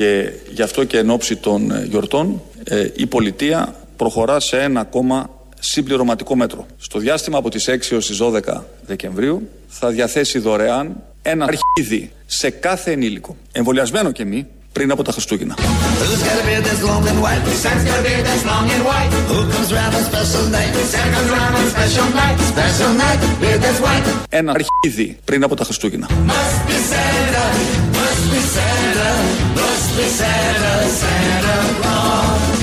Και 0.00 0.32
γι' 0.50 0.62
αυτό 0.62 0.84
και 0.84 0.98
εν 0.98 1.10
ώψη 1.10 1.36
των 1.36 1.70
ε, 1.70 1.84
γιορτών 1.88 2.42
ε, 2.64 2.88
η 2.96 3.06
πολιτεία 3.06 3.74
προχωρά 3.96 4.40
σε 4.40 4.60
ένα 4.60 4.80
ακόμα 4.80 5.30
συμπληρωματικό 5.58 6.36
μέτρο. 6.36 6.66
Στο 6.76 6.98
διάστημα 6.98 7.38
από 7.38 7.50
τις 7.50 7.68
6 7.70 7.76
έως 7.90 8.06
τις 8.06 8.18
12 8.22 8.60
Δεκεμβρίου 8.86 9.48
θα 9.68 9.88
διαθέσει 9.88 10.38
δωρεάν 10.38 11.02
ένα 11.22 11.44
αρχίδι 11.44 12.12
σε 12.26 12.50
κάθε 12.50 12.92
ενήλικο, 12.92 13.36
εμβολιασμένο 13.52 14.10
και 14.10 14.24
μη, 14.24 14.46
πριν 14.72 14.90
από 14.90 15.02
τα 15.02 15.12
Χριστούγεννα. 15.12 15.54
Ένα 24.28 24.52
αρχίδι 24.52 25.18
πριν 25.24 25.42
από 25.42 25.56
τα 25.56 25.64
Χριστούγεννα. 25.64 26.06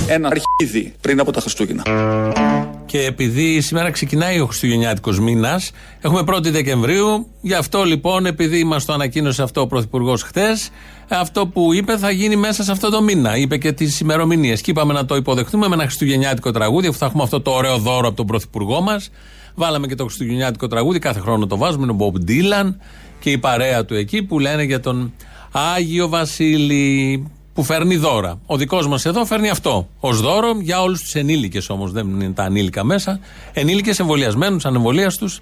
Ένα 0.10 0.30
αρχίδι 0.30 0.94
πριν 1.02 1.20
από 1.20 1.32
τα 1.32 1.42
Χριστούγεννα. 1.42 1.84
Και 2.86 3.00
επειδή 3.00 3.62
σήμερα 3.62 3.92
ξεκινάει 3.92 4.40
ο 4.40 4.46
Χριστουγεννιάτικος 4.46 5.20
μήνας, 5.20 5.72
έχουμε 6.02 6.24
1η 6.28 6.52
Δεκεμβρίου. 6.52 7.28
Γι' 7.42 7.54
αυτό 7.54 7.84
λοιπόν, 7.84 8.26
επειδή 8.26 8.64
μας 8.64 8.86
το 8.86 8.94
ανακοίνωσε 8.94 9.44
αυτό 9.44 9.62
ο 9.62 9.68
Πρωθυπουργός 9.68 10.24
χθες, 10.24 10.70
αυτό 11.08 11.48
που 11.48 11.74
είπε 11.74 11.98
θα 11.98 12.12
γίνει 12.12 12.36
μέσα 12.36 12.64
σε 12.64 12.72
αυτό 12.72 12.90
το 12.90 13.02
μήνα. 13.02 13.38
Είπε 13.38 13.58
και 13.58 13.72
τις 13.72 14.00
ημερομηνίες. 14.00 14.62
Και 14.62 14.72
είπαμε 14.72 14.94
να 14.94 15.06
το 15.06 15.16
υποδεχτούμε 15.16 15.68
με 15.68 15.74
ένα 15.74 15.84
Χριστουγεννιάτικο 15.84 16.52
τραγούδι, 16.52 16.88
αφού 16.88 16.98
θα 16.98 17.06
έχουμε 17.06 17.24
αυτό 17.24 17.42
το 17.42 17.52
ωραίο 17.52 17.78
δώρο 17.78 18.08
από 18.08 18.18
τον 18.18 18.26
Πρωθυπουργό 18.26 18.82
μας. 18.82 19.10
Βάλαμε 19.56 19.88
και 19.88 19.96
το 19.96 20.04
Χριστουγεννιάτικο 20.04 20.68
τραγούδι, 20.68 21.00
κάθε 21.00 21.20
χρόνο 21.20 21.48
το 21.48 21.58
βάζουμε. 21.58 21.84
Είναι 21.84 21.92
ο 21.92 21.96
Μπομπ 21.96 22.18
Ντίλαν 22.18 22.80
και 23.20 23.32
η 23.32 23.38
παρέα 23.38 23.86
του 23.86 23.94
εκεί 23.94 24.24
που 24.24 24.40
λένε 24.40 24.64
για 24.64 24.80
τον 24.80 25.14
Άγιο 25.60 26.08
Βασίλη 26.08 27.28
που 27.54 27.64
φέρνει 27.64 27.96
δώρα. 27.96 28.40
Ο 28.46 28.58
δικός 28.58 28.88
μας 28.88 29.06
εδώ 29.06 29.26
φέρνει 29.26 29.50
αυτό 29.50 29.88
ως 30.00 30.22
δώρο 30.22 30.58
για 30.62 30.82
όλους 30.82 31.02
τους 31.02 31.14
ενήλικες 31.16 31.70
όμως, 31.70 31.92
δεν 31.92 32.08
είναι 32.08 32.32
τα 32.32 32.44
ανήλικα 32.44 32.84
μέσα. 32.84 33.20
Ενήλικες 33.54 34.00
εμβολιασμένους, 34.00 34.66
ανεμβολίαστους 34.66 35.42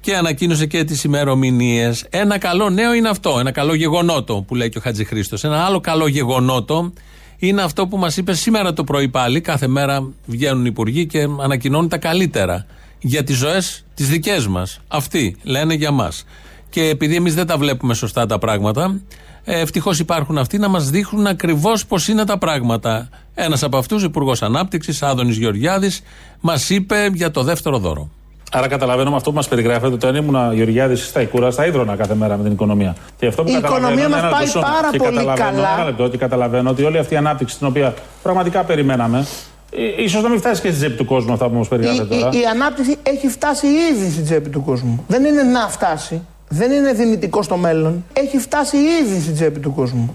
και 0.00 0.16
ανακοίνωσε 0.16 0.66
και 0.66 0.84
τις 0.84 1.04
ημερομηνίες. 1.04 2.06
Ένα 2.10 2.38
καλό 2.38 2.70
νέο 2.70 2.94
είναι 2.94 3.08
αυτό. 3.08 3.36
Ένα 3.38 3.50
καλό 3.50 3.74
γεγονότο 3.74 4.44
που 4.46 4.54
λέει 4.54 4.68
και 4.68 4.78
ο 4.78 4.80
Χατζη 4.80 5.04
Χρήστο. 5.04 5.36
Ένα 5.42 5.64
άλλο 5.64 5.80
καλό 5.80 6.06
γεγονότο 6.06 6.92
είναι 7.38 7.62
αυτό 7.62 7.86
που 7.86 7.96
μας 7.96 8.16
είπε 8.16 8.34
σήμερα 8.34 8.72
το 8.72 8.84
πρωί 8.84 9.08
πάλι. 9.08 9.40
Κάθε 9.40 9.66
μέρα 9.66 10.08
βγαίνουν 10.26 10.64
οι 10.64 10.68
υπουργοί 10.68 11.06
και 11.06 11.28
ανακοινώνουν 11.40 11.88
τα 11.88 11.98
καλύτερα 11.98 12.66
για 13.00 13.24
τις 13.24 13.36
ζωές 13.36 13.84
τις 13.94 14.08
δικές 14.08 14.46
μας. 14.46 14.80
Αυτοί 14.88 15.36
λένε 15.42 15.74
για 15.74 15.90
μας. 15.90 16.24
Και 16.70 16.88
επειδή 16.88 17.14
εμείς 17.16 17.34
δεν 17.34 17.46
τα 17.46 17.58
βλέπουμε 17.58 17.94
σωστά 17.94 18.26
τα 18.26 18.38
πράγματα, 18.38 18.84
ε, 18.84 19.31
Ευτυχώς 19.44 19.98
υπάρχουν 19.98 20.38
αυτοί 20.38 20.58
να 20.58 20.68
μας 20.68 20.90
δείχνουν 20.90 21.26
ακριβώς 21.26 21.86
πώς 21.86 22.08
είναι 22.08 22.24
τα 22.24 22.38
πράγματα. 22.38 23.08
Ένας 23.34 23.62
από 23.62 23.76
αυτούς, 23.76 24.02
Υπουργός 24.02 24.42
Ανάπτυξης, 24.42 25.02
Άδωνης 25.02 25.36
Γεωργιάδης, 25.36 26.02
μας 26.40 26.70
είπε 26.70 27.10
για 27.14 27.30
το 27.30 27.42
δεύτερο 27.42 27.78
δώρο. 27.78 28.08
Άρα 28.52 28.68
καταλαβαίνω 28.68 29.10
με 29.10 29.16
αυτό 29.16 29.30
που 29.30 29.36
μας 29.36 29.48
περιγράφετε 29.48 29.94
ότι 29.94 30.06
αν 30.06 30.14
ήμουν 30.14 30.54
Γεωργιάδης 30.54 31.06
στα 31.06 31.20
Ικούρα, 31.20 31.50
θα 31.50 31.66
ίδρωνα 31.66 31.96
κάθε 31.96 32.14
μέρα 32.14 32.36
με 32.36 32.42
την 32.42 32.52
οικονομία. 32.52 32.96
Και 33.18 33.26
αυτό 33.26 33.42
που 33.42 33.50
η 33.50 33.52
οικονομία 33.52 34.08
μας 34.08 34.20
πάει 34.20 34.44
τόσο... 34.44 34.60
πάρα 34.60 34.90
και 34.90 34.98
πολύ 34.98 35.24
καλά. 35.34 35.74
Ένα 35.74 35.84
λεπτό, 35.84 36.04
ότι 36.04 36.18
καταλαβαίνω 36.18 36.70
ότι 36.70 36.82
όλη 36.82 36.98
αυτή 36.98 37.14
η 37.14 37.16
ανάπτυξη 37.16 37.58
την 37.58 37.66
οποία 37.66 37.94
πραγματικά 38.22 38.62
περιμέναμε, 38.64 39.26
ε, 39.70 40.02
ίσως 40.02 40.22
να 40.22 40.28
μην 40.28 40.38
φτάσει 40.38 40.60
και 40.60 40.68
στην 40.68 40.78
τσέπη 40.80 40.96
του 40.96 41.04
κόσμου 41.04 41.32
αυτά 41.32 41.48
που 41.48 41.56
μας 41.56 41.68
περιγράφετε 41.68 42.14
τώρα. 42.14 42.30
Η, 42.32 42.38
η, 42.38 42.40
η 42.40 42.44
ανάπτυξη 42.44 42.96
έχει 43.02 43.28
φτάσει 43.28 43.66
ήδη 43.66 44.10
στην 44.10 44.24
τσέπη 44.24 44.48
του 44.48 44.62
κόσμου. 44.64 45.04
Δεν 45.08 45.24
είναι 45.24 45.42
να 45.42 45.68
φτάσει 45.68 46.22
δεν 46.54 46.70
είναι 46.70 46.92
δυνητικό 46.92 47.42
στο 47.42 47.56
μέλλον. 47.56 48.04
Έχει 48.12 48.38
φτάσει 48.38 48.76
ήδη 48.76 49.20
στην 49.20 49.34
τσέπη 49.34 49.60
του 49.60 49.74
κόσμου. 49.74 50.14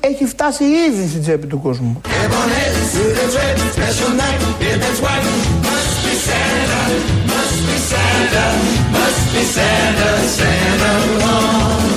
Έχει 0.00 0.26
φτάσει 0.26 0.64
ήδη 0.64 1.08
στην 1.08 1.22
τσέπη 1.22 1.46
του 1.46 1.60
κόσμου. 1.60 2.00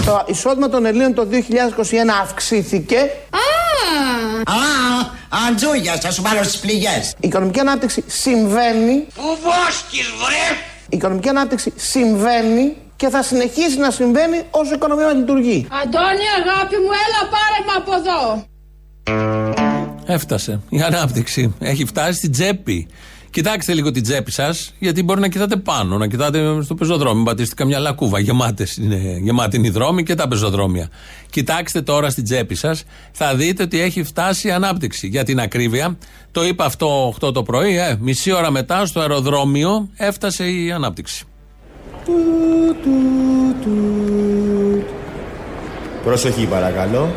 Το 0.06 0.24
εισόδημα 0.28 0.69
των 0.69 0.86
Ελλήνων 0.86 1.13
το 1.13 1.28
2021 1.31 1.36
αυξήθηκε. 2.22 2.97
Α, 4.45 4.53
Αντζούγια, 5.47 5.95
θα 6.01 6.11
σου 6.11 6.22
πάρω 6.22 6.44
στις 6.44 6.59
πληγές. 6.59 7.09
Η 7.19 7.28
οικονομική 7.28 7.59
ανάπτυξη 7.59 8.03
συμβαίνει. 8.07 9.07
Πού 9.16 9.38
βόσκει, 9.44 10.01
βρε! 10.22 10.57
Η 10.89 10.97
οικονομική 10.97 11.29
ανάπτυξη 11.29 11.73
συμβαίνει 11.75 12.75
και 12.95 13.09
θα 13.09 13.23
συνεχίσει 13.23 13.78
να 13.78 13.91
συμβαίνει 13.91 14.44
όσο 14.51 14.72
η 14.72 14.75
οικονομία 14.75 15.06
μα 15.06 15.13
λειτουργεί. 15.13 15.67
Αντώνη, 15.83 16.25
αγάπη 16.39 16.75
μου, 16.75 16.91
έλα 17.06 17.22
πάρε 17.33 17.59
με 17.66 17.73
από 17.78 17.91
εδώ. 17.95 18.45
Έφτασε. 20.06 20.59
Η 20.69 20.81
ανάπτυξη 20.81 21.56
έχει 21.59 21.85
φτάσει 21.85 22.13
στην 22.13 22.31
τσέπη. 22.31 22.88
Κοιτάξτε 23.33 23.73
λίγο 23.73 23.91
την 23.91 24.03
τσέπη 24.03 24.31
σας, 24.31 24.73
γιατί 24.79 25.03
μπορεί 25.03 25.19
να 25.19 25.27
κοιτάτε 25.27 25.55
πάνω, 25.55 25.97
να 25.97 26.07
κοιτάτε 26.07 26.61
στο 26.63 26.75
πεζοδρόμιο. 26.75 27.23
Πατήστε 27.23 27.55
καμιά 27.55 27.79
λακκούβα. 27.79 28.19
Γεμάτες 28.19 28.77
είναι, 28.77 29.19
γεμάτη 29.21 29.57
είναι 29.57 29.67
οι 29.67 29.69
δρόμοι 29.69 30.03
και 30.03 30.16
τα 30.16 30.27
πεζοδρόμια. 30.27 30.89
Κοιτάξτε 31.29 31.81
τώρα 31.81 32.09
στην 32.09 32.23
τσέπη 32.23 32.55
σας, 32.55 32.83
θα 33.11 33.35
δείτε 33.35 33.63
ότι 33.63 33.79
έχει 33.79 34.03
φτάσει 34.03 34.47
η 34.47 34.51
ανάπτυξη. 34.51 35.07
Για 35.07 35.23
την 35.23 35.39
ακρίβεια, 35.39 35.97
το 36.31 36.45
είπα 36.45 36.66
αυτό 36.66 37.13
8 37.21 37.33
το 37.33 37.44
πρωί, 37.44 37.77
ε, 37.77 37.97
μισή 37.99 38.31
ώρα 38.31 38.51
μετά 38.51 38.85
στο 38.85 38.99
αεροδρόμιο 38.99 39.89
έφτασε 39.95 40.50
η 40.50 40.71
ανάπτυξη. 40.71 41.25
Προσοχή 46.03 46.45
παρακαλώ. 46.45 47.13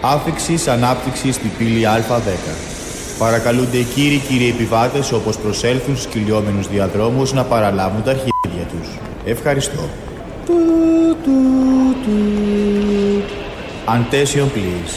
Άφηξης 0.00 0.68
ανάπτυξης 0.68 1.34
στην 1.34 1.50
πύλη 1.58 1.82
Α10. 1.86 2.73
Παρακαλούνται 3.18 3.76
οι 3.76 3.82
κύριοι 3.82 4.18
κύριοι 4.28 4.48
επιβάτες 4.48 5.12
όπως 5.12 5.38
προσέλθουν 5.38 5.96
στους 5.96 6.12
κυλιόμενους 6.12 6.68
διαδρόμους 6.68 7.32
να 7.32 7.44
παραλάβουν 7.44 8.02
τα 8.02 8.10
αρχίδια 8.10 8.64
τους. 8.70 8.88
Ευχαριστώ. 9.24 9.88
Attention 13.86 14.46
please. 14.56 14.92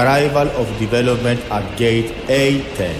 Arrival 0.00 0.48
of 0.60 0.66
development 0.84 1.40
at 1.56 1.64
gate 1.82 2.08
A10. 2.28 2.96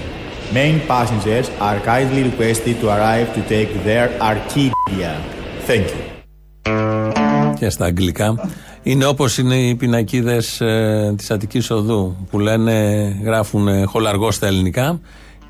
Main 0.58 0.76
passengers 0.92 1.46
are 1.68 1.78
kindly 1.92 2.22
requested 2.30 2.74
to 2.80 2.86
arrive 2.96 3.28
to 3.36 3.40
take 3.54 3.70
their 3.88 4.06
arcadia. 4.30 5.12
Thank 5.68 5.86
you. 5.94 6.02
Και 7.58 7.70
στα 7.70 7.84
αγγλικά. 7.84 8.34
Είναι 8.86 9.04
όπως 9.04 9.38
είναι 9.38 9.56
οι 9.56 9.74
πινακίδες 9.74 10.60
ε, 10.60 11.14
της 11.16 11.30
Αττικής 11.30 11.70
Οδού 11.70 12.26
που 12.30 12.38
λένε, 12.38 12.72
γράφουν 13.24 13.86
χολαργός 13.86 14.34
στα 14.34 14.46
ελληνικά 14.46 15.00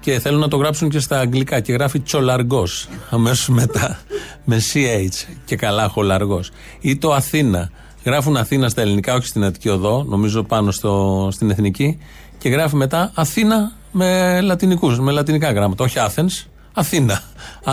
και 0.00 0.18
θέλουν 0.18 0.40
να 0.40 0.48
το 0.48 0.56
γράψουν 0.56 0.88
και 0.88 0.98
στα 0.98 1.18
αγγλικά 1.18 1.60
και 1.60 1.72
γράφει 1.72 2.00
τσολαργός 2.00 2.88
αμέσως 3.10 3.48
μετά 3.48 3.98
με 4.44 4.60
CH 4.72 5.34
και 5.44 5.56
καλά 5.56 5.88
χολαργός. 5.88 6.50
Ή 6.80 6.96
το 6.96 7.12
Αθήνα. 7.12 7.70
Γράφουν 8.04 8.36
Αθήνα 8.36 8.68
στα 8.68 8.80
ελληνικά, 8.80 9.14
όχι 9.14 9.26
στην 9.26 9.44
Αττική 9.44 9.68
Οδό, 9.68 10.04
νομίζω 10.08 10.42
πάνω 10.42 10.70
στο, 10.70 11.28
στην 11.32 11.50
Εθνική 11.50 11.98
και 12.38 12.48
γράφει 12.48 12.76
μετά 12.76 13.10
Αθήνα 13.14 13.72
με, 13.92 14.40
λατινικούς, 14.40 15.00
με 15.00 15.12
λατινικά 15.12 15.52
γράμματα. 15.52 15.84
Όχι 15.84 15.96
Athens, 15.98 16.46
Αθήνα. 16.72 17.22
A, 17.64 17.70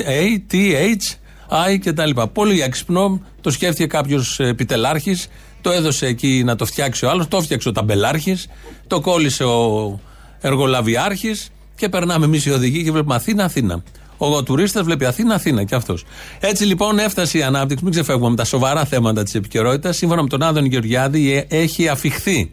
A, 0.00 0.52
T, 0.52 0.56
H, 0.74 1.14
I 1.50 1.78
και 1.80 1.92
τα 1.92 2.06
λοιπά. 2.06 2.28
Πολύ 2.28 2.60
έξυπνο, 2.60 3.20
το 3.40 3.50
σκέφτηκε 3.50 3.86
κάποιος 3.86 4.40
επιτελάρχης, 4.40 5.28
το 5.60 5.70
έδωσε 5.70 6.06
εκεί 6.06 6.42
να 6.44 6.56
το 6.56 6.64
φτιάξει 6.64 7.04
ο 7.04 7.10
άλλος, 7.10 7.28
το 7.28 7.36
έφτιαξε 7.36 7.68
ο 7.68 7.72
ταμπελάρχης, 7.72 8.48
το 8.86 9.00
κόλλησε 9.00 9.44
ο 9.44 10.00
εργολαβιάρχης 10.40 11.50
και 11.76 11.88
περνάμε 11.88 12.24
εμείς 12.24 12.44
οι 12.44 12.50
οδηγοί 12.50 12.84
και 12.84 12.92
βλέπουμε 12.92 13.14
Αθήνα, 13.14 13.44
Αθήνα. 13.44 13.82
Ο 14.16 14.42
τουρίστας 14.42 14.82
βλέπει 14.82 15.04
Αθήνα, 15.04 15.34
Αθήνα 15.34 15.64
και 15.64 15.74
αυτός. 15.74 16.04
Έτσι 16.40 16.64
λοιπόν 16.64 16.98
έφτασε 16.98 17.38
η 17.38 17.42
ανάπτυξη, 17.42 17.84
μην 17.84 17.92
ξεφεύγουμε 17.92 18.30
με 18.30 18.36
τα 18.36 18.44
σοβαρά 18.44 18.84
θέματα 18.84 19.22
της 19.22 19.34
επικαιρότητας. 19.34 19.96
Σύμφωνα 19.96 20.22
με 20.22 20.28
τον 20.28 20.42
Άδων 20.42 20.64
Γεωργιάδη, 20.64 21.32
ε, 21.32 21.46
έχει 21.48 21.88
αφιχθεί 21.88 22.50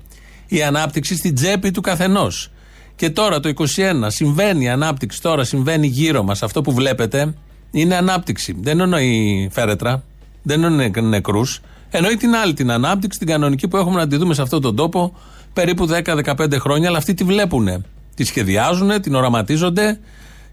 η 0.48 0.63
ανάπτυξη 0.63 1.16
στην 1.16 1.36
τσέπη 1.36 1.72
του 1.72 1.81
καθενός. 1.81 2.51
Και 2.95 3.10
τώρα 3.10 3.40
το 3.40 3.50
21 3.50 4.10
συμβαίνει 4.12 4.63
η 4.63 4.69
ανάπτυξη, 4.69 5.22
τώρα 5.22 5.44
συμβαίνει 5.44 5.88
γύρω 5.88 6.24
μας 6.24 6.44
αυτό 6.44 6.62
που 6.62 6.74
βλέπετε 6.74 7.33
είναι 7.72 7.95
ανάπτυξη. 7.95 8.56
Δεν 8.62 8.80
εννοεί 8.80 9.50
φέρετρα, 9.51 10.04
δεν 10.47 10.63
εννοεί 10.63 10.91
νεκρούς. 11.01 11.61
Εννοεί 11.89 12.15
την 12.15 12.35
άλλη, 12.35 12.53
την 12.53 12.71
ανάπτυξη, 12.71 13.19
την 13.19 13.27
κανονική 13.27 13.67
που 13.67 13.77
έχουμε 13.77 13.99
να 13.99 14.07
τη 14.07 14.15
δούμε 14.15 14.33
σε 14.33 14.41
αυτόν 14.41 14.61
τον 14.61 14.75
τόπο 14.75 15.15
περίπου 15.53 15.88
10-15 15.89 16.59
χρόνια, 16.59 16.88
αλλά 16.88 16.97
αυτοί 16.97 17.13
τη 17.13 17.23
βλέπουν. 17.23 17.85
Τη 18.15 18.23
σχεδιάζουν, 18.23 19.01
την 19.01 19.15
οραματίζονται, 19.15 19.99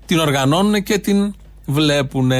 την 0.06 0.18
οργανώνουν 0.18 0.82
και 0.82 0.98
την 0.98 1.34
βλέπουν. 1.66 2.30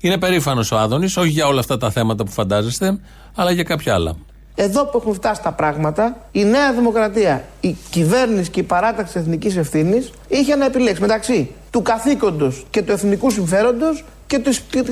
Είναι 0.00 0.18
περήφανος 0.18 0.72
ο 0.72 0.78
Άδωνης, 0.78 1.16
όχι 1.16 1.28
για 1.28 1.46
όλα 1.46 1.60
αυτά 1.60 1.76
τα 1.78 1.90
θέματα 1.90 2.24
που 2.24 2.30
φαντάζεστε, 2.30 2.98
αλλά 3.34 3.50
για 3.50 3.62
κάποια 3.62 3.94
άλλα. 3.94 4.16
Εδώ 4.54 4.86
που 4.86 4.98
έχουν 4.98 5.14
φτάσει 5.14 5.42
τα 5.42 5.52
πράγματα, 5.52 6.28
η 6.32 6.44
Νέα 6.44 6.72
Δημοκρατία, 6.72 7.44
η 7.60 7.76
κυβέρνηση 7.90 8.50
και 8.50 8.60
η 8.60 8.62
παράταξη 8.62 9.18
εθνικής 9.18 9.56
ευθύνης 9.56 10.10
είχε 10.28 10.54
να 10.54 10.64
επιλέξει 10.64 11.00
μεταξύ 11.00 11.50
του 11.70 11.82
καθήκοντος 11.82 12.66
και 12.70 12.82
του 12.82 12.92
εθνικού 12.92 13.30
συμφέροντος 13.30 14.04
και, 14.26 14.42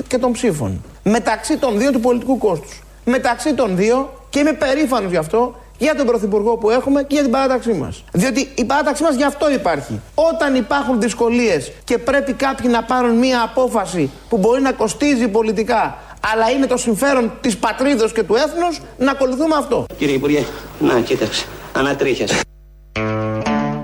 και 0.07 0.17
των 0.17 0.31
ψήφων. 0.31 0.81
Μεταξύ 1.09 1.57
των 1.57 1.77
δύο 1.77 1.91
του 1.91 1.99
πολιτικού 1.99 2.37
κόστους. 2.37 2.83
Μεταξύ 3.05 3.53
των 3.53 3.75
δύο 3.75 4.13
και 4.29 4.39
είμαι 4.39 4.53
περήφανος 4.53 5.11
γι' 5.11 5.17
αυτό 5.17 5.55
για 5.77 5.95
τον 5.95 6.05
Πρωθυπουργό 6.05 6.57
που 6.57 6.69
έχουμε 6.69 7.01
και 7.01 7.13
για 7.13 7.21
την 7.21 7.31
παράταξή 7.31 7.73
μας. 7.73 8.03
Διότι 8.11 8.49
η 8.55 8.65
παράταξή 8.65 9.03
μας 9.03 9.15
γι' 9.15 9.23
αυτό 9.23 9.51
υπάρχει. 9.51 9.99
Όταν 10.15 10.55
υπάρχουν 10.55 11.01
δυσκολίες 11.01 11.71
και 11.83 11.97
πρέπει 11.97 12.33
κάποιοι 12.33 12.69
να 12.73 12.83
πάρουν 12.83 13.17
μία 13.17 13.41
απόφαση 13.41 14.09
που 14.29 14.37
μπορεί 14.37 14.61
να 14.61 14.71
κοστίζει 14.71 15.27
πολιτικά, 15.27 15.97
αλλά 16.33 16.49
είναι 16.49 16.65
το 16.65 16.77
συμφέρον 16.77 17.31
της 17.41 17.57
πατρίδος 17.57 18.11
και 18.11 18.23
του 18.23 18.35
έθνους, 18.35 18.81
να 18.97 19.11
ακολουθούμε 19.11 19.55
αυτό. 19.55 19.85
Κύριε 19.97 20.15
Υπουργέ, 20.15 20.43
να 20.79 20.99
κοίταξε. 20.99 21.45
Ανατρίχιασε. 21.73 22.39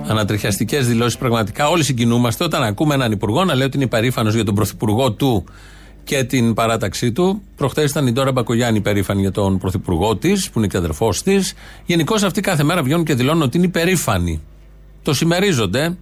Ανατριχιαστικές 0.07 0.87
δηλώσεις 0.87 1.17
πραγματικά. 1.17 1.69
Όλοι 1.69 1.83
συγκινούμαστε 1.83 2.43
όταν 2.43 2.63
ακούμε 2.63 2.93
έναν 2.93 3.11
υπουργό 3.11 3.45
να 3.45 3.55
λέει 3.55 3.65
ότι 3.65 3.75
είναι 3.75 3.85
υπερήφανος 3.85 4.33
για 4.33 4.43
τον 4.43 4.55
πρωθυπουργό 4.55 5.11
του 5.11 5.45
και 6.03 6.23
την 6.23 6.53
παράταξή 6.53 7.11
του. 7.11 7.41
Προχθέ 7.55 7.83
ήταν 7.83 8.07
η 8.07 8.11
Ντόρα 8.11 8.31
Μπακογιάννη 8.31 8.81
περήφανη 8.81 9.21
για 9.21 9.31
τον 9.31 9.57
πρωθυπουργό 9.57 10.15
της, 10.15 10.49
που 10.49 10.59
είναι 10.59 10.67
και 10.67 10.77
αδερφός 10.77 11.23
της. 11.23 11.53
Γενικώ 11.85 12.15
αυτοί 12.15 12.41
κάθε 12.41 12.63
μέρα 12.63 12.83
βγαίνουν 12.83 13.05
και 13.05 13.13
δηλώνουν 13.13 13.41
ότι 13.41 13.57
είναι 13.57 13.65
υπερήφανοι. 13.65 14.41
Το 15.03 15.13
συμμερίζονται 15.13 15.97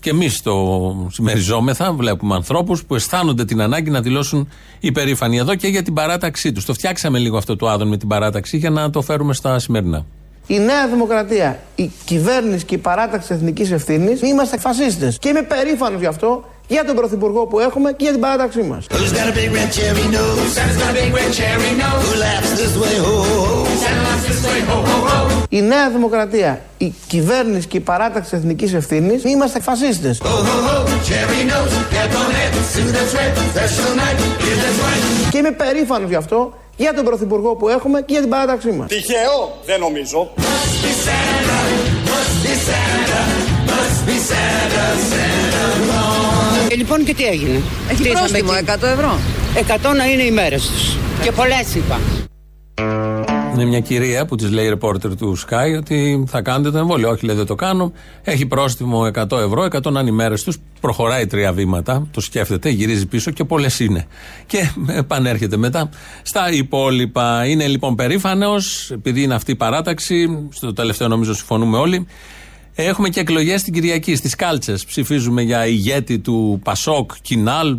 και 0.00 0.10
εμείς 0.10 0.42
το 0.42 1.08
συμμεριζόμεθα. 1.10 1.92
Βλέπουμε 1.92 2.34
ανθρώπους 2.34 2.84
που 2.84 2.94
αισθάνονται 2.94 3.44
την 3.44 3.60
ανάγκη 3.60 3.90
να 3.90 4.00
δηλώσουν 4.00 4.48
υπερήφανοι 4.80 5.38
εδώ 5.38 5.54
και 5.54 5.68
για 5.68 5.82
την 5.82 5.94
παράταξή 5.94 6.52
τους. 6.52 6.64
Το 6.64 6.72
φτιάξαμε 6.72 7.18
λίγο 7.18 7.36
αυτό 7.36 7.56
το 7.56 7.68
άδων 7.68 7.88
με 7.88 7.96
την 7.96 8.08
παράταξη 8.08 8.56
για 8.56 8.70
να 8.70 8.90
το 8.90 9.02
φέρουμε 9.02 9.34
στα 9.34 9.58
σημερινά. 9.58 10.06
Η 10.46 10.58
Νέα 10.58 10.88
Δημοκρατία, 10.88 11.60
η 11.74 11.90
κυβέρνηση 12.04 12.64
και 12.64 12.74
η 12.74 12.78
παράταξη 12.78 13.34
εθνικής 13.34 13.70
ευθύνης 13.70 14.22
είμαστε 14.22 14.58
φασίστες. 14.58 15.18
Και 15.18 15.28
είμαι 15.28 15.42
περήφανος 15.42 16.00
γι' 16.00 16.06
αυτό 16.06 16.44
για 16.70 16.84
τον 16.84 16.96
Πρωθυπουργό 16.96 17.46
που 17.46 17.60
έχουμε 17.60 17.92
και 17.92 18.04
για 18.04 18.12
την 18.12 18.20
παράταξή 18.20 18.62
μας. 18.62 18.86
Η 25.48 25.62
Νέα 25.62 25.90
Δημοκρατία, 25.90 26.60
η 26.78 26.92
κυβέρνηση 27.06 27.66
και 27.66 27.76
η 27.76 27.80
παράταξη 27.80 28.36
εθνικής 28.36 28.74
ευθύνης 28.74 29.24
είμαστε 29.24 29.60
φασίστες. 29.60 30.20
Και 35.30 35.38
είμαι 35.38 35.50
περήφανος 35.50 36.08
γι' 36.08 36.14
αυτό 36.14 36.52
για 36.76 36.94
τον 36.94 37.04
Πρωθυπουργό 37.04 37.54
που 37.56 37.68
έχουμε 37.68 38.00
και 38.00 38.12
για 38.12 38.20
την 38.20 38.30
παράταξή 38.30 38.70
μας. 38.70 38.88
Τυχαίο, 38.88 39.58
δεν 39.66 39.80
νομίζω. 39.80 40.30
Και 46.70 46.76
λοιπόν 46.76 47.04
και 47.04 47.14
τι 47.14 47.24
έγινε; 47.24 47.60
Έχει 47.90 48.08
πρόστιμο 48.08 48.50
100 48.52 48.82
ευρώ. 48.82 49.18
100 49.90 49.96
να 49.96 50.04
είναι 50.04 50.22
οι 50.22 50.30
μέρες 50.30 50.66
τους. 50.66 50.96
Και 51.22 51.32
πολλές 51.32 51.74
είπα. 51.74 52.00
Είναι 53.54 53.64
μια 53.64 53.80
κυρία 53.80 54.26
που 54.26 54.36
της 54.36 54.50
λέει 54.50 54.68
ρεπόρτερ 54.68 55.16
του 55.16 55.38
Sky 55.38 55.76
ότι 55.76 56.24
θα 56.28 56.42
κάνετε 56.42 56.70
το 56.70 56.78
εμβόλιο. 56.78 57.10
Όχι, 57.10 57.24
λέει 57.26 57.36
δεν 57.36 57.46
το 57.46 57.54
κάνω. 57.54 57.92
Έχει 58.22 58.46
πρόστιμο 58.46 59.10
100 59.14 59.38
ευρώ, 59.38 59.64
100 59.64 59.92
να 59.92 60.00
είναι 60.00 60.10
οι 60.10 60.12
μέρες 60.12 60.42
τους. 60.42 60.58
Προχωράει 60.80 61.26
τρία 61.26 61.52
βήματα, 61.52 62.06
το 62.10 62.20
σκέφτεται, 62.20 62.68
γυρίζει 62.68 63.06
πίσω 63.06 63.30
και 63.30 63.44
πολλές 63.44 63.80
είναι. 63.80 64.06
Και 64.46 64.70
επανέρχεται 64.86 65.56
μετά 65.56 65.88
στα 66.22 66.52
υπόλοιπα. 66.52 67.46
Είναι 67.46 67.66
λοιπόν 67.66 67.94
περήφανος, 67.94 68.90
επειδή 68.90 69.22
είναι 69.22 69.34
αυτή 69.34 69.50
η 69.50 69.56
παράταξη. 69.56 70.48
Στο 70.50 70.72
τελευταίο 70.72 71.08
νομίζω 71.08 71.34
συμφωνούμε 71.34 71.78
όλοι. 71.78 72.06
Έχουμε 72.82 73.08
και 73.08 73.20
εκλογές 73.20 73.62
την 73.62 73.72
Κυριακή 73.72 74.14
στις 74.14 74.34
Κάλτσες. 74.34 74.84
Ψηφίζουμε 74.84 75.42
για 75.42 75.66
ηγέτη 75.66 76.18
του 76.18 76.60
Πασόκ, 76.64 77.12
Κινάλ. 77.22 77.78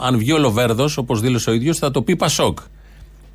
Αν 0.00 0.18
βγει 0.18 0.32
ο 0.32 0.38
Λοβέρδος, 0.38 0.96
όπως 0.96 1.20
δήλωσε 1.20 1.50
ο 1.50 1.52
ίδιος, 1.52 1.78
θα 1.78 1.90
το 1.90 2.02
πει 2.02 2.16
Πασόκ. 2.16 2.58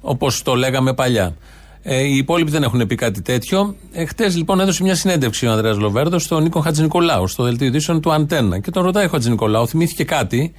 Όπως 0.01 0.41
το 0.41 0.55
λέγαμε 0.55 0.93
παλιά. 0.93 1.35
Ε, 1.81 2.03
οι 2.03 2.15
υπόλοιποι 2.15 2.51
δεν 2.51 2.63
έχουν 2.63 2.87
πει 2.87 2.95
κάτι 2.95 3.21
τέτοιο. 3.21 3.75
Ε, 3.91 4.05
Χτες 4.05 4.35
λοιπόν 4.35 4.59
έδωσε 4.59 4.83
μια 4.83 4.95
συνέντευξη 4.95 5.47
ο 5.47 5.51
Ανδρέας 5.51 5.77
Λοβέρδος 5.77 6.23
στον 6.23 6.43
Νίκο 6.43 6.59
Χατζηνικολάου, 6.59 7.27
στο 7.27 7.43
δελτίο 7.43 7.67
ειδήσεων 7.67 8.01
του 8.01 8.13
Αντένα. 8.13 8.59
Και 8.59 8.71
τον 8.71 8.83
ρωτάει 8.83 9.05
ο 9.05 9.09
Χατζηνικολάου, 9.09 9.67
θυμήθηκε 9.67 10.03
κάτι, 10.03 10.53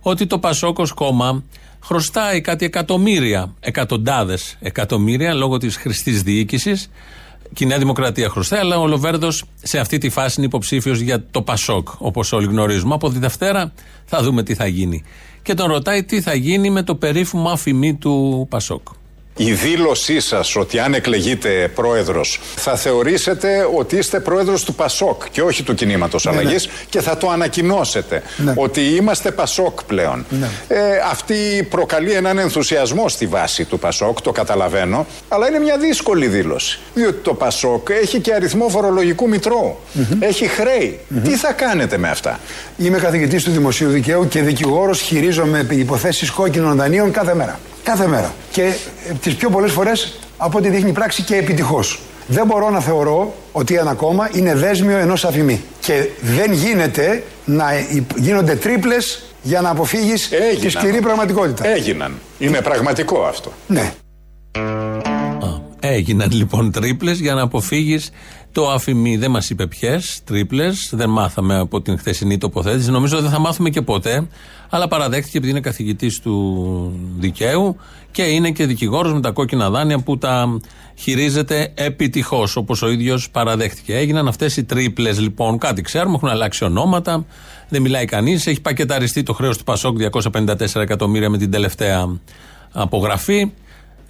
ότι 0.00 0.26
το 0.26 0.38
Πασόκο 0.38 0.86
κόμμα 0.94 1.42
χρωστάει 1.82 2.40
κάτι 2.40 2.64
εκατομμύρια, 2.64 3.54
εκατοντάδες 3.60 4.56
εκατομμύρια 4.60 5.34
λόγω 5.34 5.58
της 5.58 5.76
χρηστής 5.76 6.22
διοίκησης. 6.22 6.90
Και 7.52 7.64
η 7.64 7.66
Νέα 7.66 7.78
Δημοκρατία 7.78 8.28
χρωστάει, 8.28 8.60
αλλά 8.60 8.78
ο 8.78 8.86
Λοβέρδος 8.86 9.44
σε 9.62 9.78
αυτή 9.78 9.98
τη 9.98 10.08
φάση 10.08 10.34
είναι 10.36 10.46
υποψήφιος 10.46 11.00
για 11.00 11.24
το 11.30 11.42
Πασόκ, 11.42 11.88
όπως 11.98 12.32
όλοι 12.32 12.46
γνωρίζουμε. 12.46 12.94
Από 12.94 13.10
τη 13.10 13.18
Δευτέρα 13.18 13.72
θα 14.04 14.22
δούμε 14.22 14.42
τι 14.42 14.54
θα 14.54 14.66
γίνει. 14.66 15.02
Και 15.42 15.54
τον 15.54 15.66
ρωτάει 15.66 16.04
τι 16.04 16.20
θα 16.20 16.34
γίνει 16.34 16.70
με 16.70 16.82
το 16.82 16.94
περίφημο 16.94 17.48
αφημί 17.48 17.94
του 17.94 18.46
Πασόκ. 18.50 18.88
Η 19.36 19.52
δήλωσή 19.52 20.20
σας 20.20 20.56
ότι 20.56 20.78
αν 20.78 20.94
εκλεγείτε 20.94 21.70
πρόεδρος 21.74 22.40
θα 22.56 22.76
θεωρήσετε 22.76 23.68
ότι 23.76 23.96
είστε 23.96 24.20
πρόεδρος 24.20 24.64
του 24.64 24.74
Πασόκ 24.74 25.22
και 25.30 25.42
όχι 25.42 25.62
του 25.62 25.74
κινήματος 25.74 26.24
Ναι, 26.24 26.30
αλλαγής 26.30 26.68
και 26.88 27.00
θα 27.00 27.16
το 27.16 27.30
ανακοινώσετε 27.30 28.22
Ναι. 28.36 28.52
ότι 28.56 28.80
είμαστε 28.80 29.30
Πασόκ 29.30 29.82
πλέον. 29.84 30.24
Ναι. 30.30 30.48
Ε, 30.68 30.78
αυτή 31.10 31.66
προκαλεί 31.70 32.12
έναν 32.12 32.38
ενθουσιασμό 32.38 33.08
στη 33.08 33.26
βάση 33.26 33.64
του 33.64 33.78
Πασόκ, 33.78 34.20
το 34.20 34.32
καταλαβαίνω, 34.32 35.06
αλλά 35.28 35.48
είναι 35.48 35.58
μια 35.58 35.78
δύσκολη 35.78 36.26
δήλωση. 36.26 36.78
Διότι 36.94 37.18
το 37.22 37.34
Πασόκ 37.34 37.88
έχει 37.90 38.20
και 38.20 38.34
αριθμό 38.34 38.68
φορολογικού 38.68 39.28
μητρώου. 39.28 39.76
Έχει 40.20 40.46
χρέη. 40.46 41.00
Τι 41.24 41.30
θα 41.36 41.52
κάνετε 41.52 41.98
με 41.98 42.08
αυτά; 42.08 42.40
Είμαι 42.78 42.98
καθηγητής 42.98 43.44
του 43.44 43.50
Δημοσίου 43.50 43.90
Δικαίου 43.90 44.28
και 44.28 44.42
δικηγόρος. 44.42 45.00
Χειρίζομαι 45.00 45.66
υποθέσεις 45.70 46.30
κόκκινων 46.30 46.76
δανείων 46.76 47.10
κάθε 47.10 47.34
μέρα. 47.34 47.58
Κάθε 47.82 48.06
μέρα. 48.06 48.34
Και 48.50 48.72
τις 49.22 49.34
πιο 49.34 49.50
πολλές 49.50 49.72
φορές 49.72 50.18
από 50.36 50.58
ό,τι 50.58 50.68
δείχνει 50.68 50.88
η 50.90 50.92
πράξη 50.92 51.22
και 51.22 51.36
επιτυχώς. 51.36 52.00
Δεν 52.26 52.46
μπορώ 52.46 52.70
να 52.70 52.80
θεωρώ 52.80 53.34
ότι 53.52 53.74
ένα 53.74 53.94
κόμμα 53.94 54.30
είναι 54.32 54.54
δέσμιο 54.54 54.96
ενός 54.98 55.24
αφημί. 55.24 55.62
Και 55.80 56.08
δεν 56.20 56.52
γίνεται 56.52 57.22
να 57.44 57.78
υ- 57.94 58.16
γίνονται 58.18 58.54
τρίπλες 58.56 59.22
για 59.42 59.60
να 59.60 59.70
αποφύγεις 59.70 60.28
τη 60.28 60.36
Έγιναν. 60.36 60.70
σκληρή 60.70 61.00
πραγματικότητα. 61.00 61.68
Έγιναν. 61.68 62.18
Είναι 62.38 62.60
πραγματικό 62.60 63.22
αυτό. 63.22 63.52
Ναι. 63.66 63.92
Έγιναν 65.82 66.30
λοιπόν 66.32 66.72
τρίπλες 66.72 67.18
για 67.18 67.34
να 67.34 67.42
αποφύγεις 67.42 68.10
το 68.52 68.70
αφημί. 68.70 69.16
Δεν 69.16 69.30
μας 69.30 69.50
είπε 69.50 69.66
ποιες 69.66 70.20
τρίπλες, 70.24 70.90
δεν 70.92 71.10
μάθαμε 71.10 71.58
από 71.58 71.80
την 71.80 71.98
χθεσινή 71.98 72.38
τοποθέτηση. 72.38 72.90
Νομίζω 72.90 73.20
δεν 73.20 73.30
θα 73.30 73.38
μάθουμε 73.38 73.70
και 73.70 73.82
ποτέ. 73.82 74.28
Αλλά 74.70 74.88
παραδέχτηκε 74.88 75.36
επειδή 75.36 75.52
είναι 75.52 75.60
καθηγητής 75.60 76.20
του 76.20 76.92
δικαίου 77.18 77.76
και 78.10 78.22
είναι 78.22 78.50
και 78.50 78.66
δικηγόρος 78.66 79.12
με 79.12 79.20
τα 79.20 79.30
κόκκινα 79.30 79.70
δάνεια 79.70 79.98
που 79.98 80.18
τα 80.18 80.60
χειρίζεται 80.94 81.72
επιτυχώς, 81.74 82.56
όπως 82.56 82.82
ο 82.82 82.90
ίδιος 82.90 83.30
παραδέχτηκε. 83.30 83.96
Έγιναν 83.96 84.28
αυτές 84.28 84.56
οι 84.56 84.64
τρίπλες 84.64 85.20
λοιπόν. 85.20 85.58
Κάτι 85.58 85.82
ξέρουμε, 85.82 86.14
έχουν 86.14 86.28
αλλάξει 86.28 86.64
ονόματα, 86.64 87.24
δεν 87.68 87.82
μιλάει 87.82 88.04
κανείς. 88.04 88.46
Έχει 88.46 88.60
πακεταριστεί 88.60 89.22
το 89.22 89.32
χρέος 89.32 89.58
του 89.58 89.64
Πασόκ 89.64 89.96
254 89.98 90.80
εκατομμύρια 90.80 91.30
με 91.30 91.38
την 91.38 91.50
τελευταία 91.50 92.20
απογραφή 92.72 93.50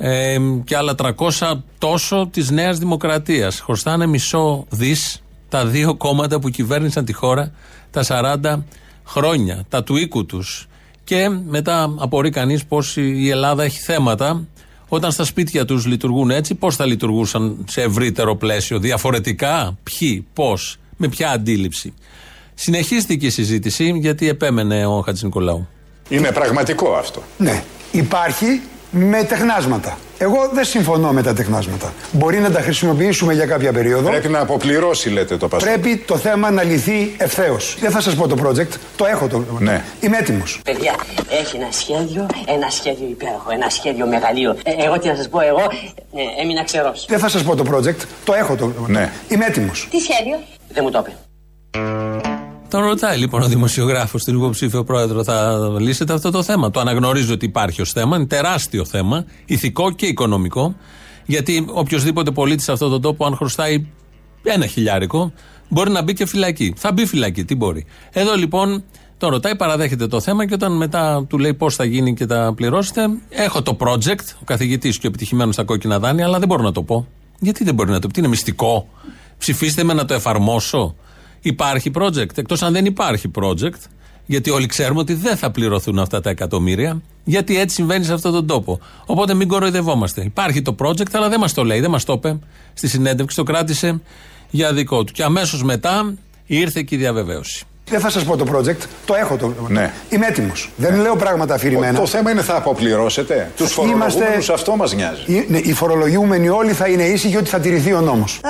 ε, 0.02 0.38
και 0.64 0.76
άλλα 0.76 0.94
300 1.38 1.52
τόσο 1.78 2.28
της 2.32 2.50
Νέας 2.50 2.78
Δημοκρατίας. 2.78 3.60
Χρωστάνε 3.60 4.06
μισό 4.06 4.66
δις 4.70 5.22
τα 5.48 5.66
δύο 5.66 5.94
κόμματα 5.94 6.38
που 6.38 6.48
κυβέρνησαν 6.48 7.04
τη 7.04 7.12
χώρα 7.12 7.52
τα 7.90 8.04
40 8.42 8.62
χρόνια, 9.04 9.64
τα 9.68 9.82
του 9.82 9.96
οίκου 9.96 10.26
τους. 10.26 10.68
Και 11.04 11.28
μετά 11.28 11.94
απορεί 11.98 12.30
κανείς 12.30 12.64
πως 12.64 12.96
η 12.96 13.28
Ελλάδα 13.28 13.62
έχει 13.62 13.80
θέματα 13.80 14.44
όταν 14.88 15.10
στα 15.10 15.24
σπίτια 15.24 15.64
τους 15.64 15.86
λειτουργούν 15.86 16.30
έτσι, 16.30 16.54
πώς 16.54 16.76
θα 16.76 16.86
λειτουργούσαν 16.86 17.64
σε 17.68 17.82
ευρύτερο 17.82 18.36
πλαίσιο, 18.36 18.78
διαφορετικά, 18.78 19.78
ποιοι, 19.82 20.26
πώς, 20.32 20.78
με 20.96 21.08
ποια 21.08 21.30
αντίληψη; 21.30 21.94
Συνεχίστηκε 22.54 23.26
η 23.26 23.30
συζήτηση 23.30 23.98
γιατί 23.98 24.28
επέμενε 24.28 24.86
ο 24.86 25.00
Χατζη 25.00 25.24
Νικολάου. 25.24 25.68
Είναι 26.08 26.32
πραγματικό 26.32 26.92
αυτό. 26.92 27.22
Ναι. 27.38 27.64
Υπάρχει 27.92 28.60
με 28.90 29.24
τεχνάσματα. 29.24 29.98
Εγώ 30.18 30.50
δεν 30.52 30.64
συμφωνώ 30.64 31.12
με 31.12 31.22
τα 31.22 31.34
τεχνάσματα. 31.34 31.92
Μπορεί 32.12 32.38
να 32.38 32.50
τα 32.50 32.60
χρησιμοποιήσουμε 32.60 33.34
για 33.34 33.46
κάποια 33.46 33.72
περίοδο. 33.72 34.08
Πρέπει 34.08 34.28
να 34.28 34.40
αποπληρώσει, 34.40 35.10
λέτε 35.10 35.36
το 35.36 35.48
Πασόκ. 35.48 35.68
Πρέπει 35.68 35.96
το 36.06 36.16
θέμα 36.16 36.50
να 36.50 36.62
λυθεί 36.62 37.14
ευθέως. 37.16 37.76
Δεν 37.80 37.90
θα 37.90 38.00
σας 38.00 38.14
πω 38.14 38.28
το 38.28 38.36
project, 38.44 38.78
το 38.96 39.06
έχω 39.06 39.26
το. 39.26 39.44
Ναι. 39.58 39.84
Είμαι 40.00 40.16
έτοιμος. 40.16 40.60
Παιδιά, 40.64 40.94
έχει 41.40 41.56
ένα 41.56 41.68
σχέδιο, 41.70 42.26
ένα 42.46 42.70
σχέδιο 42.70 43.06
υπέροχο, 43.08 43.50
ένα 43.50 43.68
σχέδιο 43.68 44.06
μεγαλείο. 44.06 44.56
Ε, 44.64 44.84
εγώ 44.84 44.98
τι 44.98 45.08
να 45.08 45.14
σας 45.14 45.28
πω, 45.28 45.40
εγώ 45.40 45.62
ε, 46.14 46.42
έμεινα 46.42 46.64
ξερός. 46.64 47.06
Δεν 47.08 47.18
θα 47.18 47.28
σας 47.28 47.42
πω 47.42 47.56
το 47.56 47.64
project, 47.72 48.04
το 48.24 48.34
έχω 48.34 48.56
το. 48.56 48.72
Ναι. 48.86 49.12
Είμαι 49.28 49.46
έτοιμος. 49.46 49.88
Τι 49.90 49.98
σχέδιο; 49.98 50.38
Δεν 50.68 50.84
μου 50.84 50.90
το 50.90 51.04
είπε. 51.06 52.29
Τον 52.70 52.82
ρωτάει 52.82 53.18
λοιπόν 53.18 53.42
ο 53.42 53.46
δημοσιογράφος 53.46 54.22
στην 54.22 54.36
υποψήφιο 54.36 54.84
πρόεδρο, 54.84 55.24
θα 55.24 55.58
λύσετε 55.78 56.12
αυτό 56.12 56.30
το 56.30 56.42
θέμα; 56.42 56.70
Το 56.70 56.80
αναγνωρίζει 56.80 57.32
ότι 57.32 57.44
υπάρχει 57.44 57.80
ως 57.80 57.92
θέμα, 57.92 58.16
είναι 58.16 58.26
τεράστιο 58.26 58.84
θέμα, 58.84 59.24
ηθικό 59.44 59.90
και 59.90 60.06
οικονομικό. 60.06 60.74
Γιατί 61.26 61.66
οποιοδήποτε 61.72 62.30
πολίτης 62.30 62.64
σε 62.64 62.72
αυτόν 62.72 62.90
τον 62.90 63.00
τόπο, 63.00 63.26
αν 63.26 63.36
χρωστάει 63.36 63.86
ένα 64.42 64.66
χιλιάρικο, 64.66 65.32
μπορεί 65.68 65.90
να 65.90 66.02
μπει 66.02 66.12
και 66.12 66.26
φυλακή. 66.26 66.74
Θα 66.76 66.92
μπει 66.92 67.06
φυλακή, 67.06 67.44
τι 67.44 67.54
μπορεί. 67.54 67.86
Εδώ 68.12 68.34
λοιπόν 68.34 68.84
Τον 69.20 69.30
ρωτάει, 69.30 69.56
παραδέχεται 69.56 70.06
το 70.06 70.20
θέμα 70.20 70.46
και 70.46 70.54
όταν 70.54 70.76
μετά 70.76 71.24
του 71.28 71.38
λέει 71.38 71.54
πώς 71.54 71.74
θα 71.74 71.84
γίνει 71.84 72.14
και 72.14 72.26
τα 72.26 72.52
πληρώσετε, 72.56 73.02
έχω 73.28 73.62
το 73.62 73.76
project, 73.80 74.24
ο 74.40 74.44
καθηγητής 74.44 74.98
και 74.98 75.06
ο 75.06 75.08
επιτυχημένος 75.08 75.54
στα 75.54 75.64
κόκκινα 75.64 75.98
δάνεια, 75.98 76.24
αλλά 76.24 76.38
δεν 76.38 76.48
μπορώ 76.48 76.62
να 76.62 76.72
το 76.72 76.82
πω. 76.82 77.06
Γιατί 77.38 77.64
δεν 77.64 77.74
μπορεί 77.74 77.90
να 77.90 77.98
το 77.98 78.08
πει, 78.08 78.18
είναι 78.18 78.28
μυστικό. 78.28 78.88
Ψηφίστε 79.38 79.84
με 79.84 79.92
να 79.92 80.04
το 80.04 80.14
εφαρμόσω. 80.14 80.94
Υπάρχει 81.40 81.90
project. 81.94 82.38
Εκτός 82.38 82.62
αν 82.62 82.72
δεν 82.72 82.84
υπάρχει 82.84 83.30
project, 83.34 83.80
γιατί 84.26 84.50
όλοι 84.50 84.66
ξέρουμε 84.66 85.00
ότι 85.00 85.14
δεν 85.14 85.36
θα 85.36 85.50
πληρωθούν 85.50 85.98
αυτά 85.98 86.20
τα 86.20 86.30
εκατομμύρια, 86.30 87.02
γιατί 87.24 87.58
έτσι 87.58 87.74
συμβαίνει 87.74 88.04
σε 88.04 88.12
αυτόν 88.12 88.32
τον 88.32 88.46
τόπο. 88.46 88.80
Οπότε 89.06 89.34
μην 89.34 89.48
κοροϊδευόμαστε. 89.48 90.22
Υπάρχει 90.22 90.62
το 90.62 90.74
project, 90.78 91.10
αλλά 91.12 91.28
δεν 91.28 91.40
μας 91.40 91.54
το 91.54 91.64
λέει, 91.64 91.80
δεν 91.80 91.90
μας 91.90 92.04
το 92.04 92.12
είπε 92.12 92.38
στη 92.74 92.88
συνέντευξη, 92.88 93.36
το 93.36 93.42
κράτησε 93.42 94.00
για 94.50 94.72
δικό 94.72 95.04
του. 95.04 95.12
Και 95.12 95.22
αμέσως 95.22 95.62
μετά 95.62 96.14
ήρθε 96.46 96.82
και 96.82 96.94
η 96.94 96.98
διαβεβαίωση. 96.98 97.64
Δεν 97.90 98.00
θα 98.00 98.10
σας 98.10 98.24
πω 98.24 98.36
το 98.36 98.44
project, 98.52 98.82
το 99.04 99.14
έχω 99.14 99.36
το. 99.36 99.52
Ναι. 99.68 99.92
Είμαι 100.08 100.26
έτοιμος. 100.26 100.70
Δεν 100.76 101.00
λέω 101.00 101.16
πράγματα 101.16 101.54
αφηρημένα. 101.54 101.98
Το 101.98 102.06
θέμα 102.06 102.30
είναι 102.30 102.42
θα 102.42 102.56
αποπληρώσετε. 102.56 103.50
Τους 103.56 103.72
φορολογούμενους 103.72 104.50
αυτό 104.50 104.76
μας 104.76 104.94
νοιάζει. 104.94 105.22
Οι, 105.26 105.46
ναι, 105.48 105.58
οι 105.58 105.72
φορολογούμενοι 105.72 106.48
όλοι 106.48 106.72
θα 106.72 106.86
είναι 106.86 107.02
ήσυχοι 107.02 107.36
ότι 107.36 107.48
θα 107.48 107.58
τηρηθεί 107.60 107.92
ο 107.92 108.00
νόμος. 108.00 108.40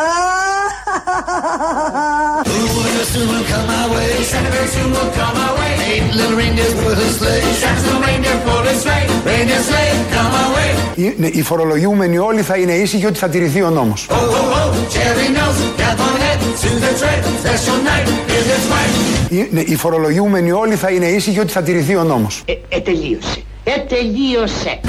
Οι, 10.95 11.15
ναι, 11.19 11.27
οι 11.27 11.43
φορολογούμενοι 11.43 12.19
όλοι 12.19 12.43
θα 12.43 12.57
είναι 12.57 12.73
ήσυχοι 12.73 13.07
ότι 13.07 13.19
θα 13.19 13.29
τηρηθεί 13.29 13.63
ο 13.63 13.71
νόμος. 13.71 14.07
Οι, 14.11 14.15
ναι, 18.23 18.30
οι 19.67 19.77
φορολογούμενοι 19.77 20.53
όλοι 20.53 20.75
θα 20.75 20.91
είναι 20.91 21.07
ήσυχοι 21.07 21.39
ότι 21.41 21.53
θα 21.53 21.63
τηρηθεί 21.63 21.97
ο 21.97 22.05
νόμος. 22.05 22.43
Ε, 22.45 22.53
ε, 22.69 22.81
τελείωσε. 22.81 23.43
Ε, 23.65 23.79
τελείωσε. 23.81 24.81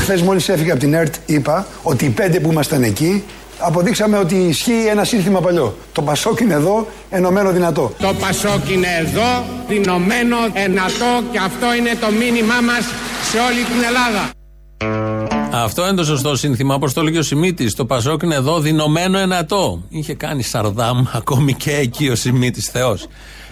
Χθες 0.00 0.22
μόλις 0.22 0.48
έφυγα 0.48 0.72
από 0.72 0.80
την 0.80 0.94
ΕΡΤ, 0.94 1.14
είπα 1.26 1.66
ότι 1.82 2.04
οι 2.04 2.08
πέντε 2.08 2.40
που 2.40 2.50
ήμασταν 2.50 2.82
εκεί 2.82 3.24
αποδείξαμε 3.58 4.18
ότι 4.18 4.34
ισχύει 4.34 4.86
ένα 4.90 5.04
σύνθημα 5.04 5.40
παλιό. 5.40 5.76
Το 5.92 6.02
Πασόκ 6.02 6.40
είναι 6.40 6.54
εδώ, 6.54 6.86
ενωμένο 7.10 7.50
δυνατό. 7.50 7.92
Το 7.98 8.14
Πασόκ 8.20 8.70
είναι 8.70 8.88
εδώ, 9.00 9.44
δυνωμένο, 9.68 10.36
ενατό 10.52 11.22
και 11.30 11.38
αυτό 11.38 11.74
είναι 11.78 11.90
το 12.00 12.10
μήνυμά 12.10 12.60
μας 12.60 12.84
σε 13.30 13.38
όλη 13.38 13.62
την 13.62 13.84
Ελλάδα. 13.88 15.43
Αυτό 15.62 15.82
είναι 15.82 15.94
το 15.94 16.04
σωστό 16.04 16.36
σύνθημα. 16.36 16.74
Όπως 16.74 16.92
το 16.92 17.00
έλεγε 17.00 17.18
ο 17.18 17.22
Σιμίτης, 17.22 17.74
το 17.74 17.84
Πασόκ 17.86 18.22
είναι 18.22 18.34
εδώ, 18.34 18.60
δυνωμένο 18.60 19.18
ενατό. 19.18 19.82
Είχε 19.88 20.14
κάνει 20.14 20.42
Σαρδάμ, 20.42 21.04
ακόμη 21.12 21.54
και 21.54 21.76
εκεί 21.76 22.08
ο 22.08 22.14
Σιμίτης 22.14 22.68
Θεός. 22.68 23.06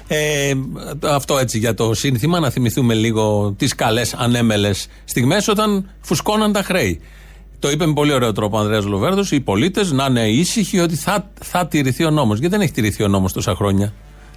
Ε, 0.07 0.53
αυτό 1.03 1.39
έτσι 1.39 1.59
για 1.59 1.75
το 1.75 1.95
σύνθημα, 1.95 2.41
να 2.41 2.51
θυμηθούμε 2.51 2.95
λίγο 2.95 3.55
τις 3.59 3.75
καλές 3.75 4.15
ανέμελες 4.15 4.87
στιγμές 5.05 5.49
όταν 5.49 5.91
φουσκώναν 6.01 6.53
τα 6.53 6.63
χρέη. 6.63 7.01
Το 7.59 7.71
είπε 7.71 7.87
με 7.87 7.93
πολύ 7.93 8.13
ωραίο 8.13 8.33
τρόπο 8.33 8.57
ο 8.57 8.61
Ανδρέας 8.61 8.85
Λοβέρδος. 8.85 9.31
Οι 9.31 9.41
πολίτες 9.41 9.93
να 9.93 10.05
είναι 10.05 10.29
ήσυχοι 10.29 10.79
ότι 10.79 10.97
θα, 10.97 11.31
θα 11.41 11.67
τηρηθεί 11.67 12.05
ο 12.05 12.11
νόμος. 12.11 12.39
Γιατί 12.39 12.55
δεν 12.55 12.65
έχει 12.65 12.73
τηρηθεί 12.73 13.03
ο 13.03 13.09
νόμος 13.09 13.33
τόσα 13.33 13.55
χρόνια; 13.55 13.93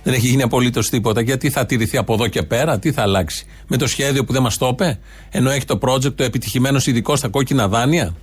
Δεν 0.06 0.14
έχει 0.14 0.28
γίνει 0.28 0.42
απολύτως 0.42 0.90
τίποτα. 0.90 1.22
Γιατί 1.22 1.50
θα 1.50 1.66
τηρηθεί 1.66 1.98
από 1.98 2.14
εδώ 2.14 2.28
και 2.28 2.44
πέρα, 2.44 2.80
τι 2.80 2.92
θα 2.92 3.02
αλλάξει. 3.02 3.46
Με 3.68 3.78
το 3.78 3.88
σχέδιο 3.88 4.24
που 4.24 4.34
δεν 4.34 4.42
μας 4.42 4.58
το 4.58 4.68
είπε, 4.68 5.00
ενώ 5.30 5.50
έχει 5.50 5.66
το 5.66 5.80
project 5.82 6.16
το 6.16 6.24
επιτυχημένο 6.24 6.80
ειδικό 6.86 7.16
στα 7.16 7.28
κόκκινα 7.28 7.68
δάνεια. 7.68 8.16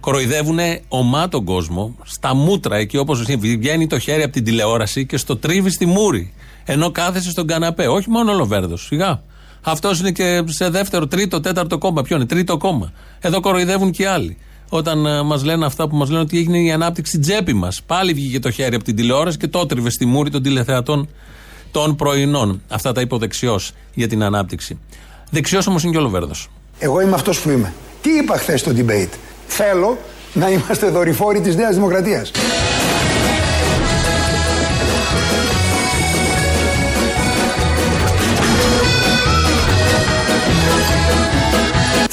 Κοροϊδεύουν 0.00 0.58
ομά 0.88 1.28
τον 1.28 1.44
κόσμο, 1.44 1.96
στα 2.04 2.34
μούτρα 2.34 2.76
εκεί 2.76 2.96
όπως 2.96 3.22
βγαίνει 3.22 3.86
το 3.86 3.98
χέρι 3.98 4.22
από 4.22 4.32
την 4.32 4.44
τηλεόραση 4.44 5.06
και 5.06 5.16
στο 5.16 5.36
τρίβει 5.36 5.70
στη 5.70 5.86
μούρη. 5.86 6.32
Ενώ 6.64 6.90
κάθεσαι 6.90 7.30
στον 7.30 7.46
καναπέ. 7.46 7.86
Όχι 7.86 8.10
μόνο 8.10 8.32
ο 8.32 8.34
Λοβέρδο. 8.34 8.76
Σιγά. 8.76 9.22
Αυτός 9.62 10.00
είναι 10.00 10.10
και 10.10 10.42
σε 10.46 10.68
δεύτερο, 10.68 11.06
τρίτο, 11.06 11.40
τέταρτο 11.40 11.78
κόμμα. 11.78 12.02
Ποιο 12.02 12.16
είναι, 12.16 12.26
τρίτο 12.26 12.56
κόμμα. 12.56 12.92
Εδώ 13.20 13.40
κοροϊδεύουν 13.40 13.90
και 13.90 14.02
οι 14.02 14.06
άλλοι. 14.06 14.36
Όταν 14.72 15.06
uh, 15.06 15.24
μας 15.24 15.44
λένε 15.44 15.66
αυτά 15.66 15.88
που 15.88 15.96
μας 15.96 16.08
λένε 16.08 16.22
ότι 16.22 16.38
έγινε 16.38 16.58
η 16.58 16.72
ανάπτυξη 16.72 17.18
τσέπη 17.18 17.52
μας. 17.52 17.82
Πάλι 17.86 18.12
βγήκε 18.12 18.38
το 18.38 18.50
χέρι 18.50 18.74
από 18.74 18.84
την 18.84 18.96
τηλεόραση 18.96 19.36
και 19.36 19.48
το 19.48 19.66
τρίβε 19.66 19.90
στη 19.90 20.06
μούρη 20.06 20.30
των 20.30 20.42
τηλεθεατών 20.42 21.08
των 21.70 21.96
πρωινών. 21.96 22.62
Αυτά 22.68 22.92
τα 22.92 23.00
είπε 23.00 23.14
ο 23.14 23.18
δεξιός 23.18 23.72
για 23.94 24.08
την 24.08 24.22
ανάπτυξη. 24.22 24.78
Δεξιός 25.30 25.66
όμως 25.66 25.82
είναι 25.82 25.92
και 25.92 25.98
ο 25.98 26.02
Λοβέρδο. 26.02 26.32
Εγώ 26.78 27.00
είμαι 27.00 27.14
αυτός 27.14 27.40
που 27.40 27.50
είμαι. 27.50 27.72
Τι 28.02 28.10
είπα 28.10 28.36
χθες 28.36 28.60
στο 28.60 28.72
debate; 28.76 29.12
Θέλω 29.46 29.98
να 30.32 30.50
είμαστε 30.50 30.88
δορυφόροι 30.90 31.40
της 31.40 31.56
Νέας 31.56 31.74
Δημοκρατίας. 31.74 32.30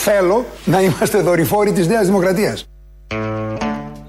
Θέλω 0.10 0.46
να 0.66 0.82
είμαστε 0.82 1.22
δορυφόροι 1.22 1.72
της 1.72 1.88
Νέας 1.88 2.06
Δημοκρατίας. 2.06 2.66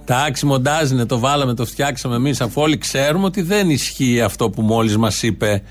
Εντάξει, 0.00 0.46
μοντάζινε, 0.46 1.06
το 1.06 1.18
βάλαμε, 1.18 1.54
το 1.54 1.64
φτιάξαμε 1.64 2.16
εμείς, 2.16 2.40
αφού 2.40 2.60
όλοι 2.62 2.78
ξέρουμε 2.78 3.24
ότι 3.24 3.42
δεν 3.42 3.70
ισχύει 3.70 4.20
αυτό 4.20 4.50
που 4.50 4.62
μόλις 4.62 4.96
μας 4.96 5.22
είπε 5.22 5.62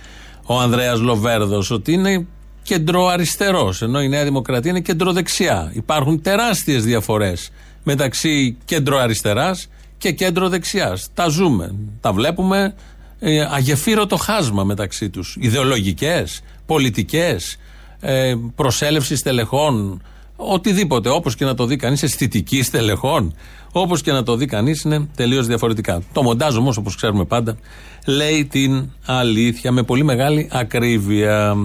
ο 0.46 0.60
Ανδρέας 0.60 1.00
Λοβέρδος, 1.00 1.72
ότι 1.72 1.94
είναι 1.94 2.26
κεντροαριστερός, 2.64 3.82
ενώ 3.82 4.02
η 4.02 4.08
Νέα 4.08 4.24
Δημοκρατία 4.24 4.72
είναι 4.72 4.80
κεντροδεξιά. 4.80 5.72
Υπάρχουν 5.74 6.22
τεράστιες 6.22 6.84
διαφορές 6.84 7.50
μεταξύ 7.84 8.58
κεντροαριστεράς 8.66 9.70
και 9.98 10.12
κέντροδεξιά. 10.12 10.98
Τα 11.14 11.28
ζούμε, 11.28 11.76
τα 12.02 12.14
βλέπουμε. 12.14 12.76
Ε, 13.20 13.48
αγεφύρωτο 13.52 14.18
χάσμα 14.18 14.64
μεταξύ 14.64 15.10
τους. 15.10 15.38
Ιδεολογικές, 15.40 16.42
πολιτικές, 16.66 17.58
ε, 18.00 18.36
προσέλευσης 18.56 19.20
στελεχών, 19.20 20.02
οτιδήποτε. 20.38 21.10
Όπως 21.10 21.36
και 21.36 21.46
να 21.46 21.54
το 21.54 21.66
δει 21.66 21.76
κανείς, 21.76 22.04
αισθητική 22.04 22.64
στελεχών. 22.64 23.36
Όπως 23.72 24.02
και 24.02 24.12
να 24.12 24.24
το 24.24 24.36
δει 24.36 24.46
κανείς, 24.46 24.82
είναι 24.82 25.08
τελείως 25.16 25.48
διαφορετικά. 25.48 26.02
Το 26.14 26.24
μοντάζ 26.24 26.56
όμως, 26.56 26.78
όπως 26.78 26.96
ξέρουμε 26.96 27.26
πάντα, 27.26 27.58
λέει 28.06 28.46
την 28.46 28.90
αλήθεια 29.06 29.72
με 29.72 29.84
πολύ 29.84 30.04
μεγάλη 30.04 30.50
ακρίβεια. 30.52 31.56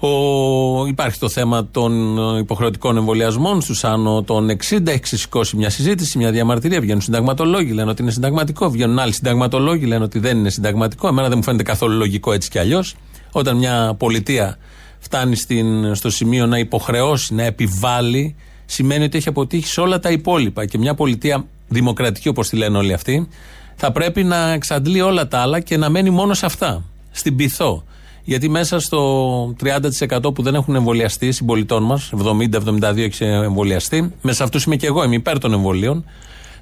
Ο, 0.00 0.86
υπάρχει 0.86 1.18
το 1.18 1.28
θέμα 1.28 1.66
των 1.70 2.16
υποχρεωτικών 2.38 2.96
εμβολιασμών 2.96 3.60
στους 3.60 3.84
άνω 3.84 4.22
των 4.22 4.50
60. 4.70 4.86
Έχει 4.86 5.00
ξεσηκώσει 5.00 5.56
μια 5.56 5.70
συζήτηση, 5.70 6.18
μια 6.18 6.30
διαμαρτυρία. 6.30 6.80
Βγαίνουν 6.80 7.00
συνταγματολόγοι, 7.00 7.72
λένε 7.72 7.90
ότι 7.90 8.02
είναι 8.02 8.10
συνταγματικό. 8.10 8.70
Βγαίνουν 8.70 8.98
άλλοι 8.98 9.12
συνταγματολόγοι, 9.12 9.86
λένε 9.86 10.04
ότι 10.04 10.18
δεν 10.18 10.38
είναι 10.38 10.50
συνταγματικό. 10.50 11.08
Εμένα 11.08 11.28
δεν 11.28 11.36
μου 11.36 11.42
φαίνεται 11.42 11.62
καθόλου 11.62 11.96
λογικό 11.96 12.32
έτσι 12.32 12.50
κι 12.50 12.58
αλλιώς. 12.58 12.94
Όταν 13.32 13.56
μια 13.56 13.94
πολιτεία 13.98 14.58
φτάνει 15.00 15.36
στην, 15.36 15.94
στο 15.94 16.10
σημείο 16.10 16.46
να 16.46 16.58
υποχρεώσει, 16.58 17.34
να 17.34 17.42
επιβάλλει, 17.42 18.36
σημαίνει 18.64 19.04
ότι 19.04 19.18
έχει 19.18 19.28
αποτύχει 19.28 19.66
σε 19.66 19.80
όλα 19.80 19.98
τα 19.98 20.10
υπόλοιπα. 20.10 20.66
Και 20.66 20.78
μια 20.78 20.94
πολιτεία 20.94 21.44
δημοκρατική, 21.68 22.28
όπως 22.28 22.48
τη 22.48 22.56
λένε 22.56 22.78
όλοι 22.78 22.92
αυτοί, 22.92 23.28
θα 23.76 23.92
πρέπει 23.92 24.24
να 24.24 24.52
εξαντλεί 24.52 25.00
όλα 25.00 25.28
τα 25.28 25.38
άλλα 25.38 25.60
και 25.60 25.76
να 25.76 25.88
μένει 25.88 26.10
μόνο 26.10 26.34
σε 26.34 26.46
αυτά. 26.46 26.84
Στην 27.10 27.36
πυθό. 27.36 27.84
Γιατί 28.24 28.48
μέσα 28.48 28.80
στο 28.80 29.54
30% 29.64 30.34
που 30.34 30.42
δεν 30.42 30.54
έχουν 30.54 30.74
εμβολιαστεί 30.74 31.32
συμπολιτών 31.32 31.82
μας, 31.82 32.12
70-72 32.24 32.96
έχει 32.96 33.24
εμβολιαστεί, 33.24 34.12
μέσα 34.22 34.44
αυτούς 34.44 34.64
είμαι 34.64 34.76
και 34.76 34.86
εγώ, 34.86 35.04
είμαι 35.04 35.14
υπέρ 35.14 35.38
των 35.38 35.52
εμβολίων. 35.52 36.04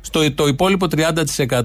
Στο, 0.01 0.33
το 0.35 0.47
υπόλοιπο 0.47 0.87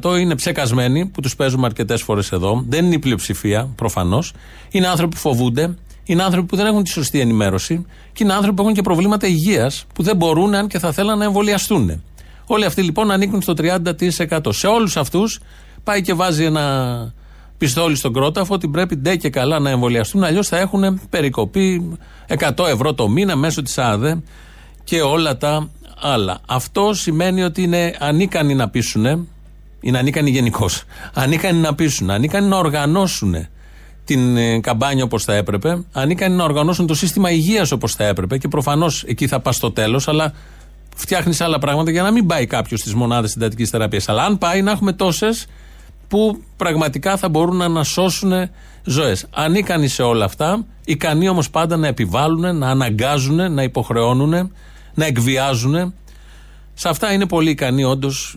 30% 0.02 0.20
είναι 0.20 0.36
ψεκασμένοι, 0.36 1.06
που 1.06 1.22
τους 1.22 1.36
παίζουμε 1.36 1.66
αρκετές 1.66 2.02
φορές 2.02 2.32
εδώ. 2.32 2.64
Δεν 2.68 2.86
είναι 2.86 2.96
η 2.96 3.00
πλειοψηφία, 3.00 3.70
προφανώς. 3.76 4.34
Είναι 4.72 4.88
άνθρωποι 4.88 5.16
που 5.16 5.22
φοβούνται, 5.22 5.76
είναι 6.04 6.24
άνθρωποι 6.24 6.48
που 6.48 6.56
δεν 6.56 6.66
έχουν 6.66 6.84
τη 6.84 6.90
σωστή 6.90 7.20
ενημέρωση 7.20 7.86
και 8.14 8.24
είναι 8.24 8.34
άνθρωποι 8.34 8.56
που 8.56 8.62
έχουν 8.62 8.74
και 8.74 8.82
προβλήματα 8.82 9.28
υγείας 9.28 9.86
που 9.94 10.04
δεν 10.04 10.16
μπορούν, 10.16 10.54
αν 10.54 10.68
και 10.68 10.80
θα 10.80 10.92
θέλαν, 10.92 11.18
να 11.18 11.24
εμβολιαστούν. 11.24 12.04
Όλοι 12.46 12.66
αυτοί 12.66 12.82
λοιπόν 12.82 13.12
ανήκουν 13.12 13.42
στο 13.42 13.54
30%. 13.58 14.40
Σε 14.50 14.68
όλους 14.68 14.98
αυτούς 14.98 15.40
πάει 15.84 16.02
και 16.02 16.14
βάζει 16.14 16.44
ένα 16.44 17.14
πιστόλι 17.58 17.96
στον 17.96 18.14
κρόταφο 18.14 18.54
ότι 18.54 18.68
πρέπει 18.68 18.96
ντε 18.96 19.16
και 19.16 19.30
καλά 19.30 19.60
να 19.60 19.70
εμβολιαστούν, 19.70 20.24
αλλιώς 20.24 20.48
θα 20.48 20.58
έχουν 20.58 21.02
περικοπή 21.10 21.98
100 22.40 22.68
ευρώ 22.68 22.94
το 22.94 23.10
μήνα 23.10 23.36
μέσω 23.36 23.62
της 23.62 23.78
ΑΔΕ 23.78 24.22
και 24.84 25.02
όλα 25.02 25.38
τα 25.38 25.70
άλλα. 26.02 26.40
Αυτό 26.48 26.94
σημαίνει 26.94 27.44
ότι 27.44 27.62
είναι 27.64 27.96
ανίκανοι 28.00 28.56
να 28.56 28.70
πείσουν, 28.70 29.28
είναι 29.80 29.98
ανίκανοι 29.98 30.30
γενικώς, 30.30 30.84
ανίκανοι 31.14 31.60
να 31.60 31.76
πείσουν, 31.76 32.10
ανίκανοι 32.10 32.48
να 32.48 32.58
οργανώσουν 32.58 33.36
την 34.06 34.38
ε, 34.38 34.60
καμπάνια 34.60 35.04
όπως 35.04 35.24
θα 35.24 35.34
έπρεπε, 35.34 35.84
ανήκαν 35.92 36.36
να 36.36 36.44
οργανώσουν 36.44 36.88
το 36.88 36.94
σύστημα 36.94 37.32
υγείας 37.32 37.72
όπως 37.72 37.94
θα 37.94 38.04
έπρεπε 38.04 38.38
και 38.38 38.48
προφανώς 38.48 39.04
εκεί 39.04 39.28
θα 39.28 39.40
πας 39.40 39.56
στο 39.56 39.72
τέλος, 39.72 40.08
αλλά 40.08 40.34
φτιάχνεις 40.96 41.42
άλλα 41.42 41.60
πράγματα 41.60 41.92
για 41.92 42.02
να 42.02 42.12
μην 42.12 42.26
πάει 42.26 42.46
κάποιος 42.46 42.80
στις 42.80 42.94
μονάδες 42.94 43.32
συντατικής 43.32 43.70
θεραπείας. 43.70 44.10
Αλλά 44.10 44.24
αν 44.24 44.38
πάει, 44.38 44.62
να 44.62 44.72
έχουμε 44.72 44.94
τόσες 44.94 45.46
που 46.08 46.44
πραγματικά 46.58 47.18
θα 47.18 47.30
μπορούν 47.30 47.56
να 47.56 47.66
ανασώσουν 47.66 48.50
ζωές. 48.84 49.26
Ανίκανοι 49.32 49.88
σε 49.88 50.04
όλα 50.04 50.26
αυτά, 50.26 50.66
ικανοί 50.86 51.30
όμως 51.30 51.50
πάντα 51.50 51.78
να 51.78 51.88
επιβάλλουν, 51.88 52.58
να 52.58 52.70
αναγκάζουν, 52.70 53.54
να 53.54 53.64
υποχρεώνουν, 53.64 54.52
να 54.94 55.06
εκβιάζουν 55.06 55.94
Σε 56.74 56.90
αυτά 56.90 57.14
είναι 57.14 57.28
πολύ 57.28 57.50
ικανή, 57.50 57.84
όντως. 57.84 58.36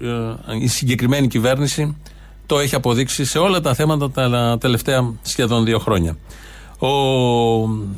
Η 0.61 0.67
συγκεκριμένη 0.67 1.27
κυβέρνηση 1.27 1.97
το 2.47 2.59
έχει 2.59 2.75
αποδείξει 2.75 3.25
σε 3.25 3.39
όλα 3.39 3.61
τα 3.61 3.75
θέματα 3.75 4.11
τα 4.11 4.57
τελευταία 4.61 5.13
σχεδόν 5.23 5.65
δύο 5.65 5.79
χρόνια. 5.79 6.17
Ο, 6.79 6.89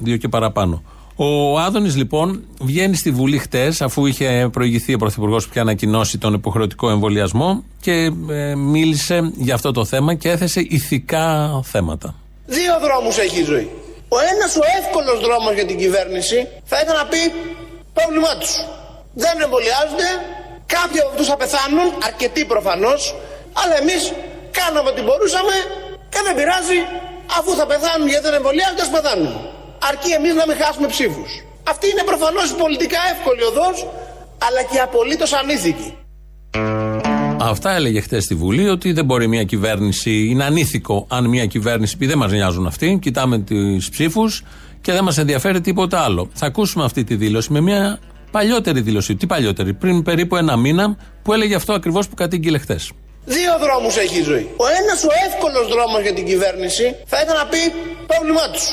δύο 0.01 0.17
και 0.17 0.29
παραπάνω. 0.29 0.83
Ο 1.21 1.59
Άδωνης 1.59 1.97
λοιπόν 1.97 2.45
βγαίνει 2.61 2.97
στη 2.97 3.11
Βουλή 3.11 3.39
χτες, 3.39 3.83
αφού 3.83 4.07
είχε 4.07 4.49
προηγηθεί 4.53 4.95
ο 4.95 4.99
Πρωθυπουργός 4.99 5.45
που 5.45 5.51
είχε 5.51 5.61
ανακοινώσει 5.61 6.19
τον 6.19 6.35
υποχρεωτικό 6.35 6.91
εμβολιασμό 6.91 7.65
και 7.81 8.13
ε, 8.31 8.55
μίλησε 8.55 9.33
για 9.37 9.55
αυτό 9.55 9.73
το 9.73 9.85
θέμα 9.85 10.15
και 10.15 10.29
έθεσε 10.31 10.61
ηθικά 10.61 11.27
θέματα. 11.65 12.15
Δύο 12.47 12.75
δρόμους 12.83 13.19
έχει 13.19 13.41
η 13.41 13.45
ζωή. 13.45 13.71
Ο 14.09 14.19
ένας, 14.33 14.57
ο 14.57 14.65
εύκολος 14.81 15.21
δρόμος 15.27 15.53
για 15.55 15.67
την 15.67 15.79
κυβέρνηση 15.79 16.39
θα 16.65 16.77
ήταν 16.83 16.95
να 16.97 17.07
πει 17.07 17.21
πρόβλημά 17.93 18.33
τους. 18.41 18.53
Δεν 19.15 19.35
εμβολιάζονται, 19.45 20.09
κάποιοι 20.77 20.99
από 21.01 21.11
αυτούς 21.13 21.27
θα 21.27 21.37
πεθάνουν, 21.43 21.87
αρκετοί 22.09 22.43
προφανώς, 22.45 23.01
αλλά 23.61 23.75
εμείς 23.83 24.03
κάναμε 24.59 24.89
ό,τι 24.93 25.03
μπορούσαμε 25.07 25.55
και 26.13 26.21
δεν 26.27 26.35
πειράζει, 26.39 26.81
αφού 27.39 27.51
θα 27.59 27.65
πεθάνουν 27.71 28.07
γιατί 28.13 28.25
δεν 28.29 28.37
εμβολιάζονται, 28.41 28.85
ας 28.87 28.93
πεθάνουν. 28.97 29.33
Αρκεί 29.91 30.11
εμείς 30.19 30.35
να 30.41 30.45
μην 30.49 30.57
χάσουμε 30.63 30.89
ψήφους. 30.95 31.31
Αυτή 31.73 31.87
είναι 31.93 32.05
προφανώς 32.11 32.47
πολιτικά 32.63 33.01
εύκολη 33.15 33.43
οδός, 33.51 33.77
αλλά 34.47 34.63
και 34.71 34.79
απολύτως 34.87 35.31
ανήθικη. 35.41 35.89
Αυτά 37.41 37.71
έλεγε 37.75 38.01
χθες 38.01 38.25
στη 38.25 38.35
Βουλή 38.35 38.69
ότι 38.69 38.93
δεν 38.93 39.05
μπορεί 39.05 39.27
μια 39.27 39.45
κυβέρνηση, 39.45 40.27
είναι 40.31 40.45
ανήθικο 40.45 41.07
αν 41.09 41.25
μια 41.27 41.47
κυβέρνηση 41.47 41.97
πει 41.97 42.07
δεν 42.07 42.19
μας 42.19 42.33
νοιάζουν 42.33 42.67
αυτοί, 42.67 42.99
κοιτάμε 43.03 43.39
του 43.39 43.81
ψήφους 43.91 44.43
και 44.81 44.93
δεν 44.93 45.05
μας 45.05 45.19
ενδιαφέρει 45.19 45.61
τίποτα 45.61 46.01
άλλο. 46.01 46.31
Θα 46.33 46.47
ακούσουμε 46.47 46.85
αυτή 46.85 47.05
τη 47.05 47.15
δήλωση 47.17 47.53
με 47.53 47.61
μια 47.61 47.99
παλιότερη 48.31 48.81
δήλωση. 48.81 49.17
Τι 49.17 49.27
παλιότερη, 49.27 49.75
πριν 49.75 50.03
περίπου 50.03 50.37
ένα 50.37 50.57
μήνα 50.57 50.97
που 51.23 51.33
έλεγε 51.33 51.55
αυτό 51.55 51.73
ακριβώς 51.73 52.09
που 52.09 52.15
κατήγγειλε 52.15 52.59
χθες. 52.59 52.91
Δύο 53.37 53.53
δρόμους 53.65 53.97
έχει 53.97 54.19
η 54.19 54.23
ζωή. 54.23 54.47
Ο 54.57 54.67
ένας, 54.81 55.05
ο 55.05 55.13
εύκολος 55.27 55.69
δρόμος 55.75 56.01
για 56.03 56.15
την 56.15 56.27
κυβέρνηση 56.27 56.97
θα 57.07 57.21
ήταν 57.23 57.37
να 57.37 57.47
πει 57.47 57.73
πρόβλημά 58.07 58.51
τους. 58.51 58.65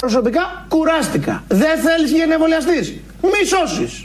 Προσωπικά 0.00 0.66
κουράστηκα. 0.68 1.44
Δεν 1.48 1.76
θέλεις 1.86 2.10
για 2.10 2.26
να 2.26 2.34
εμβολιαστείς. 2.34 2.86
Μη 3.32 3.42
σώσεις. 3.52 4.04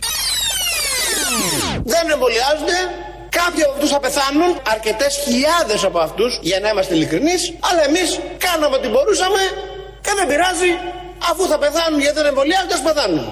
Δεν 1.93 2.03
εμβολιάζονται. 2.15 2.77
Κάποιοι 3.39 3.63
από 3.63 3.73
αυτούς 3.75 3.89
θα 3.89 3.99
πεθάνουν, 3.99 4.51
αρκετές 4.73 5.19
χιλιάδες 5.23 5.83
από 5.83 5.99
αυτούς, 5.99 6.39
για 6.41 6.59
να 6.59 6.69
είμαστε 6.69 6.93
ειλικρινείς, 6.95 7.41
αλλά 7.67 7.81
εμείς 7.89 8.19
κάναμε 8.45 8.75
ό,τι 8.75 8.87
μπορούσαμε 8.87 9.41
και 10.01 10.11
δεν 10.17 10.27
πειράζει, 10.27 10.71
αφού 11.31 11.43
θα 11.51 11.57
πεθάνουν 11.63 11.99
γιατί 11.99 12.15
δεν 12.15 12.25
εμβολιάζονται, 12.25 12.73
ας 12.73 12.81
πεθάνουν. 12.81 13.25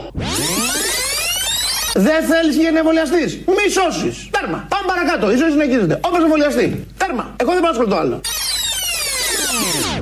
Δεν 2.05 2.19
θέλεις 2.31 2.55
για 2.61 2.71
να 2.71 2.77
εμβολιαστείς. 2.77 3.31
Μη 3.55 3.65
σώσεις. 3.77 4.15
Τέρμα. 4.35 4.59
Πάμε 4.73 4.85
παρακάτω. 4.93 5.25
Η 5.33 5.35
ζωή 5.41 5.51
συνεχίζεται. 5.55 5.99
Όπως 6.07 6.19
εμβολιαστεί. 6.27 6.65
Τέρμα. 6.97 7.23
Εγώ 7.41 7.51
δεν 7.55 7.61
πάω 7.65 7.85
το 7.93 7.97
άλλο. 8.03 8.21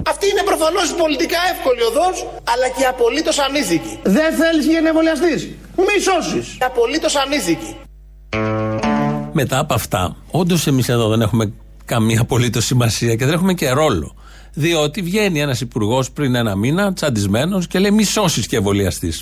Αυτή 0.07 0.25
είναι 0.31 0.43
προφανώς 0.45 0.93
πολιτικά 0.93 1.37
εύκολη 1.53 1.81
οδός, 1.89 2.15
αλλά 2.53 2.67
και 2.77 2.85
απολύτως 2.85 3.39
ανήθικη. 3.39 3.99
Δεν 4.03 4.33
θέλεις 4.39 4.65
για 4.65 4.81
να 4.81 4.87
εμβολιαστείς. 4.87 5.41
Μη 5.77 5.97
σώσεις. 6.07 6.57
Απολύτως 6.59 7.15
ανήθικη. 7.15 7.75
Μετά 9.31 9.59
από 9.59 9.73
αυτά, 9.73 10.15
όντως 10.31 10.67
εμείς 10.67 10.89
εδώ 10.89 11.07
δεν 11.07 11.21
έχουμε 11.21 11.53
καμία 11.85 12.21
απολύτως 12.21 12.65
σημασία 12.65 13.15
και 13.15 13.25
δεν 13.25 13.33
έχουμε 13.33 13.53
και 13.53 13.69
ρόλο. 13.69 14.15
Διότι 14.53 15.01
βγαίνει 15.01 15.41
ένας 15.41 15.61
υπουργός 15.61 16.11
πριν 16.11 16.35
ένα 16.35 16.55
μήνα, 16.55 16.93
τσαντισμένος 16.93 17.67
και 17.67 17.79
λέει: 17.79 17.91
Μη 17.91 18.03
σώσεις 18.03 18.47
και 18.47 18.55
εμβολιαστή. 18.55 19.13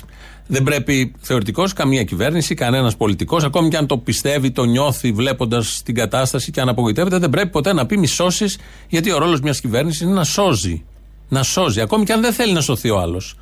Δεν 0.46 0.62
πρέπει 0.62 1.14
θεωρητικώ 1.20 1.64
καμία 1.74 2.04
κυβέρνηση, 2.04 2.54
κανένας 2.54 2.96
πολιτικός, 2.96 3.44
ακόμη 3.44 3.68
και 3.68 3.76
αν 3.76 3.86
το 3.86 3.98
πιστεύει, 3.98 4.50
το 4.50 4.64
νιώθει 4.64 5.12
βλέποντας 5.12 5.82
την 5.84 5.94
κατάσταση 5.94 6.50
και 6.50 6.60
αν 6.60 6.68
απογοητεύεται, 6.68 7.18
δεν 7.18 7.30
πρέπει 7.30 7.48
ποτέ 7.48 7.72
να 7.72 7.86
πει 7.86 7.98
μη 7.98 8.06
σώσεις, 8.06 8.58
γιατί 8.88 9.12
ο 9.12 9.18
ρόλος 9.18 9.40
μιας 9.40 9.60
κυβέρνησης 9.60 10.00
είναι 10.00 10.12
να 10.12 10.24
σώζει. 10.24 10.84
Να 11.28 11.42
σώζει, 11.42 11.80
ακόμη 11.80 12.04
και 12.04 12.12
αν 12.12 12.20
δεν 12.20 12.32
θέλει 12.32 12.52
να 12.52 12.60
σωθεί 12.60 12.90
ο 12.90 13.00
άλλος. 13.00 13.36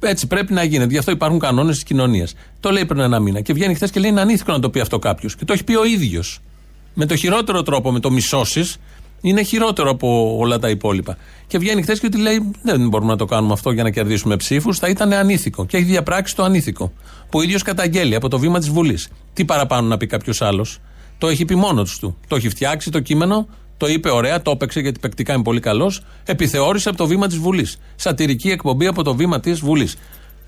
Έτσι 0.00 0.26
πρέπει 0.26 0.52
να 0.52 0.62
γίνεται. 0.62 0.90
Γι' 0.90 0.98
αυτό 0.98 1.10
υπάρχουν 1.10 1.38
κανόνες 1.38 1.74
της 1.74 1.84
κοινωνίας. 1.84 2.34
Το 2.60 2.70
λέει 2.70 2.84
πριν 2.84 3.00
ένα 3.00 3.18
μήνα. 3.20 3.40
Και 3.40 3.52
βγαίνει 3.52 3.74
χθες 3.74 3.90
και 3.90 4.00
λέει: 4.00 4.10
Είναι 4.10 4.20
ανήθικο 4.20 4.52
να 4.52 4.58
το 4.58 4.70
πει 4.70 4.80
αυτό 4.80 4.98
κάποιος. 4.98 5.36
Και 5.36 5.44
το 5.44 5.52
έχει 5.52 5.64
πει 5.64 5.74
ο 5.74 5.84
ίδιος. 5.84 6.40
Με 6.94 7.06
το 7.06 7.16
χειρότερο 7.16 7.62
τρόπο, 7.62 7.92
με 7.92 8.00
το 8.00 8.10
μισώσει, 8.10 8.64
είναι 9.20 9.42
χειρότερο 9.42 9.90
από 9.90 10.36
όλα 10.38 10.58
τα 10.58 10.70
υπόλοιπα. 10.70 11.16
Και 11.46 11.58
βγαίνει 11.58 11.82
χθες 11.82 12.00
και 12.00 12.06
ότι 12.06 12.18
λέει: 12.18 12.50
Δεν 12.62 12.88
μπορούμε 12.88 13.10
να 13.10 13.16
το 13.16 13.24
κάνουμε 13.24 13.52
αυτό 13.52 13.70
για 13.70 13.82
να 13.82 13.90
κερδίσουμε 13.90 14.36
ψήφους. 14.36 14.78
Θα 14.78 14.88
ήταν 14.88 15.12
ανήθικο. 15.12 15.66
Και 15.66 15.76
έχει 15.76 15.86
διαπράξει 15.86 16.36
το 16.36 16.42
ανήθικο. 16.42 16.92
Που 17.30 17.38
ο 17.38 17.42
ίδιος 17.42 17.62
καταγγέλει 17.62 18.14
από 18.14 18.28
το 18.28 18.38
βήμα 18.38 18.58
της 18.58 18.68
Βουλής. 18.68 19.08
Τι 19.32 19.44
παραπάνω 19.44 19.88
να 19.88 19.96
πει 19.96 20.06
κάποιος 20.06 20.42
άλλος. 20.42 20.78
Το 21.18 21.28
έχει 21.28 21.44
πει 21.44 21.54
μόνος 21.54 21.98
του. 21.98 22.16
Το 22.28 22.36
έχει 22.36 22.48
φτιάξει 22.48 22.90
το 22.90 23.00
κείμενο, 23.00 23.46
το 23.76 23.86
είπε 23.86 24.10
ωραία, 24.10 24.42
το 24.42 24.50
έπαιξε 24.50 24.80
γιατί 24.80 25.00
παικτικά 25.00 25.32
είναι 25.32 25.42
πολύ 25.42 25.60
καλός. 25.60 26.02
Επιθεώρησε 26.24 26.88
από 26.88 26.98
το 26.98 27.06
βήμα 27.06 27.26
της 27.26 27.38
Βουλής. 27.38 27.78
Σατυρική 27.96 28.50
εκπομπή 28.50 28.86
από 28.86 29.02
το 29.02 29.14
βήμα 29.14 29.40
της 29.40 29.60
Βουλής. 29.60 29.96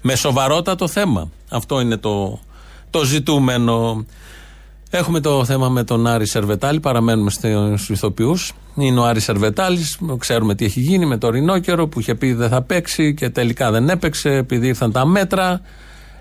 Με 0.02 0.14
σοβαρότατο 0.14 0.88
θέμα. 0.88 1.30
Αυτό 1.50 1.80
είναι 1.80 1.96
το, 1.96 2.40
το 2.90 3.04
ζητούμενο. 3.04 4.04
Έχουμε 4.92 5.20
το 5.20 5.44
θέμα 5.44 5.68
με 5.68 5.84
τον 5.84 6.06
Άρη 6.06 6.26
Σερβετάλη, 6.26 6.80
παραμένουμε 6.80 7.30
στους 7.30 7.88
ηθοποιούς. 7.88 8.52
Είναι 8.74 9.00
ο 9.00 9.04
Άρης 9.04 9.24
Σερβετάλης, 9.24 9.98
ξέρουμε 10.18 10.54
τι 10.54 10.64
έχει 10.64 10.80
γίνει 10.80 11.06
με 11.06 11.18
το 11.18 11.30
Ρινόκερο 11.30 11.88
που 11.88 12.00
είχε 12.00 12.14
πει 12.14 12.32
δεν 12.32 12.48
θα 12.48 12.62
παίξει 12.62 13.14
και 13.14 13.30
τελικά 13.30 13.70
δεν 13.70 13.88
έπαιξε 13.88 14.30
επειδή 14.30 14.66
ήρθαν 14.66 14.92
τα 14.92 15.06
μέτρα. 15.06 15.60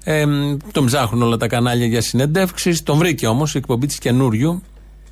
Ε, 0.04 0.26
τον 0.72 0.86
ψάχνουν 0.86 1.22
όλα 1.22 1.38
τα 1.38 1.48
κανάλια 1.48 1.86
για 1.86 2.02
συνεντεύξεις. 2.02 2.84
Τον 2.84 2.98
βρήκε 2.98 3.28
όμως 3.28 3.56
η 3.56 3.58
εκπομπή 3.58 3.88
της 3.88 3.98
καινούριου 3.98 4.62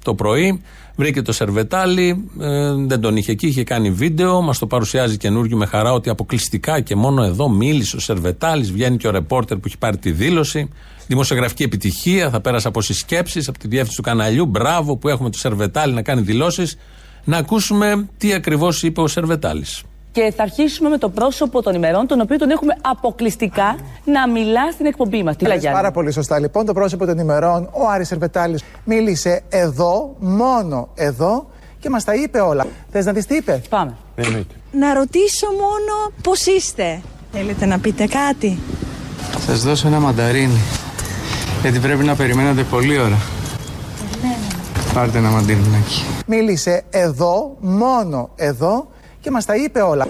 το 0.03 0.13
πρωί. 0.13 0.61
Βρήκε 0.99 1.21
το 1.21 1.31
Σερβετάλη, 1.31 2.29
ε, 2.39 2.73
δεν 2.73 3.01
τον 3.01 3.15
είχε 3.15 3.31
εκεί, 3.31 3.47
είχε 3.47 3.63
κάνει 3.63 3.91
βίντεο. 3.91 4.41
Μας 4.41 4.60
το 4.60 4.67
παρουσιάζει 4.67 5.17
καινούριο 5.17 5.57
με 5.57 5.65
χαρά 5.65 5.93
ότι 5.93 6.10
αποκλειστικά 6.10 6.79
και 6.79 6.95
μόνο 6.95 7.23
εδώ 7.23 7.49
μίλησε 7.49 7.95
ο 7.95 7.99
Σερβετάλης. 7.99 8.71
Βγαίνει 8.71 8.97
και 8.97 9.07
ο 9.07 9.12
ρεπόρτερ 9.12 9.57
που 9.57 9.63
έχει 9.65 9.77
πάρει 9.77 9.97
τη 9.97 10.12
δήλωση. 10.12 10.69
Δημοσιογραφική 11.07 11.63
επιτυχία, 11.63 12.29
θα 12.29 12.41
πέρασε 12.41 12.67
από 12.67 12.81
συσκέψεις, 12.81 13.47
από 13.47 13.60
τη 13.60 13.67
διεύθυνση 13.67 13.95
του 13.95 14.01
καναλιού. 14.01 14.45
Μπράβο 14.45 14.97
που 14.97 15.07
έχουμε 15.10 15.29
το 15.29 15.38
Σερβετάλη 15.38 15.93
να 15.93 16.01
κάνει 16.01 16.21
δηλώσεις. 16.21 16.77
Να 17.23 17.38
ακούσουμε 17.38 18.07
τι 18.17 18.33
ακριβώς 18.33 18.83
είπε 18.83 19.01
ο 19.01 19.07
Σερβετάλης. 19.07 19.83
Και 20.17 20.34
θα 20.36 20.43
αρχίσουμε 20.43 20.89
με 20.89 20.97
το 20.97 21.10
πρόσωπο 21.10 21.62
των 21.62 21.75
ημερών, 21.75 22.08
τον 22.08 22.21
οποίο 22.21 22.38
τον 22.38 22.49
έχουμε 22.49 22.75
αποκλειστικά 22.82 23.77
να 24.06 24.30
μιλά 24.30 24.71
στην 24.71 24.86
εκπομπή 24.86 25.23
μας. 25.23 25.36
Πάρα 25.71 25.91
πολύ 25.91 26.12
σωστά. 26.12 26.39
Λοιπόν, 26.39 26.65
το 26.65 26.73
πρόσωπο 26.73 27.06
των 27.06 27.17
ημερών, 27.17 27.69
ο 27.71 27.89
Άρης 27.89 28.12
Ερβετάλης, 28.12 28.63
μίλησε 28.84 29.41
εδώ, 29.49 30.15
μόνο 30.19 30.89
εδώ 30.95 31.47
και 31.80 31.89
μας 31.89 32.03
τα 32.03 32.13
είπε 32.13 32.39
όλα. 32.39 32.65
Θες 32.91 33.06
να 33.06 33.12
δεις 33.12 33.25
τι 33.25 33.36
είπε; 33.36 33.62
Πάμε. 33.69 33.97
Να 34.71 34.93
ρωτήσω 34.93 35.47
μόνο 35.51 36.13
πώς 36.21 36.45
είστε. 36.45 37.01
Θέλετε 37.32 37.65
να 37.65 37.80
πείτε 37.80 38.08
κάτι; 38.08 38.60
Θα 39.32 39.39
σα 39.39 39.53
δώσω 39.53 39.88
ένα 39.88 39.99
μανταρίνι. 39.99 40.62
Γιατί 41.62 41.80
πρέπει 41.80 42.03
να 42.03 42.15
περιμένετε 42.15 42.63
πολλή 42.63 42.99
ώρα. 42.99 43.17
Πάρτε 44.93 45.17
ένα 45.17 45.30
μανταρίνάκι. 45.30 46.06
Μίλησε 46.25 46.84
εδώ, 46.89 47.58
μόνο 47.60 48.30
εδώ 48.36 48.88
και 49.21 49.32
μας 49.32 49.45
τα 49.45 49.56
είπε 49.56 49.82
όλα. 49.82 50.08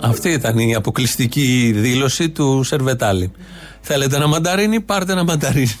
Αυτή 0.00 0.30
ήταν 0.30 0.58
η 0.58 0.74
αποκλειστική 0.74 1.72
δήλωση 1.76 2.30
του 2.30 2.62
Σερβετάλη. 2.62 3.32
Θέλετε 3.80 4.16
ένα 4.16 4.26
μανταρίνι, 4.26 4.80
πάρτε 4.80 5.12
ένα 5.12 5.24
μανταρίνι. 5.24 5.78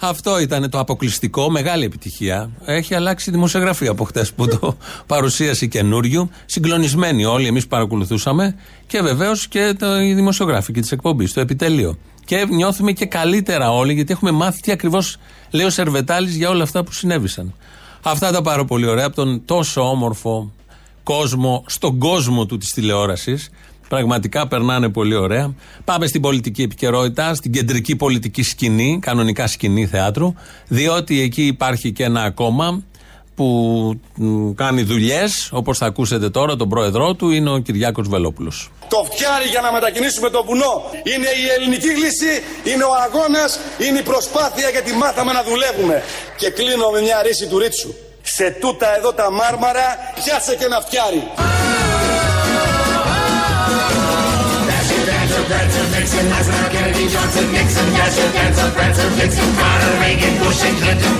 Αυτό 0.00 0.40
ήταν 0.40 0.70
το 0.70 0.78
αποκλειστικό, 0.78 1.50
μεγάλη 1.50 1.84
επιτυχία. 1.84 2.50
Έχει 2.64 2.94
αλλάξει 2.94 3.30
η 3.30 3.32
δημοσιογραφία 3.32 3.90
από 3.90 4.04
χτες 4.04 4.32
που 4.32 4.48
το 4.48 4.76
παρουσίασε 5.12 5.66
καινούριου. 5.66 6.30
Συγκλονισμένοι 6.46 7.24
όλοι, 7.24 7.46
εμείς 7.46 7.66
παρακολουθούσαμε 7.66 8.56
και 8.86 9.00
βεβαίως 9.00 9.48
και 9.48 9.74
το, 9.78 10.00
οι 10.00 10.14
δημοσιογράφοι 10.14 10.72
και 10.72 10.80
τη 10.80 10.88
εκπομπή, 10.92 11.32
το 11.32 11.40
επιτελείο. 11.40 11.98
Και 12.24 12.46
νιώθουμε 12.50 12.92
και 12.92 13.06
καλύτερα 13.06 13.72
όλοι, 13.72 13.92
γιατί 13.92 14.12
έχουμε 14.12 14.30
μάθει 14.30 14.60
τι 14.60 14.72
ακριβώς 14.72 15.16
λέει 15.50 15.66
ο 15.66 15.70
Σερβετάλης 15.70 16.36
για 16.36 16.48
όλα 16.48 16.62
αυτά 16.62 16.84
που 16.84 16.92
συνέβησαν. 16.92 17.54
Αυτά 18.02 18.32
τα 18.32 18.42
πάρα 18.42 18.64
πολύ 18.64 18.86
ωραία 18.86 19.06
από 19.06 19.16
τον 19.16 19.44
τόσο 19.44 19.90
όμορφο 19.90 20.52
κόσμο, 21.06 21.64
στον 21.66 21.98
κόσμο 21.98 22.46
του 22.46 22.56
της 22.58 22.72
τηλεόρασης. 22.72 23.50
Πραγματικά 23.88 24.48
περνάνε 24.48 24.88
πολύ 24.88 25.14
ωραία. 25.14 25.54
Πάμε 25.84 26.06
στην 26.06 26.20
πολιτική 26.20 26.62
επικαιρότητα, 26.62 27.34
στην 27.34 27.52
κεντρική 27.52 27.96
πολιτική 27.96 28.42
σκηνή, 28.42 28.98
κανονικά 29.02 29.46
σκηνή 29.46 29.86
θεάτρου, 29.86 30.34
διότι 30.68 31.20
εκεί 31.20 31.46
υπάρχει 31.46 31.92
και 31.92 32.04
ένα 32.04 32.30
κόμμα 32.30 32.82
που 33.34 34.00
κάνει 34.54 34.82
δουλειές, 34.82 35.48
όπως 35.52 35.78
θα 35.78 35.86
ακούσετε 35.86 36.30
τώρα, 36.30 36.56
τον 36.56 36.68
πρόεδρό 36.68 37.14
του 37.14 37.30
είναι 37.30 37.50
ο 37.50 37.58
Κυριάκος 37.58 38.08
Βελόπουλος. 38.08 38.70
Το 38.88 39.06
φτιάρι 39.10 39.48
για 39.48 39.60
να 39.60 39.72
μετακινήσουμε 39.72 40.30
το 40.30 40.44
βουνό 40.46 40.74
είναι 41.12 41.28
η 41.42 41.44
ελληνική 41.56 41.92
λύση, 42.02 42.32
είναι 42.70 42.84
ο 42.84 42.94
αγώνας, 43.04 43.58
είναι 43.88 43.98
η 43.98 44.02
προσπάθεια 44.02 44.68
γιατί 44.70 44.92
μάθαμε 44.92 45.32
να 45.32 45.42
δουλεύουμε. 45.42 46.02
Και 46.36 46.50
κλείνω 46.50 46.90
με 46.90 47.00
μια 47.00 47.22
ρίση 47.22 47.46
του 47.46 47.58
ρίτσου. 47.58 47.90
Σε 48.28 48.50
τούτα 48.50 48.96
εδώ 48.96 49.12
τα 49.12 49.30
μάρμαρα 49.30 49.86
πιάσε 50.14 50.54
και 50.56 50.66
να 50.66 50.80
φτιάρει. 50.80 51.22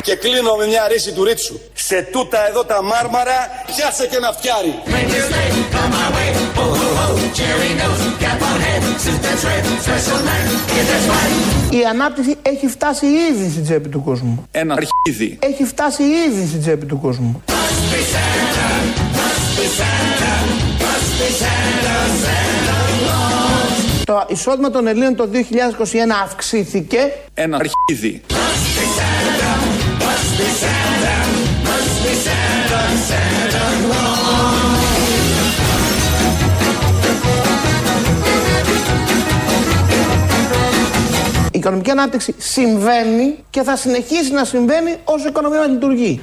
Και 0.03 0.17
κλείνω 0.17 0.55
με 0.55 0.67
μια 0.67 0.89
ρίση 0.89 1.13
του 1.13 1.25
Ρίτσου. 1.25 1.61
Σε 1.75 2.03
τούτα 2.13 2.49
εδώ 2.49 2.65
τα 2.65 2.83
μάρμαρα 2.83 3.39
πιάσε 3.67 4.07
και 4.07 4.19
να 4.19 4.33
φτιάρει. 4.33 4.83
Η 11.71 11.85
ανάπτυξη 11.91 12.37
έχει 12.43 12.67
φτάσει 12.67 13.07
ήδη 13.07 13.51
στην 13.51 13.63
τσέπη 13.63 13.89
του 13.89 14.03
κόσμου. 14.03 14.47
Ένα 14.51 14.75
αρχίδι. 14.75 15.39
Έχει 15.41 15.65
φτάσει 15.65 16.03
ήδη 16.03 16.47
στην 16.47 16.61
τσέπη 16.61 16.87
του 16.87 17.01
κόσμου. 17.01 17.43
Το 24.05 24.27
εισόδημα 24.29 24.71
των 24.71 24.87
Ελλήνων 24.87 25.17
το 25.17 25.29
2021 25.33 25.35
αυξήθηκε. 26.25 26.99
Ένα 27.35 27.57
αρχίδι. 27.57 28.21
Η 33.45 33.46
οικονομική 41.67 41.91
ανάπτυξη 41.91 42.35
συμβαίνει 42.39 43.45
και 43.51 43.63
θα 43.63 43.77
συνεχίσει 43.77 44.33
να 44.33 44.45
συμβαίνει 44.45 44.97
όσο 45.05 45.25
η 45.25 45.29
οικονομία 45.29 45.59
μας 45.59 45.69
λειτουργεί. 45.69 46.21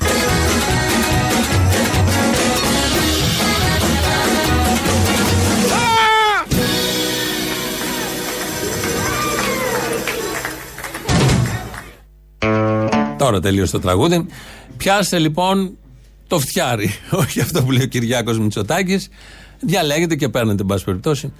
Τώρα 13.17 13.39
τελείωσε 13.39 13.71
το 13.71 13.79
τραγούδι. 13.79 14.25
Πιάσε 14.77 15.19
λοιπόν 15.19 15.77
το 16.27 16.39
φτιάρι. 16.39 16.93
Όχι 17.21 17.39
αυτό 17.39 17.63
που 17.63 17.71
λέει 17.71 17.83
ο 17.83 17.87
Κυριάκος 17.87 18.39
Μητσοτάκης. 18.39 19.09
Διαλέγετε 19.59 20.15
και 20.15 20.29
παίρνετε, 20.29 20.61
εν 20.61 20.67
πάση 20.67 20.83
περιπτώσει. 20.83 21.33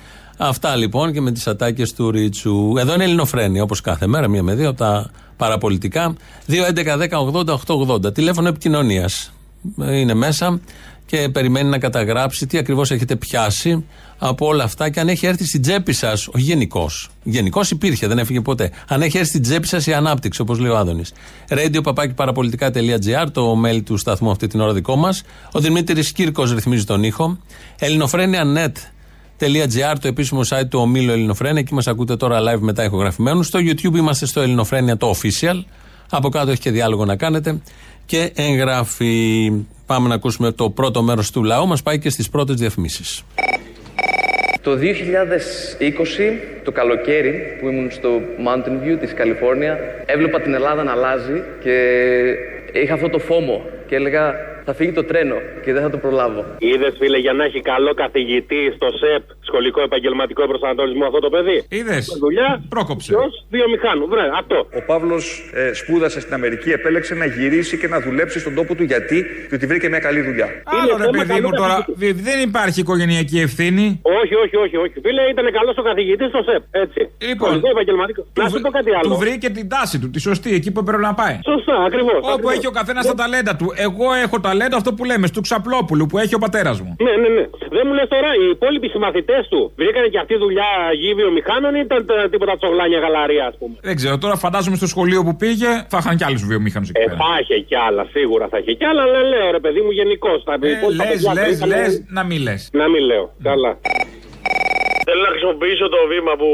Αυτά 0.46 0.76
λοιπόν 0.76 1.14
και 1.14 1.22
με 1.22 1.32
τις 1.32 1.48
ατάκες 1.48 1.94
του 1.94 2.12
Ρίτσου. 2.12 2.74
Εδώ 2.78 2.94
είναι 2.94 3.04
Ελληνοφρένια, 3.04 3.64
όπως 3.64 3.82
κάθε 3.82 4.08
μέρα, 4.08 4.28
μία 4.28 4.44
με 4.44 4.56
δύο 4.56 4.70
από 4.70 4.78
τα 4.78 5.12
παραπολιτικά. 5.38 6.16
2.11.10.80.880. 6.48 8.14
Τηλέφωνο 8.14 8.48
επικοινωνίας. 8.48 9.34
Είναι 9.78 10.14
μέσα 10.14 10.60
και 11.06 11.30
περιμένει 11.30 11.70
να 11.70 11.78
καταγράψει 11.78 12.48
τι 12.48 12.58
ακριβώς 12.58 12.92
έχετε 12.92 13.16
πιάσει 13.16 13.86
από 14.18 14.48
όλα 14.48 14.64
αυτά 14.64 14.90
και 14.90 15.00
αν 15.00 15.08
έχει 15.08 15.26
έρθει 15.26 15.46
στην 15.46 15.62
τσέπη 15.62 15.94
σας, 15.94 16.28
όχι 16.28 16.44
γενικώ. 16.44 16.90
Γενικώ 17.24 17.62
υπήρχε, 17.70 18.08
δεν 18.08 18.18
έφυγε 18.18 18.42
ποτέ. 18.42 18.72
Αν 18.88 19.02
έχει 19.02 19.18
έρθει 19.18 19.30
στην 19.30 19.42
τσέπη 19.42 19.68
σας 19.68 19.88
η 19.88 19.94
ανάπτυξη, 19.94 20.42
όπως 20.42 20.60
λέει 20.60 20.72
ο 20.72 20.78
Άδωνης. 20.78 21.14
Radio 21.50 22.12
παραπολιτικά.gr, 22.16 23.28
το 23.32 23.62
mail 23.66 23.84
του 23.84 23.98
σταθμού 23.98 24.32
αυτή 24.32 24.48
την 24.48 24.62
ώρα 24.62 24.74
δικό 24.74 24.96
μας. 24.96 25.24
Ο 25.52 25.60
Δημήτρης 25.60 26.12
Κύρκος 26.12 26.54
ρυθμίζει 26.54 26.84
τον 26.84 27.04
ήχο. 27.04 27.38
Ελληνοφρένια.net.gr, 29.44 29.96
το 30.02 30.08
επίσημο 30.08 30.42
site 30.50 30.68
του 30.70 30.80
ομίλου 30.80 31.12
Ελληνοφρένια. 31.12 31.60
Εκεί 31.60 31.74
μας 31.74 31.88
ακούτε 31.88 32.16
τώρα 32.16 32.40
live 32.40 32.60
μετά 32.60 32.84
ηχογραφημένους. 32.84 33.48
Στο 33.48 33.60
YouTube 33.60 33.96
είμαστε 33.96 34.26
στο 34.26 34.42
Ελληνοφρένια 34.42 34.98
το 34.98 35.14
official. 35.16 35.64
Από 36.10 36.30
κάτω 36.30 36.52
έχει 36.52 36.60
και 36.60 36.72
διάλογο 36.72 37.06
να 37.06 37.16
κάνετε. 37.16 37.62
Και 38.06 38.32
εγγραφή. 38.36 39.52
Πάμε 39.86 40.08
να 40.08 40.16
ακούσουμε 40.16 40.52
το 40.52 40.70
πρώτο 40.70 41.02
μέρος 41.02 41.32
του 41.32 41.44
λαού. 41.44 41.68
Μας 41.68 41.84
πάει 41.84 42.00
και 42.00 42.10
στις 42.10 42.30
πρώτες 42.30 42.56
διαφημίσεις. 42.56 43.24
Το 44.62 44.76
2020, 44.76 44.82
το 46.64 46.72
καλοκαίρι 46.72 47.58
που 47.60 47.68
ήμουν 47.68 47.92
στο 47.92 48.10
Mountain 48.48 48.86
View 48.86 48.98
της 49.00 49.14
Καλιφόρνια, 49.14 49.78
έβλεπα 50.06 50.42
την 50.42 50.54
Ελλάδα 50.54 50.84
να 50.84 50.92
αλλάζει 50.92 51.42
και 51.64 51.76
είχα 52.84 52.94
αυτό 52.94 53.10
το 53.10 53.20
φόμο 53.20 53.62
και 53.88 53.96
έλεγα 53.96 54.34
θα 54.66 54.74
φύγει 54.74 54.92
το 54.92 55.04
τρένο 55.04 55.36
και 55.64 55.74
δεν 55.74 55.82
θα 55.82 55.90
το 55.90 55.98
προλάβω. 55.98 56.42
Είδες, 56.58 56.94
φίλε, 57.00 57.18
για 57.18 57.34
να 57.34 57.44
έχει 57.44 57.60
καλό 57.62 57.94
καθηγητή 57.94 58.62
στο 58.76 58.88
ΣΕΠ, 59.00 59.24
σχολικό 59.50 59.82
επαγγελματικό 59.82 60.48
προσανατολισμό 60.48 61.06
αυτό 61.06 61.20
το 61.20 61.30
παιδί; 61.30 61.58
Είδες. 61.70 62.18
Δουλειά. 62.20 62.64
Πρόκοψε. 62.70 63.12
Ποιος; 63.14 63.46
Βιομηχάνου. 63.50 64.08
Βρε, 64.08 64.26
αυτό. 64.40 64.58
Ο 64.80 64.82
Παύλος 64.86 65.52
ε, 65.54 65.74
σπούδασε 65.74 66.20
στην 66.20 66.34
Αμερική, 66.34 66.70
επέλεξε 66.72 67.14
να 67.16 67.26
γυρίσει 67.26 67.78
και 67.78 67.88
να 67.88 68.00
δουλέψει 68.02 68.40
στον 68.40 68.54
τόπο 68.56 68.76
του 68.76 68.84
γιατί, 68.84 69.26
διότι 69.50 69.66
βρήκε 69.66 69.90
μια 69.90 70.00
καλή 70.00 70.22
δουλειά. 70.22 70.48
Άλλο 70.64 70.98
ρε 70.98 71.04
θέμα 71.04 71.18
παιδί 71.18 71.28
καλού 71.34 71.48
μου 71.48 71.56
τώρα, 71.56 71.74
καθηγητής. 71.74 71.96
δι- 72.14 72.24
δεν 72.30 72.40
υπάρχει 72.50 72.80
οικογενειακή 72.80 73.40
ευθύνη. 73.40 73.86
Όχι, 74.22 74.36
όχι, 74.44 74.56
όχι, 74.56 74.78
όχι. 74.78 74.94
Φίλε, 75.06 75.22
ήταν 75.34 75.46
καλός 75.58 75.76
ο 75.78 75.82
καθηγητής 75.82 76.28
στο 76.28 76.42
ΣΕΠ. 76.48 76.64
Έτσι. 76.72 77.02
Λοιπόν, 77.28 77.48
Σχολικό 77.50 77.70
επαγγελματικό. 77.70 78.26
Να 78.34 78.50
σου 78.50 78.60
πω 78.62 78.70
κάτι 78.70 78.90
άλλο. 78.98 79.10
Του 79.10 79.16
βρήκε 79.16 79.50
την 79.50 79.70
τάση 79.70 80.00
του, 80.00 80.10
τη 80.10 80.20
σωστή, 80.20 80.54
εκεί 80.54 80.72
που 80.72 80.80
έπρεπε 80.80 81.02
να 81.02 81.14
πάει. 81.14 81.40
Σωστά, 81.52 81.76
ακριβώς. 81.88 82.20
Όπου 82.34 82.50
έχει 82.50 82.68
ο 82.68 82.72
καθένας 82.72 83.06
τα 83.06 83.14
ταλέντα 83.14 83.56
του. 83.56 83.74
Εγώ 83.76 84.14
έχω 84.26 84.40
ταλέντο 84.54 84.76
αυτό 84.82 84.92
που 84.98 85.04
λέμε, 85.12 85.26
του 85.36 85.42
Ξαπλόπουλου 85.48 86.06
που 86.10 86.18
έχει 86.24 86.34
ο 86.36 86.42
πατέρας 86.46 86.78
μου. 86.82 86.92
Ναι, 87.06 87.14
ναι, 87.22 87.30
ναι. 87.38 87.46
Δεν 87.78 87.84
μου 87.88 87.94
λες 87.98 88.08
τώρα, 88.16 88.30
οι 88.42 88.46
υπόλοιποι 88.56 88.88
συμμαθητές 88.96 89.44
του 89.52 89.62
βρήκανε 89.80 90.08
και 90.14 90.20
αυτή 90.24 90.36
δουλειά 90.44 90.70
γη 91.02 91.14
βιομηχάνων 91.22 91.72
ή 91.78 91.82
ήταν 91.88 92.00
τα- 92.06 92.28
τίποτα 92.34 92.54
τσογλάνια 92.60 93.00
γαλαρία, 93.04 93.46
ας 93.52 93.56
πούμε; 93.60 93.76
Δεν 93.90 93.96
ξέρω, 94.00 94.16
τώρα 94.18 94.36
φαντάζομαι 94.46 94.76
στο 94.82 94.88
σχολείο 94.94 95.22
που 95.24 95.36
πήγε 95.36 95.70
θα 95.92 95.98
είχαν 96.02 96.16
κι 96.20 96.24
άλλους 96.28 96.44
βιομήχανους 96.52 96.90
εκεί 96.90 97.02
Ε, 97.02 97.06
πέρα. 97.06 97.18
θα 97.24 97.32
είχε 97.42 97.58
κι 97.70 97.76
άλλα, 97.88 98.04
σίγουρα 98.16 98.46
θα 98.52 98.58
είχε 98.62 98.74
κι 98.80 98.86
άλλα, 98.86 99.02
αλλά 99.08 99.20
λέω 99.32 99.48
ρε 99.58 99.60
παιδί 99.60 99.82
μου 99.86 99.92
γενικώς. 100.00 100.40
Ε, 100.48 100.56
λες, 101.00 101.22
λες, 101.38 101.66
λες, 101.72 101.92
να 102.18 102.24
μην 102.24 102.40
λες. 102.42 102.70
Να 102.74 102.86
μην 102.90 103.02
λέω. 103.10 103.26
Καλά. 103.50 103.72
Θέλω 105.08 105.22
να 105.28 105.32
χρησιμοποιήσω 105.34 105.86
το 105.96 106.02
βήμα 106.12 106.34
που 106.42 106.50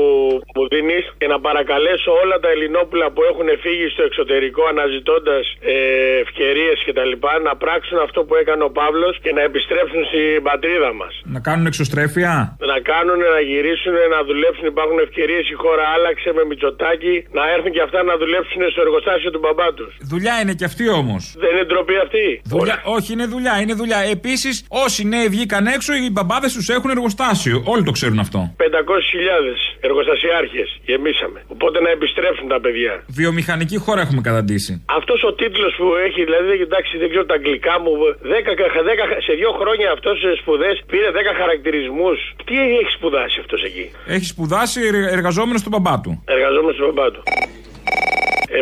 μου 0.55 0.63
δίνεις 0.73 1.03
και 1.19 1.27
να 1.33 1.37
παρακαλέσω 1.47 2.09
όλα 2.23 2.37
τα 2.43 2.49
Ελληνόπουλα 2.55 3.07
που 3.13 3.21
έχουν 3.29 3.47
φύγει 3.63 3.87
στο 3.93 4.03
εξωτερικό 4.09 4.61
αναζητώντας 4.73 5.43
ε, 5.73 5.75
ευκαιρίες 6.23 6.77
κτλ. 6.87 7.13
να 7.47 7.53
πράξουν 7.63 7.97
αυτό 8.07 8.19
που 8.27 8.33
έκανε 8.41 8.63
ο 8.69 8.71
Παύλος 8.79 9.13
και 9.23 9.31
να 9.37 9.41
επιστρέψουν 9.49 10.01
στην 10.09 10.43
πατρίδα 10.47 10.91
μας. 10.99 11.13
Να 11.35 11.39
κάνουν 11.47 11.65
εξωστρέφεια; 11.71 12.31
Να 12.71 12.77
κάνουν, 12.91 13.19
να 13.35 13.41
γυρίσουν, 13.49 13.95
να 14.15 14.19
δουλέψουν. 14.29 14.65
Υπάρχουν 14.75 14.97
ευκαιρίες. 15.07 15.43
Η 15.55 15.55
χώρα 15.63 15.83
άλλαξε 15.95 16.29
με 16.37 16.43
μυτσοτάκι. 16.49 17.15
Να 17.37 17.43
έρθουν 17.55 17.71
και 17.75 17.83
αυτά 17.87 17.99
να 18.09 18.13
δουλέψουν 18.21 18.61
στο 18.73 18.81
εργοστάσιο 18.85 19.29
του 19.33 19.41
μπαμπά 19.43 19.67
τους. 19.77 19.91
Δουλειά 20.13 20.35
είναι 20.41 20.53
και 20.59 20.65
αυτή 20.71 20.85
όμως. 21.01 21.21
Δεν 21.43 21.49
είναι 21.53 21.65
ντροπή 21.69 21.95
αυτή. 22.05 22.25
Δουλειά, 22.53 22.77
όχι, 22.97 23.09
είναι 23.15 23.27
δουλειά, 23.35 23.55
είναι 23.61 23.75
δουλειά. 23.81 23.99
Επίσης, 24.15 24.53
όσοι 24.85 25.01
νέοι 25.13 25.27
βγήκαν 25.35 25.63
έξω, 25.75 25.91
οι 25.93 26.09
μπαμπάδες 26.15 26.51
τους 26.53 26.67
έχουν 26.75 26.89
εργοστάσιο. 26.89 27.57
Όλοι 27.73 27.83
το 27.89 27.93
ξέρουν 27.97 28.19
αυτό. 28.25 28.38
500.000 28.57 29.87
εργοστασιάρχες 29.87 30.67
γεμίσαμε. 30.89 31.39
Οπότε 31.55 31.77
να 31.85 31.89
επιστρέψουν 31.97 32.47
τα 32.53 32.59
παιδιά. 32.63 32.93
Βιομηχανική 33.21 33.77
χώρα 33.85 34.01
έχουμε 34.05 34.21
καταντήσει. 34.29 34.71
Αυτός 34.99 35.19
ο 35.29 35.31
τίτλος 35.39 35.71
που 35.79 35.87
έχει, 36.07 36.21
δηλαδή, 36.27 36.51
εντάξει, 36.67 36.93
δεν 37.01 37.07
ξέρω 37.11 37.25
τα 37.31 37.35
αγγλικά 37.39 37.75
μου. 37.83 37.91
10, 38.33 39.17
σε 39.27 39.33
δύο 39.39 39.51
χρόνια 39.59 39.87
αυτός 39.95 40.15
σε 40.23 40.31
σπουδές 40.41 40.75
πήρε 40.91 41.09
10 41.11 41.33
χαρακτηρισμούς. 41.41 42.17
Τι 42.47 42.55
έχει 42.79 42.91
σπουδάσει 42.97 43.37
αυτός 43.43 43.61
εκεί; 43.69 43.85
Έχει 44.15 44.25
σπουδάσει 44.33 44.79
εργαζόμενος 45.17 45.59
στον 45.63 45.71
μπαμπά 45.73 45.95
του. 46.03 46.11
Εργαζόμενος 46.35 46.75
στον 46.75 46.85
μπαμπά 46.87 47.07
του. 47.13 47.21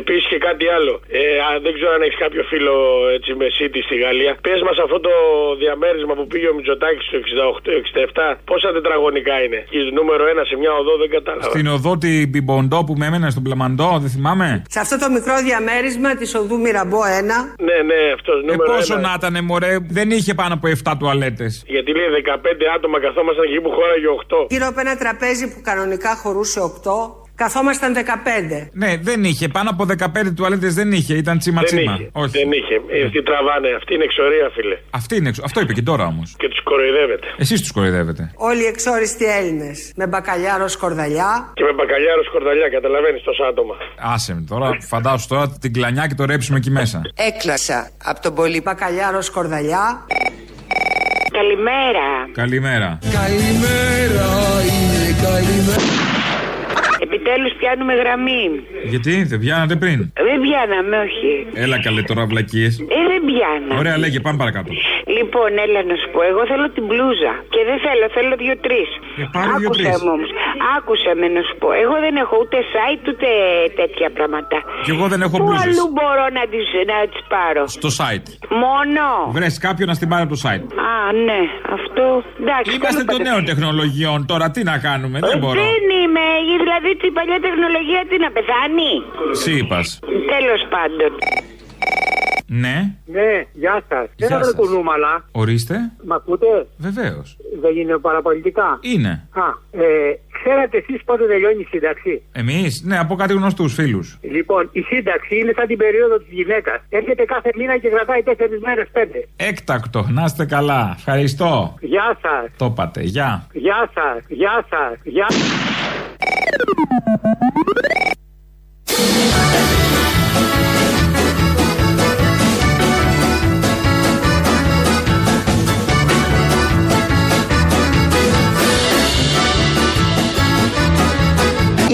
Επίσης 0.02 0.26
και 0.32 0.40
κάτι 0.48 0.66
άλλο. 0.78 0.94
Ε, 1.20 1.22
α, 1.48 1.50
δεν 1.66 1.72
ξέρω 1.78 1.92
αν 1.98 2.02
έχεις 2.06 2.20
κάποιο 2.26 2.44
φίλο 2.52 2.74
έτσι, 3.16 3.30
με 3.40 3.46
City 3.58 3.80
στη 3.88 3.96
Γαλλία. 4.04 4.32
Πες 4.48 4.60
μας 4.68 4.78
αυτό 4.86 4.98
το 5.08 5.14
διαμέρισμα 5.62 6.14
που 6.20 6.26
πήγε 6.32 6.48
ο 6.52 6.54
Μητσοτάκης 6.58 7.06
το 7.12 7.16
68-67, 7.20 8.38
πόσα 8.50 8.70
τετραγωνικά 8.78 9.36
είναι. 9.46 9.60
Και 9.72 9.80
νούμερο 10.00 10.24
1 10.34 10.44
σε 10.50 10.56
μια 10.62 10.72
οδό 10.82 10.94
δεν 11.02 11.10
κατάλαβα. 11.16 11.50
Στην 11.54 11.68
οδό 11.76 11.92
την 12.04 12.32
Πιμποντό 12.32 12.80
που 12.88 12.94
με 13.00 13.06
έμενε 13.10 13.30
στον 13.36 13.44
Πλαμαντό, 13.48 13.90
δεν 14.04 14.12
θυμάμαι; 14.16 14.48
Σε 14.76 14.80
αυτό 14.84 14.96
το 15.04 15.08
μικρό 15.18 15.36
διαμέρισμα 15.48 16.10
της 16.20 16.30
οδού 16.42 16.56
Μυραμπό 16.66 17.00
1. 17.04 17.38
Ναι, 17.68 17.78
ναι, 17.90 18.00
αυτός 18.18 18.36
Ε, 18.42 18.46
νούμερο 18.48 18.70
πόσο 18.72 18.96
1. 18.98 19.02
να 19.06 19.12
ήταν, 19.20 19.36
μωρέ, 19.50 19.74
δεν 19.98 20.08
είχε 20.18 20.34
πάνω 20.34 20.54
από 20.58 20.68
7 20.68 20.94
τουαλέτες. 21.00 21.52
Γιατί 21.76 21.90
λέει 21.98 22.10
15 22.12 22.66
άτομα 22.76 22.98
καθόμασταν 23.06 23.44
εκεί 23.50 23.60
που 23.64 23.72
χώραγε 23.78 24.08
8. 24.08 24.48
Γύρω 24.54 24.66
από 24.72 24.80
ένα 24.80 24.94
τραπέζι 25.04 25.46
που 25.54 25.60
κανονικά 25.70 26.12
χωρούσε 26.24 26.60
8. 26.60 26.68
Καθόμασταν 27.43 27.93
15. 27.95 28.69
Ναι, 28.71 28.97
δεν 29.02 29.23
είχε. 29.23 29.47
Πάνω 29.47 29.69
από 29.69 29.86
15 29.86 30.34
τουαλέτες 30.36 30.73
δεν 30.73 30.91
είχε. 30.91 31.13
Ήταν 31.13 31.38
τσίμα 31.38 31.62
Δεν 31.62 31.69
τσίμα. 31.69 31.93
είχε. 31.93 32.10
Όχι. 32.12 32.38
Δεν 32.39 32.52
είχε. 32.52 32.76
Ε, 33.06 33.10
Τι 33.10 33.23
τραβάνε. 33.23 33.69
Αυτή 33.80 33.93
είναι 33.93 34.04
εξορία, 34.04 34.50
φίλε. 34.56 34.78
Αυτή 34.89 35.15
είναι, 35.15 35.30
εξ- 35.30 35.43
αυτό 35.43 35.60
είπε 35.62 35.73
και 35.73 35.82
τώρα 35.82 36.06
όμως. 36.06 36.36
Και 36.38 36.47
τους 36.50 36.62
κοροϊδεύετε. 36.63 37.28
Εσείς 37.38 37.62
τους 37.62 37.71
κοροϊδεύετε. 37.71 38.32
Όλοι 38.36 38.62
οι 38.63 38.65
εξόριστοι 38.65 39.26
Έλληνες. 39.39 39.91
Με 39.95 40.08
μπακαλιάρο 40.08 40.67
σκορδαλιά. 40.67 41.52
Και 41.54 41.63
με 41.63 41.73
μπακαλιάρο 41.73 42.23
σκορδαλιά, 42.23 42.69
καταλαβαίνεις 42.69 43.21
τόσα 43.23 43.45
άτομα. 43.47 43.76
Άσε 44.13 44.34
με 44.34 44.43
τώρα, 44.50 44.78
φαντάσου 44.82 45.28
τώρα 45.28 45.45
την 45.62 45.73
κλανιά 45.73 46.08
και 46.08 46.15
το 46.15 46.26
ρέψιμο 46.26 46.58
εκεί 46.60 46.69
μέσα. 46.71 47.02
Έκλασα 47.15 47.89
από 48.04 48.19
τον 48.21 48.34
πολύ 48.36 48.62
μπακαλιάρο 48.62 49.21
σκορδαλιά. 49.21 50.06
Καλημέρα. 51.32 52.08
Καλημέρα. 52.32 53.00
Καλημέρα 53.19 54.28
είναι 54.71 55.15
καλημέρα. 55.23 55.86
Επιτέλους 57.28 57.54
πιάνουμε 57.60 57.94
γραμμή. 57.94 58.50
Γιατί 58.84 59.24
δεν 59.24 59.40
πιάνατε 59.40 59.76
πριν; 59.76 60.12
Δεν 60.13 60.42
πιάναμε, 60.42 60.98
όχι. 60.98 61.48
Έλα 61.54 61.80
καλέ 61.82 62.02
τώρα 62.02 62.26
βλακίες. 62.26 62.80
Ε, 62.80 62.86
δεν 62.86 63.22
πιάναμε. 63.26 63.80
Ωραία, 63.80 63.98
λέγε, 63.98 64.20
πάμε 64.20 64.38
παρακάτω. 64.38 64.72
Λοιπόν, 65.18 65.50
έλα 65.66 65.82
να 65.92 65.96
σου 66.02 66.08
πω. 66.14 66.20
Εγώ 66.32 66.42
θέλω 66.52 66.66
την 66.78 66.84
μπλούζα. 66.88 67.34
Και 67.54 67.62
δεν 67.70 67.78
θέλω, 67.86 68.06
θέλω 68.18 68.34
δύο-τρεις. 68.44 68.90
Ε, 69.22 69.24
πάρε 69.36 69.46
Άκουσε 69.50 69.60
δύο-τρεις. 69.62 70.02
με 70.06 70.10
όμως. 70.16 70.30
Άκουσε 70.76 71.12
με 71.22 71.28
να 71.36 71.42
σου 71.48 71.56
πω. 71.62 71.68
Εγώ 71.84 71.96
δεν 72.06 72.14
έχω 72.24 72.36
ούτε 72.44 72.58
site 72.74 73.04
ούτε 73.12 73.30
τέτοια 73.80 74.08
πράγματα. 74.18 74.58
Κι 74.86 74.92
εγώ 74.96 75.06
δεν 75.12 75.20
έχω 75.26 75.36
Πού 75.40 75.44
μπλούζες. 75.46 75.64
αλλού 75.68 75.86
μπορώ 75.96 76.26
να 76.38 76.44
τις 76.52 76.66
να 76.92 76.98
τις 77.12 77.22
πάρω; 77.34 77.64
Στο 77.80 77.90
site. 78.00 78.28
Μόνο. 78.66 79.04
Βρες 79.38 79.54
κάποιον 79.68 79.88
να 79.92 79.96
στην 80.00 80.08
πάρει 80.12 80.24
από 80.28 80.34
το 80.36 80.40
site. 80.46 80.66
Α, 80.90 80.94
ναι. 81.28 81.42
Αυτό. 81.78 82.04
Εντάξει. 82.44 82.68
Είμαστε 82.76 83.02
τέλος 83.04 83.12
των 83.14 83.18
πάντων. 83.18 83.26
νέων 83.28 83.42
τεχνολογιών 83.50 84.20
τώρα, 84.32 84.46
τι 84.56 84.62
να 84.72 84.76
κάνουμε, 84.88 85.18
δεν 85.28 85.36
Ε, 85.38 85.40
μπορώ. 85.42 85.58
Δεν 85.68 85.82
είμαι. 86.02 86.26
Δηλαδή 86.64 86.90
η 87.10 87.12
παλιά 87.18 87.38
τεχνολογία 87.48 88.02
τι 88.10 88.16
να 88.26 88.30
πεθάνει; 88.38 88.92
Εσύ 89.36 89.52
είπας. 89.62 89.86
Τέλος 90.34 90.62
πάντων. 90.74 91.12
Ναι, 92.50 92.96
Ναι, 93.06 93.30
γεια 93.54 93.82
σας. 93.90 94.08
Γεια 94.16 94.28
Δεν 94.28 94.38
σας. 94.38 94.48
θα 94.48 94.54
κουνούμαλα. 94.58 95.26
ορίστε. 95.32 95.76
Μ' 96.06 96.14
ακούτε; 96.14 96.68
Βεβαίως. 96.78 97.38
Δεν 97.62 97.76
είναι 97.78 97.98
παραπολιτικά. 97.98 98.80
Είναι. 98.82 99.28
Α, 99.32 99.48
ε, 99.82 99.86
ξέρατε 100.38 100.78
εσείς 100.78 101.04
πότε 101.06 101.24
τελειώνει 101.28 101.62
η 101.62 101.68
σύνταξη; 101.70 102.22
Εμείς, 102.32 102.82
ναι, 102.86 102.98
από 103.00 103.16
κάτι 103.16 103.34
γνωστούς 103.34 103.74
φίλους. 103.74 104.18
Λοιπόν, 104.22 104.70
η 104.72 104.82
σύνταξη 104.82 105.36
είναι 105.40 105.54
σαν 105.56 105.68
την 105.68 105.78
περίοδο 105.78 106.18
της 106.18 106.28
γυναίκας. 106.30 106.80
Έρχεται 106.90 107.24
κάθε 107.26 107.50
μήνα 107.58 107.78
και 107.78 107.90
κρατάει 107.90 108.22
τέσσερις 108.24 108.60
μέρες 108.62 108.88
πέντε. 108.92 109.28
Έκτακτο, 109.36 110.06
να 110.10 110.24
είστε 110.24 110.46
καλά. 110.46 110.94
Ευχαριστώ. 110.98 111.76
Γεια 111.82 112.18
σας. 112.22 112.46
Το 112.58 112.66
είπατε, 112.66 113.02
γεια. 113.02 113.48
Γεια 113.54 113.90
σας. 113.94 114.24
Γεια 114.28 114.66
σας. 114.70 114.94
Γεια 115.04 115.28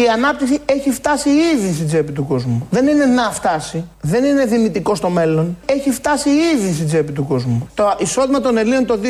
Η 0.03 0.07
ανάπτυξη 0.07 0.59
έχει 0.65 0.91
φτάσει 0.91 1.29
ήδη 1.29 1.73
στην 1.73 1.87
τσέπη 1.87 2.11
του 2.11 2.27
κόσμου. 2.27 2.67
Δεν 2.69 2.87
είναι 2.87 3.05
να 3.05 3.31
φτάσει. 3.31 3.83
Δεν 4.01 4.23
είναι 4.23 4.45
δυνητικό 4.45 4.95
στο 4.95 5.09
μέλλον. 5.09 5.57
Έχει 5.65 5.91
φτάσει 5.91 6.29
ήδη 6.29 6.73
στην 6.73 6.87
τσέπη 6.87 7.11
του 7.11 7.27
κόσμου. 7.27 7.69
Το 7.73 7.95
εισόδημα 7.99 8.41
των 8.41 8.57
Ελλήνων 8.57 8.85
το 8.85 8.99
2021 9.03 9.05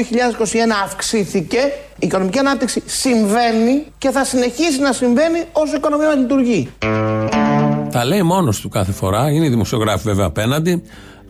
αυξήθηκε. 0.83 1.57
Η 1.99 2.07
οικονομική 2.07 2.37
ανάπτυξη 2.37 2.83
συμβαίνει 2.85 3.85
και 3.97 4.09
θα 4.09 4.23
συνεχίσει 4.23 4.79
να 4.79 4.91
συμβαίνει 4.91 5.43
όσο 5.51 5.73
η 5.73 5.75
οικονομία 5.77 6.07
μας 6.07 6.15
λειτουργεί. 6.15 6.69
Τα 7.91 8.05
λέει 8.05 8.21
μόνος 8.21 8.59
του 8.59 8.69
κάθε 8.69 8.91
φορά. 8.91 9.31
Είναι 9.31 9.45
οι 9.45 9.49
δημοσιογράφοι 9.49 10.03
βέβαια 10.03 10.25
απέναντι. 10.25 10.83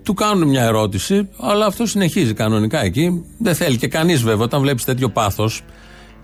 Του 0.04 0.14
κάνουν 0.14 0.48
μια 0.48 0.64
ερώτηση, 0.64 1.30
αλλά 1.40 1.66
αυτό 1.66 1.86
συνεχίζει 1.86 2.34
κανονικά 2.34 2.84
εκεί. 2.84 3.26
Δεν 3.40 3.56
θέλει 3.56 3.78
και 3.78 3.88
κανείς 3.88 4.24
βέβαια 4.24 4.44
όταν 4.44 4.62
βλέπεις 4.62 4.84
τέτοιο 4.84 5.10
πάθος 5.10 5.62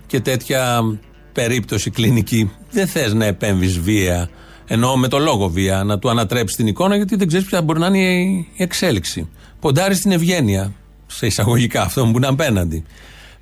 και 0.06 0.20
τέτοια 0.20 0.82
περίπτωση 1.32 1.90
κλινική, 1.90 2.50
δεν 2.70 2.86
θες 2.86 3.14
να 3.14 3.24
επέμβεις 3.24 3.78
βία. 3.78 4.30
Εννοώ 4.66 4.96
με 4.96 5.08
το 5.08 5.18
λόγο 5.18 5.48
βία, 5.48 5.84
να 5.84 5.98
του 5.98 6.10
ανατρέψεις 6.10 6.56
την 6.56 6.66
εικόνα, 6.66 6.96
γιατί 6.96 7.16
δεν 7.16 7.26
ξέρεις 7.26 7.46
ποια 7.46 7.62
μπορεί 7.62 7.78
να 7.78 7.86
είναι 7.86 7.98
η 7.98 8.46
εξέλιξη. 8.56 9.28
Ποντάρεις 9.60 9.98
στην 9.98 10.12
ευγένεια, 10.12 10.72
σε 11.06 11.26
εισαγωγικά 11.26 11.82
αυτό 11.82 12.06
που 12.06 12.16
είναι 12.16 12.26
απέναντι. 12.26 12.84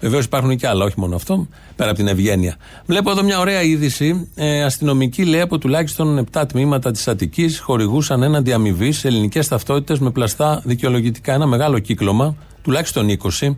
Βεβαίως 0.00 0.24
υπάρχουν 0.24 0.56
και 0.56 0.68
άλλα, 0.68 0.84
όχι 0.84 1.00
μόνο 1.00 1.16
αυτό, 1.16 1.48
πέρα 1.76 1.90
από 1.90 1.98
την 1.98 2.08
ευγένεια. 2.08 2.56
Βλέπω 2.86 3.10
εδώ 3.10 3.22
μια 3.22 3.38
ωραία 3.38 3.62
είδηση. 3.62 4.30
Ε, 4.34 4.62
αστυνομικοί 4.62 5.24
λέει 5.24 5.40
από 5.40 5.58
τουλάχιστον 5.58 6.26
7 6.32 6.44
τμήματα 6.48 6.90
της 6.90 7.08
Αττικής 7.08 7.58
χορηγούσαν 7.58 8.22
έναντι 8.22 8.52
αμοιβής 8.52 8.98
σε 8.98 9.08
ελληνικές 9.08 9.48
ταυτότητες 9.48 9.98
με 9.98 10.10
πλαστά 10.10 10.62
δικαιολογητικά. 10.64 11.32
Ένα 11.32 11.46
μεγάλο 11.46 11.78
κύκλωμα, 11.78 12.36
τουλάχιστον 12.62 13.08
20. 13.08 13.56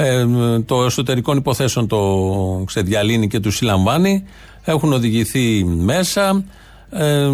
Ε, 0.00 0.26
το 0.60 0.84
εσωτερικών 0.84 1.36
υποθέσεων 1.36 1.86
το 1.86 1.98
ξεδιαλύνει 2.66 3.28
και 3.28 3.40
τους 3.40 3.56
συλλαμβάνει. 3.56 4.24
Έχουν 4.64 4.92
οδηγηθεί 4.92 5.64
μέσα. 5.64 6.44
Ε, 6.90 7.28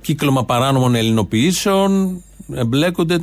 κύκλωμα 0.00 0.44
παράνομων 0.44 0.94
ελληνοποιήσεων. 0.94 2.22
Εμπλέκονται 2.54 3.18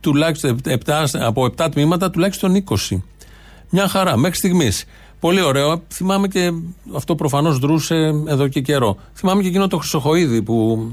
τουλάχιστον 0.00 0.60
7, 0.64 1.04
από 1.12 1.44
7 1.56 1.68
τμήματα 1.70 2.10
τουλάχιστον 2.10 2.64
20. 2.88 3.02
Μια 3.70 3.88
χαρά, 3.88 4.16
μέχρι 4.16 4.36
στιγμής. 4.36 4.84
Πολύ 5.20 5.42
ωραίο. 5.42 5.82
Θυμάμαι 5.88 6.28
και 6.28 6.50
αυτό 6.94 7.14
προφανώς 7.14 7.58
δρούσε 7.58 8.14
εδώ 8.26 8.48
και 8.48 8.60
καιρό. 8.60 8.96
Θυμάμαι 9.14 9.42
και 9.42 9.48
εκείνο 9.48 9.66
το 9.66 9.78
Χρυσοχοίδη 9.78 10.42
που 10.42 10.88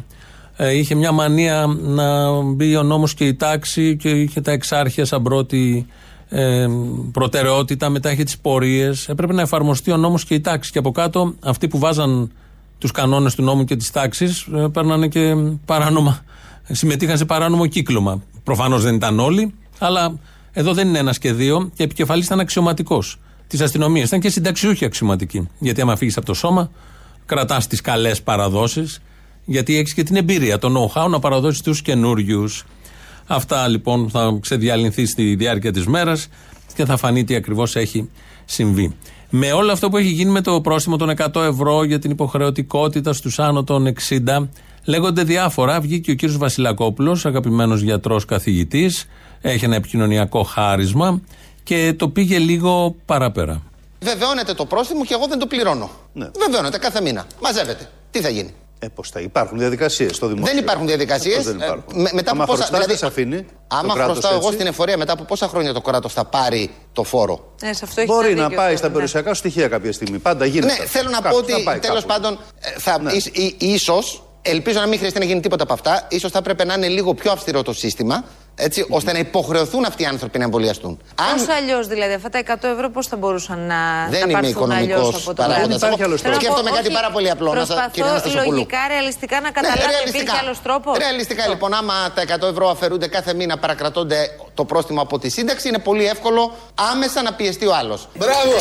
ε, 0.57 0.77
είχε 0.77 0.95
μια 0.95 1.11
μανία 1.11 1.65
να 1.81 2.41
μπει 2.41 2.75
ο 2.75 2.83
νόμος 2.83 3.13
και 3.13 3.25
η 3.25 3.35
τάξη 3.35 3.97
και 3.97 4.09
είχε 4.09 4.41
τα 4.41 4.51
εξάρχεια 4.51 5.05
σαν 5.05 5.23
πρώτη 5.23 5.87
ε, 6.33 6.67
προτεραιότητα. 7.11 7.89
Μετά 7.89 8.11
είχε 8.11 8.23
τις 8.23 8.37
πορείες. 8.37 9.09
Έπρεπε 9.09 9.33
να 9.33 9.41
εφαρμοστεί 9.41 9.91
ο 9.91 9.97
νόμος 9.97 10.25
και 10.25 10.33
η 10.33 10.41
τάξη. 10.41 10.71
Και 10.71 10.77
από 10.77 10.91
κάτω 10.91 11.33
αυτοί 11.43 11.67
που 11.67 11.79
βάζαν 11.79 12.31
τους 12.77 12.91
κανόνες 12.91 13.35
του 13.35 13.43
νόμου 13.43 13.63
και 13.63 13.75
τη 13.75 13.91
τάξη 13.91 14.25
ε, 14.55 14.65
παίρνανε 14.71 15.07
και 15.07 15.35
παράνομα. 15.65 16.23
Συμμετείχαν 16.71 17.17
σε 17.17 17.25
παράνομο 17.25 17.65
κύκλωμα. 17.65 18.23
Προφανώς 18.43 18.83
δεν 18.83 18.95
ήταν 18.95 19.19
όλοι, 19.19 19.53
αλλά 19.79 20.19
εδώ 20.51 20.73
δεν 20.73 20.87
είναι 20.87 20.99
ένας 20.99 21.17
και 21.17 21.33
δύο. 21.33 21.71
Και 21.75 21.83
επικεφαλής 21.83 22.25
ήταν 22.25 22.39
αξιωματικός 22.39 23.19
της 23.47 23.61
αστυνομίας. 23.61 24.07
Ήταν 24.07 24.19
και 24.19 24.29
συνταξιούχοι 24.29 24.85
αξιωματικοί. 24.85 25.49
Γιατί 25.59 25.81
άμα 25.81 25.95
φύγεις 25.95 26.17
από 26.17 26.25
το 26.25 26.33
σώμα, 26.33 26.71
κρατάς 27.25 27.67
τις 27.67 27.81
καλές 27.81 28.21
παραδόσεις, 28.21 29.01
γιατί 29.45 29.77
έχεις 29.77 29.93
και 29.93 30.03
την 30.03 30.15
εμπειρία, 30.15 30.59
το 30.59 30.69
know-how 30.95 31.09
να 31.09 31.19
παραδώσεις 31.19 31.61
τους 31.61 31.81
καινούριους. 31.81 32.65
Αυτά 33.27 33.67
λοιπόν 33.67 34.09
θα 34.09 34.37
ξεδιαλυνθεί 34.41 35.05
στη 35.05 35.35
διάρκεια 35.35 35.71
της 35.71 35.85
μέρας 35.85 36.27
και 36.75 36.85
θα 36.85 36.97
φανεί 36.97 37.23
τι 37.23 37.35
ακριβώς 37.35 37.75
έχει 37.75 38.09
συμβεί. 38.45 38.95
Με 39.29 39.51
όλο 39.51 39.71
αυτό 39.71 39.89
που 39.89 39.97
έχει 39.97 40.09
γίνει 40.09 40.31
με 40.31 40.41
το 40.41 40.61
πρόστιμο 40.61 40.97
των 40.97 41.13
100 41.17 41.41
ευρώ 41.41 41.83
για 41.83 41.99
την 41.99 42.11
υποχρεωτικότητα 42.11 43.13
στους 43.13 43.39
άνω 43.39 43.63
των 43.63 43.93
60, 44.09 44.47
λέγονται 44.85 45.23
διάφορα. 45.23 45.81
Βγήκε 45.81 46.11
ο 46.11 46.13
κύριος 46.13 46.37
Βασιλακόπουλος, 46.37 47.25
αγαπημένος 47.25 47.81
γιατρός 47.81 48.25
καθηγητής, 48.25 49.05
έχει 49.41 49.65
ένα 49.65 49.75
επικοινωνιακό 49.75 50.43
χάρισμα 50.43 51.21
και 51.63 51.93
το 51.97 52.09
πήγε 52.09 52.37
λίγο 52.37 52.95
παραπέρα. 53.05 53.61
Βεβαιώνεται 53.99 54.53
το 54.53 54.65
πρόστιμο 54.65 55.05
και 55.05 55.13
εγώ 55.13 55.27
δεν 55.27 55.39
το 55.39 55.47
πληρώνω. 55.47 55.89
Ναι. 56.13 56.29
Βεβαιώνεται 56.45 56.77
κάθε 56.77 57.01
μήνα. 57.01 57.25
Μαζεύεται. 57.41 57.89
Τι 58.11 58.19
θα 58.19 58.29
γίνει; 58.29 58.53
Ε, 58.83 58.87
πώς 58.95 59.09
θα 59.09 59.19
υπάρχουν 59.19 59.57
διαδικασίες 59.57 60.15
στο 60.15 60.27
δημόσιο; 60.27 60.53
Δεν 60.53 60.63
υπάρχουν 60.63 60.87
διαδικασίες. 60.87 61.35
Πώς 61.35 61.45
δεν 61.45 61.55
υπάρχουν. 61.55 62.07
μετά 62.13 62.31
Άμα 62.31 62.43
από 62.43 62.51
πόσα. 62.51 62.65
χρωστάς, 62.65 62.85
δεν 62.85 62.97
σε 62.97 63.05
αφήνει. 63.05 63.41
το 63.41 63.45
άμα 63.67 63.93
κράτος 63.93 64.11
χρωστάω 64.11 64.31
εγώ 64.31 64.41
έτσι. 64.41 64.53
στην 64.53 64.67
εφορία, 64.67 64.97
μετά 64.97 65.13
από 65.13 65.23
πόσα 65.23 65.47
χρόνια 65.47 65.73
το 65.73 65.81
κράτος 65.81 66.13
θα 66.13 66.25
πάρει 66.25 66.71
το 66.93 67.03
φόρο; 67.03 67.53
Ναι, 67.63 67.73
σε 67.73 67.81
αυτό 67.85 68.01
έχει 68.01 68.09
Μπορεί 68.11 68.27
ένα 68.27 68.35
να 68.35 68.43
δίκιο 68.43 68.57
πάει 68.57 68.65
αυτό, 68.65 68.77
στα 68.77 68.87
ναι. 68.87 68.93
περιουσιακά 68.93 69.29
σου 69.29 69.35
στοιχεία 69.39 69.67
κάποια 69.67 69.91
στιγμή. 69.93 70.17
Πάντα 70.17 70.45
γίνεται. 70.45 70.73
Ναι, 70.79 70.85
θέλω 70.85 71.09
να 71.09 71.17
πω 71.17 71.23
Κάπου, 71.23 71.35
θα 71.47 71.53
ότι 71.55 71.63
πάει 71.63 71.79
τέλος 71.79 72.05
κάπου. 72.05 72.13
πάντων 72.13 72.39
ε, 72.59 72.79
θα, 72.79 73.01
ίσ- 73.13 73.37
ή- 73.37 73.55
ίσως, 73.59 74.23
ελπίζω 74.41 74.79
να 74.79 74.87
μην 74.87 74.97
χρειαστεί 74.97 75.19
να 75.19 75.25
γίνει 75.25 75.39
τίποτα 75.39 75.63
από 75.63 75.73
αυτά, 75.73 76.07
ίσως 76.09 76.31
θα 76.31 76.37
έπρεπε 76.37 76.63
να 76.65 76.73
είναι 76.73 76.87
λίγο 76.87 77.13
πιο 77.13 77.31
αυστηρό 77.31 77.61
το 77.61 77.73
σύστημα, 77.73 78.23
έτσι, 78.55 78.85
ώστε 78.89 79.11
να 79.13 79.19
υποχρεωθούν 79.19 79.85
αυτοί 79.85 80.03
οι 80.03 80.05
άνθρωποι 80.05 80.37
να 80.37 80.43
εμβολιαστούν. 80.43 80.99
Πώς 81.15 81.47
αλλιώς 81.57 81.87
δηλαδή, 81.87 82.13
αυτά 82.13 82.29
τα 82.29 82.39
100 82.39 82.67
ευρώ 82.75 82.89
πώς 82.89 83.07
θα 83.07 83.15
μπορούσαν 83.15 83.59
να, 83.59 83.75
Δεν 84.09 84.19
να 84.19 84.29
είμαι 84.29 84.31
πάρθουν 84.41 84.71
αλλιώς 84.71 84.89
οικονομικός 84.89 85.15
από 85.21 85.25
το 85.35 85.41
παράγοντας. 85.41 85.79
κράτος. 85.79 85.99
Εγώ 85.99 86.17
Θέλω 86.17 86.33
να 86.33 86.37
πω, 86.39 86.43
σκέφτομαι 86.45 86.69
κάτι 86.69 86.87
όχι, 86.87 86.95
πάρα 86.95 87.09
πολύ 87.11 87.29
απλό, 87.29 87.53
να 87.53 87.59
σας- 87.59 87.67
Προσπαθώ 87.67 87.89
κυρία 87.91 88.09
Αναστασιοπούλου. 88.09 88.51
λογικά, 88.53 88.77
ρεαλιστικά 88.87 89.35
να 89.35 89.41
Ναι, 89.41 89.51
καταλάβω. 89.51 89.81
ρεαλιστικά. 89.91 90.19
Υπήρχε 90.21 90.39
άλλος 90.43 90.61
τρόπος. 90.61 90.97
Ρεαλιστικά 90.97 91.47
λοιπόν, 91.47 91.73
άμα 91.73 91.93
τα 92.15 92.21
100 92.21 92.47
ευρώ 92.47 92.69
αφαιρούνται 92.69 93.07
κάθε 93.07 93.33
μήνα, 93.33 93.57
παρακρατώνται 93.57 94.29
το 94.53 94.65
πρόστιμο 94.65 95.01
από 95.01 95.19
τη 95.19 95.29
σύνταξη, 95.29 95.67
είναι 95.67 95.79
πολύ 95.79 96.05
εύκολο 96.05 96.53
άμεσα 96.91 97.21
να 97.21 97.33
πιεστεί 97.33 97.65
ο 97.67 97.75
άλλος. 97.75 98.07
Μπράβο! 98.15 98.55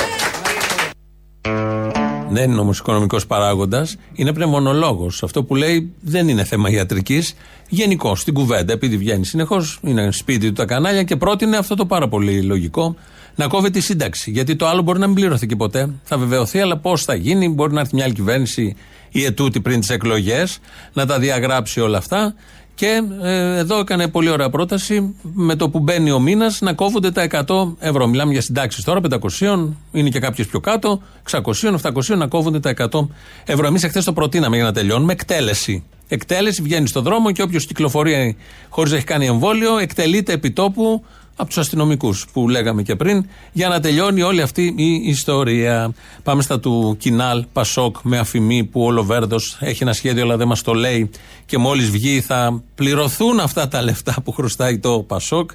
Δεν 2.33 2.51
είναι 2.51 2.61
όμως 2.61 2.79
οικονομικός 2.79 3.27
παράγοντας, 3.27 3.97
είναι 4.13 4.33
πνευμονολόγος. 4.33 5.23
Αυτό 5.23 5.45
που 5.45 5.55
λέει 5.55 5.93
δεν 6.01 6.29
είναι 6.29 6.45
θέμα 6.45 6.71
ιατρικής. 6.71 7.35
Γενικώ 7.69 8.15
στην 8.15 8.35
κουβέντα, 8.35 8.73
επειδή 8.73 8.97
βγαίνει 8.97 9.25
συνεχώς, 9.25 9.79
είναι 9.83 10.13
σπίτι 10.13 10.47
του 10.47 10.53
τα 10.53 10.65
κανάλια 10.65 11.03
και 11.03 11.17
πρότεινε 11.17 11.57
αυτό 11.57 11.75
το 11.75 11.87
πάρα 11.87 12.09
πολύ 12.09 12.43
λογικό 12.43 12.97
να 13.35 13.47
κόβει 13.47 13.71
τη 13.71 13.81
σύνταξη. 13.81 14.31
Γιατί 14.31 14.57
το 14.57 14.67
άλλο 14.67 14.83
μπορεί 14.83 14.99
να 14.99 15.07
μην 15.07 15.15
πληρωθεί 15.15 15.47
και 15.47 15.57
ποτέ. 15.57 15.91
Θα 16.03 16.19
βεβαιωθεί, 16.19 16.61
αλλά 16.61 16.77
πώς 16.77 17.05
θα 17.05 17.15
γίνει, 17.15 17.49
μπορεί 17.49 17.73
να 17.73 17.81
έρθει 17.81 17.95
μια 17.95 18.05
άλλη 18.05 18.15
κυβέρνηση 18.15 18.77
ή 19.11 19.25
ετούτη 19.25 19.61
πριν 19.61 19.81
τις 19.81 19.91
εκλογές 19.91 20.59
να 20.93 21.07
τα 21.07 21.19
διαγράψει 21.19 21.81
όλα 21.81 21.99
αυτά. 21.99 22.35
Και 22.75 23.03
ε, 23.23 23.57
εδώ 23.59 23.79
έκανε 23.79 24.09
πολύ 24.09 24.29
ωραία 24.29 24.51
πρόταση 24.51 25.15
με 25.23 25.57
το 25.57 25.69
που 25.69 25.79
μπαίνει 25.79 26.11
ο 26.11 26.19
μήνας 26.19 26.61
να 26.61 26.73
κόβονται 26.73 27.11
τα 27.11 27.27
100 27.47 27.75
ευρώ. 27.79 28.07
Μιλάμε 28.07 28.33
για 28.33 28.41
συντάξεις 28.41 28.85
τώρα 28.85 29.01
500, 29.41 29.69
είναι 29.93 30.09
και 30.09 30.19
κάποιες 30.19 30.47
πιο 30.47 30.61
κάτω, 30.61 31.03
600, 31.31 31.41
700 31.83 32.17
να 32.17 32.27
κόβονται 32.27 32.61
τα 32.61 32.75
100 32.91 33.09
ευρώ. 33.45 33.67
Εμείς 33.67 33.83
εχθές 33.85 34.05
το 34.05 34.13
προτείναμε 34.13 34.57
για 34.57 34.65
να 34.65 34.73
τελειώνουμε. 34.73 35.13
Εκτέλεση. 35.13 35.85
Εκτέλεση 36.09 36.63
βγαίνει 36.63 36.87
στον 36.87 37.03
δρόμο 37.03 37.33
και 37.33 37.43
όποιος 37.43 37.67
κυκλοφορεί 37.67 38.37
χωρίς 38.69 38.91
να 38.91 38.97
έχει 38.97 39.07
κάνει 39.07 39.27
εμβόλιο, 39.27 39.79
εκτελείται 39.79 40.33
επί 40.33 40.51
τόπου 40.51 41.05
από 41.43 41.51
τους 41.51 41.59
αστυνομικούς 41.59 42.27
που 42.33 42.49
λέγαμε 42.49 42.83
και 42.83 42.97
πριν, 42.97 43.27
για 43.53 43.69
να 43.69 43.81
τελειώνει 43.81 44.23
όλη 44.23 44.43
αυτή 44.43 44.75
η 44.77 45.03
ιστορία. 45.05 45.95
Πάμε 46.23 46.43
στα 46.43 46.61
του 46.61 46.97
Κινάλ 46.99 47.45
Πασόκ 47.53 47.97
με 48.03 48.19
αφημί 48.19 48.65
που 48.65 48.85
ο 48.85 48.91
Λοβέρδος 48.91 49.57
έχει 49.61 49.83
ένα 49.83 49.93
σχέδιο, 49.93 50.23
αλλά 50.23 50.37
δεν 50.37 50.47
μας 50.47 50.63
το 50.63 50.75
λέει. 50.75 51.11
Και 51.47 51.59
μόλις 51.59 51.91
βγει 51.91 52.21
θα 52.21 52.63
πληρωθούν 52.75 53.41
αυτά 53.41 53.69
τα 53.69 53.83
λεφτά 53.83 54.17
που 54.25 54.33
χρωστάει 54.33 54.79
το 54.79 55.05
Πασόκ. 55.07 55.51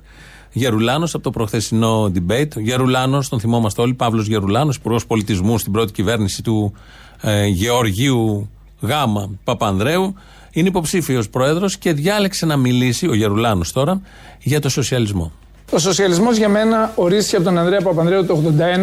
Γερουλάνος 0.51 1.13
από 1.13 1.23
το 1.23 1.29
προχθεσινό 1.29 2.11
debate. 2.15 2.55
Ο 2.57 2.59
Γερουλάνος, 2.59 3.29
τον 3.29 3.39
θυμόμαστε 3.39 3.81
όλοι, 3.81 3.93
Παύλος 3.93 4.27
Γερουλάνος, 4.27 4.75
υπουργός 4.75 5.05
πολιτισμού 5.05 5.57
στην 5.57 5.71
πρώτη 5.71 5.91
κυβέρνηση 5.91 6.43
του 6.43 6.73
ε, 7.21 7.45
Γεωργίου 7.45 8.49
Γάμα 8.81 9.29
Παπανδρέου. 9.43 10.13
Είναι 10.51 10.67
υποψήφιος 10.67 11.29
πρόεδρος 11.29 11.77
και 11.77 11.93
διάλεξε 11.93 12.45
να 12.45 12.57
μιλήσει, 12.57 13.07
ο 13.07 13.13
Γερουλάνος 13.13 13.71
τώρα, 13.71 14.01
για 14.39 14.59
το 14.59 14.69
σοσιαλισμό. 14.69 15.31
Ο 15.71 15.77
σοσιαλισμός 15.77 16.37
για 16.37 16.49
μένα 16.49 16.91
ορίστηκε 16.95 17.35
από 17.35 17.45
τον 17.45 17.57
Ανδρέα 17.57 17.81
Παπανδρέου 17.81 18.25
το 18.25 18.41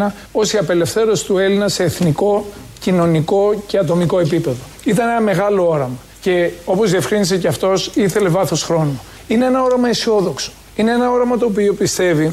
1981 0.09 0.13
ως 0.33 0.53
η 0.53 0.59
απελευθέρωση 0.59 1.25
του 1.25 1.39
Έλληνα 1.39 1.69
σε 1.69 1.83
εθνικό, 1.83 2.47
κοινωνικό 2.81 3.63
και 3.67 3.79
ατομικό 3.79 4.21
επίπεδο. 4.21 4.57
Ήταν 4.85 5.09
ένα 5.09 5.21
μεγάλο 5.21 5.69
όραμα 5.69 5.97
και 6.21 6.51
όπως 6.65 6.91
διευκρίνησε 6.91 7.39
και 7.39 7.49
αυτός, 7.49 7.91
ήθελε 7.95 8.29
βάθος 8.29 8.63
χρόνου. 8.63 9.01
Είναι 9.29 9.47
ένα 9.47 9.63
όραμα 9.63 9.89
αισιόδοξο. 9.89 10.53
Είναι 10.77 10.93
ένα 10.93 11.11
όραμα 11.11 11.39
το 11.39 11.47
οποίο 11.47 11.75
πιστεύει 11.75 12.33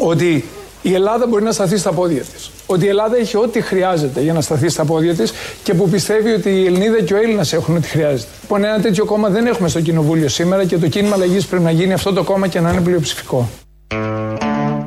ότι 0.00 0.44
η 0.82 0.94
Ελλάδα 0.94 1.26
μπορεί 1.26 1.44
να 1.44 1.52
σταθεί 1.52 1.76
στα 1.76 1.92
πόδια 1.92 2.22
της. 2.22 2.50
Ότι 2.66 2.84
η 2.84 2.88
Ελλάδα 2.88 3.16
έχει 3.16 3.36
ό,τι 3.36 3.60
χρειάζεται 3.60 4.20
για 4.20 4.32
να 4.32 4.40
σταθεί 4.40 4.68
στα 4.68 4.84
πόδια 4.84 5.14
της 5.14 5.32
και 5.62 5.74
που 5.74 5.88
πιστεύει 5.88 6.30
ότι 6.30 6.50
η 6.50 6.66
Ελληνίδα 6.66 7.02
και 7.02 7.14
ο 7.14 7.16
Έλληνας 7.16 7.52
έχουν 7.52 7.76
ό,τι 7.76 7.88
χρειάζεται. 7.88 8.30
Λοιπόν, 8.40 8.64
ένα 8.64 8.80
τέτοιο 8.80 9.04
κόμμα 9.04 9.28
δεν 9.28 9.46
έχουμε 9.46 9.68
στο 9.68 9.80
Κοινοβούλιο 9.80 10.28
σήμερα 10.28 10.64
και 10.64 10.78
το 10.78 10.88
κίνημα 10.88 11.14
αλλαγής 11.14 11.46
πρέπει 11.46 11.64
να 11.64 11.70
γίνει 11.70 11.92
αυτό 11.92 12.12
το 12.12 12.22
κόμμα 12.22 12.46
και 12.48 12.60
να 12.60 12.72
είναι 12.72 12.80
πλειοψηφικό. 12.80 13.48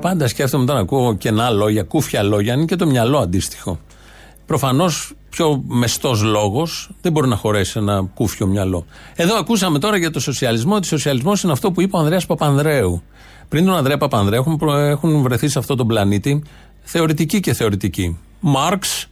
Πάντα 0.01 0.27
σκέφτομαι 0.27 0.63
όταν 0.63 0.77
ακούω 0.77 1.15
κενά 1.15 1.49
λόγια, 1.49 1.83
κούφια 1.83 2.23
λόγια, 2.23 2.53
είναι 2.53 2.65
και 2.65 2.75
το 2.75 2.85
μυαλό 2.85 3.17
αντίστοιχο. 3.17 3.79
Προφανώς 4.45 5.13
πιο 5.29 5.63
μεστός 5.67 6.21
λόγος 6.21 6.89
δεν 7.01 7.11
μπορεί 7.11 7.27
να 7.27 7.35
χωρέσει 7.35 7.73
ένα 7.79 8.09
κούφιο 8.13 8.47
μυαλό. 8.47 8.85
Εδώ 9.15 9.35
ακούσαμε 9.37 9.79
τώρα 9.79 9.97
για 9.97 10.11
το 10.11 10.19
σοσιαλισμό 10.19 10.75
ότι 10.75 10.85
ο 10.85 10.89
σοσιαλισμός 10.89 11.43
είναι 11.43 11.51
αυτό 11.51 11.71
που 11.71 11.81
είπε 11.81 11.95
ο 11.95 11.99
Ανδρέας 11.99 12.25
Παπανδρέου. 12.25 13.01
Πριν 13.49 13.65
τον 13.65 13.75
Ανδρέα 13.75 13.97
Παπανδρέου 13.97 14.39
έχουν, 14.39 14.57
προ- 14.57 14.75
έχουν 14.77 15.21
βρεθεί 15.21 15.47
σε 15.47 15.59
αυτόν 15.59 15.77
τον 15.77 15.87
πλανήτη 15.87 16.43
θεωρητικοί 16.81 17.39
και 17.39 17.53
θεωρητικοί. 17.53 18.17
Μάρξ, 18.39 19.07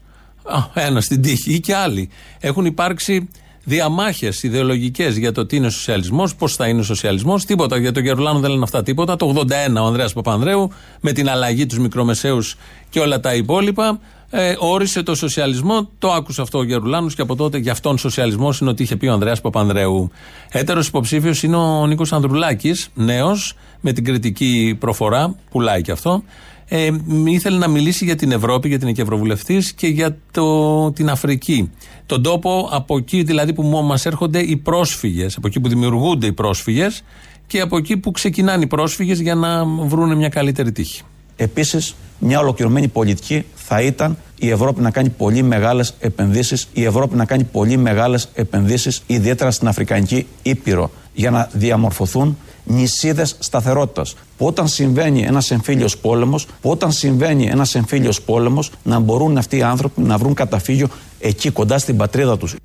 ένα 0.73 1.02
στην 1.02 1.21
τύχη 1.21 1.54
ή 1.54 1.60
και 1.60 1.76
άλλοι. 1.76 2.10
Έχουν 2.39 2.65
υπάρξει 2.65 3.30
διαμάχες 3.67 4.43
ιδεολογικές 4.43 5.17
για 5.17 5.32
το 5.32 5.45
τι 5.45 5.56
είναι 5.56 5.65
ο 5.65 5.69
σοσιαλισμός, 5.69 6.36
πώς 6.36 6.56
θα 6.56 6.67
είναι 6.67 6.80
ο 6.80 6.84
σοσιαλισμός. 6.84 7.45
Τίποτα. 7.45 7.77
Για 7.77 7.91
τον 7.91 8.03
Γερουλάνο 8.03 8.39
δεν 8.39 8.49
λένε 8.49 8.63
αυτά 8.63 8.84
τίποτα. 8.84 9.15
Το 9.15 9.34
81 9.36 9.82
ο 9.82 9.86
Ανδρέας 9.86 10.13
Παπανδρέου 10.13 10.71
με 11.01 11.12
την 11.12 11.30
αλλαγή 11.30 11.65
τους 11.65 11.80
μικρομεσαίους 11.80 12.56
και 12.89 12.99
όλα 12.99 13.19
τα 13.19 13.34
υπόλοιπα 13.34 13.99
ε, 14.30 14.56
όρισε 14.60 15.03
το 15.03 15.15
σοσιαλισμό. 15.15 15.89
Το 15.99 16.12
άκουσε 16.12 16.41
αυτό 16.41 16.58
ο 16.58 16.63
Γερουλάνο 16.63 17.10
και 17.10 17.21
από 17.21 17.36
τότε 17.36 17.58
για 17.58 17.71
αυτόν 17.71 17.97
σοσιαλισμός 17.97 18.60
είναι 18.60 18.69
ότι 18.69 18.84
είχε 18.84 18.95
πει 18.95 19.08
ο 19.08 19.13
Ανδρέας 19.13 19.41
Παπανδρέου. 19.41 20.12
Έτερος 20.49 20.88
υποψήφιος 20.88 21.43
είναι 21.43 21.56
ο 21.56 21.88
Νίκος 21.88 22.13
Ανδρουλάκης, 22.13 22.89
νέος, 22.93 23.53
με 23.82 23.91
την 23.93 24.03
κριτική 24.03 24.75
προφορά, 24.80 25.36
πουλάει 25.51 25.82
και 25.82 25.91
αυτό. 25.91 26.23
Ε, 26.69 26.89
ήθελε 27.25 27.58
να 27.58 27.67
μιλήσει 27.67 28.06
για 28.06 28.15
την 28.15 28.32
Ευρώπη, 28.32 28.67
γιατί 28.67 28.84
είναι 28.84 28.93
και 28.93 29.01
ευρωβουλευτής 29.01 29.73
και 29.73 29.88
για 29.88 30.17
το, 30.32 30.91
την 30.91 31.10
Αφρική. 31.10 31.71
Τον 32.06 32.23
τόπο 32.23 32.69
από 32.71 32.97
εκεί 32.97 33.23
δηλαδή 33.23 33.53
που 33.53 33.63
μας 33.63 34.06
έρχονται 34.06 34.39
οι 34.39 34.58
πρόσφυγες, 34.58 35.38
από 35.38 35.47
εκεί 35.47 35.60
που 35.60 35.69
δημιουργούνται 35.69 36.25
οι 36.25 36.34
πρόσφυγες 36.34 37.03
και 37.47 37.62
από 37.62 37.77
εκεί 37.77 37.97
που 37.97 38.12
ξεκινάνε 38.12 38.63
οι 38.63 38.67
πρόσφυγες 38.67 39.19
για 39.19 39.36
να 39.36 39.65
βρουν 39.65 40.17
μια 40.17 40.30
καλύτερη 40.30 40.71
τύχη. 40.71 41.01
Επίσης, 41.36 41.95
μια 42.19 42.39
ολοκληρωμένη 42.39 42.88
πολιτική 42.88 43.45
θα 43.56 43.82
ήταν 43.82 44.17
η 44.39 44.49
Ευρώπη 44.49 44.82
να 44.82 44.91
κάνει 44.91 45.10
πολύ 45.10 45.41
μεγάλες 45.41 45.93
επενδύσεις, 45.99 46.67
η 46.73 46.84
Ευρώπη 46.84 47.15
να 47.15 47.25
κάνει 47.25 47.43
πολύ 47.43 47.77
μεγάλες 47.77 48.30
επενδύσεις, 48.34 49.03
ιδιαίτερα 49.08 49.51
στην 49.51 49.67
Αφρικανική 49.67 50.27
Ήπειρο, 50.41 50.91
για 51.13 51.32
να 51.32 51.49
διαμορφωθούν 51.51 52.38
νησίδες 52.67 53.36
σταθερότητας. 53.39 54.15
Που 54.38 54.45
όταν 54.45 54.67
συμβαίνει 54.67 55.21
ένας 55.21 55.51
εμφύλιος 55.51 55.97
πόλεμος, 55.97 56.47
που 56.62 56.69
όταν 56.69 56.91
συμβαίνει 56.91 57.45
ένας 57.45 57.75
εμφύλιος 57.75 58.21
πόλεμος, 58.21 58.71
να 58.84 58.99
μπορούν 58.99 59.38
αυτοί 59.38 59.58
οι 59.58 59.62
άνθρωποι 59.62 60.01
να 60.01 60.17
βρουν 60.17 60.34
καταφύγιο 60.34 60.88
εκεί 61.19 61.49
κοντά 61.49 61.77
στην 61.77 61.97
πατρίδα 61.97 62.38
τους. 62.38 62.56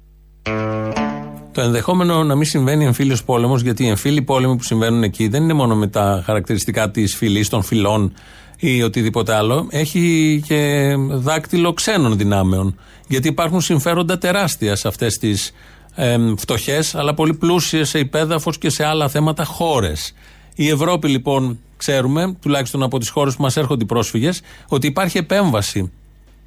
Το 1.53 1.61
ενδεχόμενο 1.61 2.23
να 2.23 2.35
μην 2.35 2.45
συμβαίνει 2.45 2.85
εμφύλιος 2.85 3.25
πόλεμος, 3.25 3.63
γιατί 3.63 3.85
οι 3.85 3.89
εμφύλοι 3.89 4.23
πόλεμοι 4.23 4.57
που 4.57 4.63
συμβαίνουν 4.63 5.03
εκεί 5.03 5.29
δεν 5.29 5.43
είναι 5.43 5.53
μόνο 5.53 5.75
με 5.77 5.87
τα 5.87 6.23
χαρακτηριστικά 6.25 6.91
της 6.91 7.15
φυλής, 7.15 7.49
των 7.49 7.63
φυλών 7.63 8.13
ή 8.59 8.83
οτιδήποτε 8.83 9.35
άλλο. 9.35 9.67
Έχει 9.71 10.43
και 10.47 10.95
δάκτυλο 11.11 11.73
ξένων 11.73 12.17
δυνάμεων. 12.17 12.79
Γιατί 13.09 13.29
υπάρχουν 13.29 13.61
συμφέροντα 13.61 14.19
τεράστια 14.19 14.77
σε 14.77 14.89
αυτές 14.89 15.19
τις 15.19 15.53
ε, 15.95 16.19
φτωχές, 16.37 16.95
αλλά 16.95 17.15
πολύ 17.15 17.35
πλούσιες 17.35 17.89
σε 17.89 17.99
υπέδαφος 17.99 18.59
και 18.59 18.71
σε 18.71 18.85
άλλα 18.85 19.09
θέματα 19.09 19.45
χώρες. 19.45 20.15
Η 20.55 20.69
Ευρώπη 20.69 21.09
λοιπόν, 21.09 21.59
ξέρουμε, 21.77 22.37
τουλάχιστον 22.41 22.83
από 22.83 22.99
τις 22.99 23.09
χώρες 23.09 23.37
που 23.37 23.43
μας 23.43 23.57
έρχονται 23.57 23.83
οι 23.83 23.87
πρόσφυγες, 23.87 24.41
ότι 24.69 24.87
υπάρχει 24.87 25.19
επέμβαση 25.19 25.93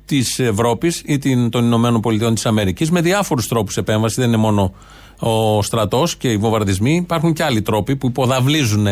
της 0.05 0.39
Ευρώπης 0.39 1.01
ή 1.05 1.17
την, 1.17 1.49
των 1.49 1.65
Ηνωμένων 1.65 2.01
Πολιτειών 2.01 2.33
της 2.33 2.45
Αμερικής 2.45 2.91
με 2.91 3.01
διάφορους 3.01 3.47
τρόπους 3.47 3.77
επέμβασης. 3.77 4.17
Δεν 4.17 4.27
είναι 4.27 4.37
μόνο 4.37 4.73
ο 5.19 5.61
στρατός 5.61 6.15
και 6.15 6.31
οι 6.31 6.37
βομβαρδισμοί. 6.37 6.95
Υπάρχουν 6.95 7.33
και 7.33 7.43
άλλοι 7.43 7.61
τρόποι 7.61 7.95
που 7.95 8.07
υποδαβλίζουν 8.07 8.87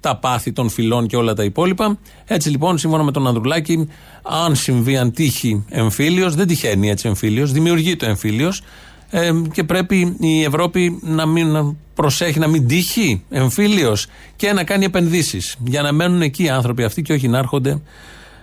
τα 0.00 0.16
πάθη 0.16 0.52
των 0.52 0.68
φυλών 0.68 1.06
και 1.06 1.16
όλα 1.16 1.34
τα 1.34 1.44
υπόλοιπα. 1.44 1.98
Έτσι 2.26 2.50
λοιπόν, 2.50 2.78
σύμφωνα 2.78 3.02
με 3.02 3.10
τον 3.10 3.26
Ανδρουλάκη, 3.26 3.88
αν 4.22 4.56
συμβεί, 4.56 4.96
αν 4.96 5.12
τύχει 5.12 5.64
εμφύλιος, 5.68 6.34
δεν 6.34 6.46
τυχαίνει 6.46 6.90
έτσι 6.90 7.08
εμφύλιος, 7.08 7.52
δημιουργεί 7.52 7.96
το 7.96 8.06
εμφύλιος 8.06 8.62
ε, 9.10 9.30
και 9.52 9.64
πρέπει 9.64 10.16
η 10.20 10.42
Ευρώπη 10.42 10.98
να 11.02 11.26
μην 11.26 11.46
να 11.46 11.74
προσέχει 11.94 12.38
να 12.38 12.46
μην 12.46 12.66
τύχει 12.66 13.22
εμφύλιος 13.30 14.06
και 14.36 14.52
να 14.52 14.64
κάνει 14.64 14.84
επενδύσεις 14.84 15.56
για 15.64 15.82
να 15.82 15.92
μένουν 15.92 16.22
εκεί 16.22 16.42
οι 16.42 16.48
άνθρωποι 16.48 16.84
αυτοί 16.84 17.02
και 17.02 17.12
όχι 17.12 17.28
να 17.28 17.38
έρχονται 17.38 17.80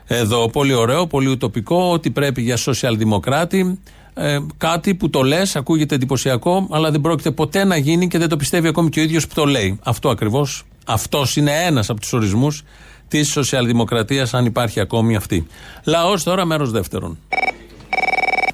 εδώ. 0.06 0.49
Πολύ 0.49 0.73
ωραίο, 0.73 1.08
πολύ 1.08 1.27
ουτοπικό, 1.27 1.91
ότι 1.91 2.12
πρέπει 2.12 2.41
για 2.41 2.58
σοσιαλδημοκράτη 2.58 3.80
ε, 4.19 4.39
κάτι 4.58 4.95
που 4.95 5.10
το 5.10 5.21
λες, 5.21 5.56
ακούγεται 5.56 5.95
εντυπωσιακό, 5.95 6.67
αλλά 6.71 6.91
δεν 6.91 7.01
πρόκειται 7.01 7.32
ποτέ 7.32 7.63
να 7.63 7.77
γίνει 7.77 8.08
και 8.08 8.17
δεν 8.17 8.30
το 8.30 8.38
πιστεύει 8.38 8.67
ακόμη 8.67 8.89
και 8.89 8.99
ο 8.99 9.03
ίδιος 9.03 9.27
που 9.27 9.34
το 9.34 9.45
λέει. 9.45 9.80
Αυτό 9.84 10.10
ακριβώς, 10.10 10.63
αυτός 10.86 11.36
είναι 11.36 11.51
ένας 11.51 11.89
από 11.89 11.99
τους 11.99 12.13
ορισμούς 12.13 12.63
της 13.08 13.32
σοσιαλδημοκρατίας, 13.32 14.34
αν 14.34 14.45
υπάρχει 14.45 14.80
ακόμη 14.80 15.15
αυτή. 15.15 15.47
Λαός 15.86 16.23
τώρα, 16.23 16.45
μέρος 16.45 16.71
δεύτερον. 16.71 17.17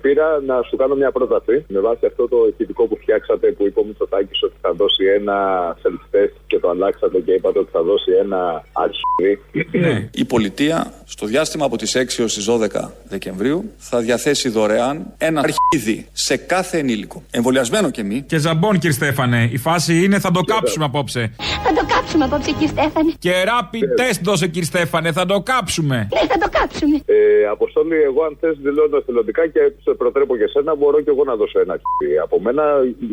Πήρα 0.06 0.28
να 0.46 0.56
σου 0.68 0.76
κάνω 0.76 0.96
μια 0.96 1.12
πρόταση 1.12 1.66
με 1.68 1.80
βάση 1.80 2.06
αυτό 2.06 2.28
το 2.28 2.38
ηχητικό 2.52 2.84
που 2.88 2.98
φτιάξατε 3.02 3.48
που 3.52 3.66
είπε 3.68 3.80
ο 3.80 3.84
Μητσοτάκης 3.84 4.44
ότι 4.44 4.54
θα 4.62 4.74
δώσει 4.74 5.04
ένα 5.20 5.38
self-test 5.84 6.36
και 6.48 6.60
το 6.60 6.70
αλλάξατε 6.70 7.20
και 7.20 7.32
είπατε 7.32 7.60
ότι 7.60 7.70
θα 7.72 7.82
δώσει 7.82 8.12
ένα 8.12 8.64
αρχίδι. 8.74 9.34
Ναι. 9.72 10.10
Η 10.14 10.26
πολιτεία 10.26 10.94
στο 11.06 11.26
διάστημα 11.26 11.66
από 11.66 11.78
τις 11.78 11.98
6 11.98 12.20
έως 12.20 12.34
τις 12.34 12.50
12 12.50 12.90
Δεκεμβρίου 13.10 13.72
θα 13.78 14.00
διαθέσει 14.00 14.50
δωρεάν 14.50 15.14
ένα 15.18 15.42
αρχίδι 15.42 16.08
σε 16.12 16.38
κάθε 16.38 16.78
ενήλικο. 16.78 17.24
Εμβολιασμένο 17.32 17.90
και 17.90 18.04
μη. 18.04 18.22
Και 18.28 18.38
ζαμπόν, 18.38 18.74
κύριε 18.74 18.92
Στέφανε. 18.92 19.50
Η 19.52 19.58
φάση 19.58 20.04
είναι 20.04 20.20
θα 20.20 20.32
το 20.32 20.42
κάψουμε 20.42 20.86
απόψε. 20.86 21.32
Θα 21.66 21.74
το 21.74 21.86
κάψουμε 21.94 22.24
απόψε, 22.24 22.52
κύριε 22.52 22.68
Στέφανε. 22.68 23.14
Και 23.20 23.32
rapid 23.46 24.00
test 24.00 24.20
δώσε, 24.24 24.48
κύριε 24.48 24.64
Στέφανε. 24.64 25.12
Θα 25.12 25.26
το 25.26 25.42
κάψουμε. 25.42 25.96
Ναι, 26.14 26.28
θα 26.28 26.38
το 26.38 26.50
κάψουμε. 26.52 26.96
Ε, 27.06 27.48
Αποστόλη, 27.52 28.02
εγώ 28.02 28.24
αν 28.24 28.38
θες 28.40 28.58
δηλώνω 28.62 28.98
εθελοντικά 28.98 29.48
και 29.48 29.60
σε 29.84 29.93
προτρέπω 30.02 30.34
και 30.38 30.48
σένα, 30.54 30.76
μπορώ 30.76 30.98
και 31.02 31.10
εγώ 31.16 31.24
να 31.24 31.36
δώσω 31.36 31.60
ένα 31.60 31.74
αρχίδι. 31.78 32.18
Από 32.26 32.36
μένα 32.46 32.64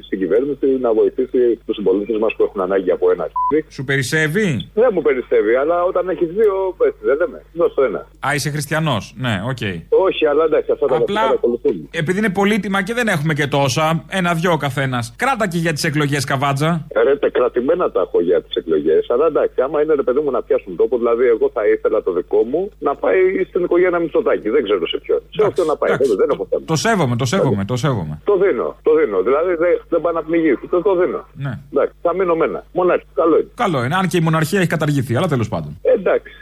στην 0.06 0.18
κυβέρνηση 0.18 0.66
να 0.80 0.92
βοηθήσει 0.92 1.40
τους 1.66 1.76
συμπολίτες 1.76 2.18
μας 2.18 2.32
που 2.36 2.42
έχουν 2.42 2.60
ανάγκη 2.60 2.90
από 2.90 3.10
ένα 3.14 3.22
αρχίδι. 3.28 3.60
Σου 3.76 3.84
περισσεύει; 3.84 4.48
Δεν 4.74 4.90
μου 4.94 5.02
περισσεύει, 5.02 5.54
αλλά 5.62 5.76
όταν 5.90 6.08
έχεις 6.08 6.28
δύο, 6.38 6.54
έτσι 6.88 7.02
δεν 7.08 7.16
λέμε. 7.20 7.38
Δώσ' 7.52 7.74
το 7.74 7.82
ένα. 7.82 8.00
Α, 8.26 8.34
είσαι 8.34 8.50
χριστιανός. 8.50 9.14
Ναι, 9.24 9.34
οκ. 9.50 9.62
Όχι, 10.06 10.26
αλλά 10.26 10.44
εντάξει, 10.44 10.70
αυτά 10.72 10.86
τα 10.86 10.96
Απλά 10.96 11.14
βασικά 11.20 11.28
τα 11.32 11.34
ακολουθούν. 11.38 11.88
επειδή 12.02 12.18
είναι 12.18 12.30
πολύτιμα 12.40 12.78
και 12.82 12.94
δεν 12.94 13.08
έχουμε 13.08 13.32
και 13.34 13.46
τόσα, 13.46 14.04
ένα-δυο 14.10 14.52
ο 14.52 14.56
καθένας. 14.56 15.14
Κράτα 15.16 15.48
και 15.48 15.58
για 15.58 15.72
τις 15.72 15.84
εκλογές 15.84 16.24
καβάτζα. 16.24 16.86
Ρε, 17.04 17.16
τα 17.16 17.28
κρατημένα 17.28 17.90
τα 17.90 18.00
έχω 18.00 18.20
για 18.20 18.42
τις 18.42 18.54
εκλογές. 18.54 19.06
Αλλά 19.08 19.26
εντάξει, 19.26 19.60
άμα 19.60 19.82
είναι 19.82 19.94
ρε 19.94 20.02
παιδί 20.02 20.20
μου 20.20 20.30
να 20.30 20.42
πιάσουν 20.42 20.76
τόπο, 20.76 20.96
δηλαδή 20.98 21.24
εγώ 21.26 21.50
θα 21.52 21.62
ήθελα 21.74 22.02
το 22.02 22.12
δικό 22.12 22.42
μου 22.50 22.70
να 22.78 22.94
πάει 22.94 23.20
στην 23.48 23.64
οικογένεια 23.64 23.98
Μητσοτάκη. 23.98 24.48
Δεν 24.48 24.62
ξέρω 24.62 24.86
σε 24.86 24.98
ποιον. 25.04 25.20
Σε 25.30 25.42
όποιον 25.48 25.66
να 25.66 25.76
πάει. 25.76 25.90
Δεν, 25.96 26.16
δεν 26.16 26.28
έχω 26.32 26.46
θέμα. 26.50 26.62
Το 26.70 26.76
σέβομαι, 26.76 27.16
το 27.16 27.24
σέβομαι, 27.24 27.64
το 27.64 27.76
σέβομαι. 27.76 28.20
Το 28.24 28.36
δίνω, 28.36 28.76
το 28.82 28.90
δίνω. 28.94 29.22
Δηλαδή 29.22 29.54
δεν, 29.54 29.68
δεν 29.88 30.00
πάει 30.00 30.14
να 30.14 30.22
πνιγεί. 30.22 30.58
Το, 30.70 30.82
το 30.82 30.94
δίνω. 30.96 31.26
Ναι. 31.32 31.58
Εντάξει, 31.72 31.94
θα 32.02 32.14
μείνω 32.14 32.34
με 32.34 32.44
ένα. 32.44 32.64
Μονάχη, 32.72 33.04
καλό 33.14 33.36
είναι. 33.38 33.50
Καλό 33.54 33.84
είναι, 33.84 33.94
αν 33.94 34.08
και 34.08 34.16
η 34.16 34.20
μοναρχία 34.20 34.58
έχει 34.58 34.68
καταργηθεί, 34.68 35.16
αλλά 35.16 35.28
τέλος 35.28 35.48
πάντων. 35.48 35.78
Ε, 35.82 35.92
εντάξει. 35.92 36.32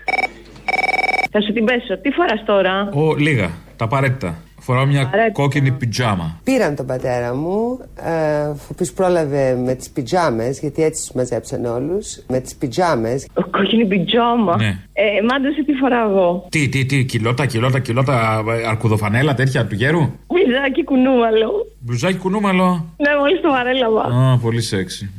Θα 1.31 1.41
σου 1.41 1.53
την 1.53 1.65
πέσω. 1.65 1.99
Τι 1.99 2.11
φοράς 2.11 2.45
τώρα; 2.45 2.89
Ο, 2.93 3.15
λίγα, 3.15 3.51
τα 3.77 3.85
απαραίτητα. 3.85 4.39
Φοράω 4.69 4.87
μια 4.87 5.11
Άρα- 5.15 5.31
κόκκινη 5.33 5.71
πιτζάμα. 5.73 6.41
Πήραν 6.45 6.75
τον 6.77 6.87
πατέρα 6.87 7.35
μου, 7.35 7.79
ε, 8.05 8.47
ο 8.47 8.57
οποίος 8.73 8.93
πρόλαβε 8.93 9.55
με 9.65 9.75
τις 9.75 9.91
πιτζάμες, 9.91 10.61
γιατί 10.61 10.83
έτσι 10.83 11.07
τους 11.07 11.17
μαζέψαν 11.17 11.65
όλους. 11.65 12.07
Με 12.29 12.41
τις 12.41 12.55
πιτζάμες. 12.57 13.27
Κόκκινη 13.51 13.87
πιτζάμα. 13.87 14.57
Ναι. 14.57 14.79
Ε, 14.93 15.03
μάντωσε 15.31 15.65
τι 15.67 15.73
φοράω 15.73 16.11
εγώ. 16.11 16.47
Τι, 16.49 16.69
τι, 16.69 16.85
τι, 16.87 17.05
κιλότα, 17.05 17.47
κιλότα, 17.47 17.79
κιλότα, 17.79 18.45
ε, 18.49 18.67
αρκουδοφανέλα 18.69 19.35
τέτοια 19.35 19.67
του 19.67 19.75
γέρου; 19.75 20.01
Μπιζάκι 20.33 20.85
κουνούμαλο. 20.85 21.51
Μπλουζάκι 21.79 22.19
κουνούμαλο. 22.19 22.69
Ναι, 22.97 23.11
μόλις 23.21 23.41
το 23.41 23.51
βαρέλαβα. 23.51 24.03
Α, 24.03 24.39
πολύ 24.39 24.63
σεξι. 24.63 25.11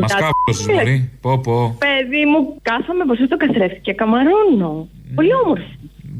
Μας 0.00 0.14
κάπου 0.14 0.72
μωρή. 0.74 1.10
Πω, 1.20 1.38
πω. 1.38 1.76
Παιδί 1.78 2.24
μου, 2.30 2.56
κάθομαι 2.62 3.04
μπροστά 3.04 3.24
στο 3.26 3.36
καθρέφτη 3.36 3.80
και 3.80 3.92
καμαρώνω. 3.94 4.88
Πολύ 5.14 5.30
όμορφο. 5.44 5.66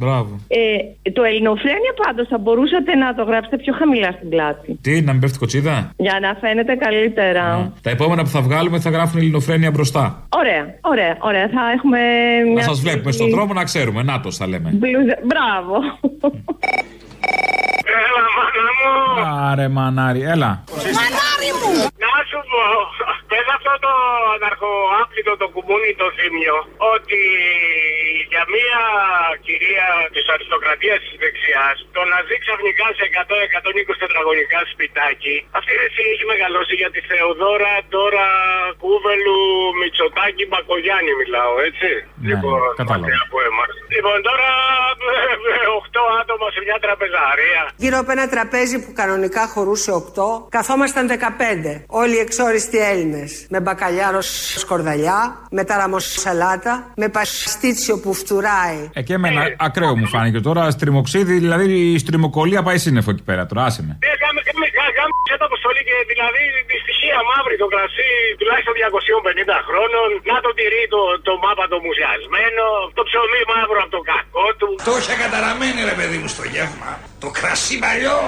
Μπράβο. 0.00 0.40
Ε, 0.48 1.10
το 1.10 1.22
ελληνοφρένια 1.22 1.92
πάντως 2.04 2.26
θα 2.28 2.38
μπορούσατε 2.38 2.94
να 2.94 3.14
το 3.14 3.22
γράψετε 3.22 3.56
πιο 3.56 3.72
χαμηλά 3.78 4.10
στην 4.16 4.28
πλάτη. 4.28 4.78
Τι, 4.82 5.00
να 5.00 5.12
μην 5.12 5.20
πέφτει 5.20 5.38
κοτσίδα; 5.38 5.92
Για 5.96 6.18
να 6.20 6.34
φαίνεται 6.40 6.74
καλύτερα. 6.74 7.72
Τα 7.82 7.90
επόμενα 7.90 8.22
που 8.22 8.28
θα 8.28 8.40
βγάλουμε 8.40 8.80
θα 8.80 8.90
γράφουν 8.90 9.18
ελληνοφρένια 9.20 9.70
μπροστά. 9.70 10.26
Ωραία, 10.28 10.64
ωραία, 10.80 11.16
ωραία. 11.20 11.48
Θα 11.48 11.62
έχουμε 11.76 11.98
Να 12.46 12.50
μια. 12.52 12.62
σας 12.62 12.80
βλέπουμε 12.80 13.12
στον 13.12 13.30
δρόμο 13.30 13.52
να 13.52 13.64
ξέρουμε. 13.64 14.02
Νάτο 14.02 14.30
θα 14.30 14.46
λέμε. 14.46 14.70
Μπλουζα... 14.72 15.16
Μπράβο. 15.30 15.74
Έλα, 17.98 18.22
μάνα 18.36 18.62
μου. 18.78 19.46
Άρε 19.50 19.68
μανάρι, 19.68 20.22
έλα. 20.22 20.64
Μανάρι 20.98 21.50
μου. 21.60 21.72
Να 22.04 22.12
σου 22.30 22.40
πω, 22.50 22.62
πες 23.30 23.46
αυτό 23.56 23.72
το 23.84 23.92
αναρχοάπλητο 24.36 25.32
το 25.42 25.46
κουμούνι 25.54 25.90
το 26.02 26.06
θύμιο, 26.16 26.56
ότι 26.94 27.20
για 28.32 28.44
μια 28.54 28.80
κυρία 29.46 29.88
της 30.14 30.24
αριστοκρατίας 30.34 30.98
της 31.04 31.14
δεξιάς, 31.22 31.76
το 31.96 32.02
να 32.10 32.18
ζει 32.26 32.36
ξαφνικά 32.44 32.86
σε 32.98 33.04
100-120 33.14 33.94
τετραγωνικά 34.02 34.60
σπιτάκι, 34.72 35.36
αυτή 35.58 35.72
η 35.78 35.80
εσύ 35.86 36.02
έχει 36.12 36.24
μεγαλώσει 36.32 36.74
για 36.82 36.90
τη 36.94 37.00
Θεοδόρα 37.08 37.74
τώρα 37.96 38.26
Κούβελου 38.82 39.40
Μητσοτάκη 39.80 40.44
Μπακογιάννη 40.50 41.12
μιλάω, 41.20 41.52
έτσι. 41.68 41.90
λοιπόν, 42.30 42.60
κατάλαβα. 42.80 43.00
μακριά 43.00 43.20
από 43.26 43.38
εμάς. 43.48 43.72
Λοιπόν, 43.94 44.16
τώρα 44.28 44.48
8 45.92 46.00
άτομα 46.20 46.46
σε 46.54 46.60
μια 46.66 46.78
τραπεζαρία. 46.86 47.62
Γύρω 47.82 47.96
από 48.02 48.10
ένα 48.16 48.26
τραπέζι 48.34 48.76
που 48.84 48.90
κανονικά 49.00 49.42
χωρούσε 49.54 49.90
8, 49.92 50.48
καθόμασταν 50.56 51.04
15. 51.08 51.84
Όλοι 52.02 52.14
οι 52.16 52.22
εξόριστοι 52.26 52.78
Έλληνε. 53.18 53.46
Με 53.54 53.58
μπακαλιάρος 53.60 54.28
σκορδαλιά, 54.62 55.20
με 55.56 55.62
ταραμό 55.64 55.98
σαλάτα, 55.98 56.74
με 56.96 57.06
παστίτσιο 57.08 57.94
που 58.02 58.10
φτουράει. 58.20 58.80
Ε, 58.98 59.02
και 59.06 59.14
εμένα 59.18 59.40
ακραίο 59.66 59.96
μου 59.98 60.06
φάνηκε 60.14 60.40
τώρα. 60.48 60.62
Στριμοξίδι, 60.76 61.34
δηλαδή 61.44 61.66
η 61.94 61.98
στριμοκολία 62.04 62.60
πάει 62.66 62.78
σύννεφο 62.84 63.10
εκεί 63.14 63.24
πέρα. 63.28 63.42
Τώρα 63.50 63.62
άσε 63.68 63.80
με. 63.86 63.92
Ε, 64.08 64.10
κάμε, 64.22 64.40
κάμε, 64.48 64.66
κάμε, 64.76 64.90
κάμε 64.98 65.12
την 65.38 65.46
αποστολή 65.48 65.80
και 65.88 65.96
δηλαδή 66.12 66.42
τη 66.68 66.76
στοιχεία 66.84 67.18
μαύρη 67.30 67.56
το 67.62 67.68
κρασί 67.72 68.12
τουλάχιστον 68.40 68.74
250 68.80 69.58
χρόνων. 69.68 70.08
Να 70.30 70.36
το 70.44 70.50
τυρί 70.58 70.82
το, 70.94 71.00
το 71.28 71.32
μάπα 71.44 71.64
το 71.72 71.78
μουσιασμένο, 71.86 72.64
το 72.96 73.02
ψωμί 73.08 73.42
μαύρο 73.52 73.78
από 73.84 73.92
το 73.96 74.02
κακό 74.12 74.46
του. 74.60 74.68
Το 74.88 74.94
είχε 75.00 75.14
καταραμένη 75.22 75.80
ρε 75.90 75.94
παιδί 75.98 76.16
μου 76.20 76.28
στο 76.34 76.44
γεύμα. 76.52 76.90
Το 77.24 77.30
κρασί 77.38 77.76
παλιό, 77.84 78.20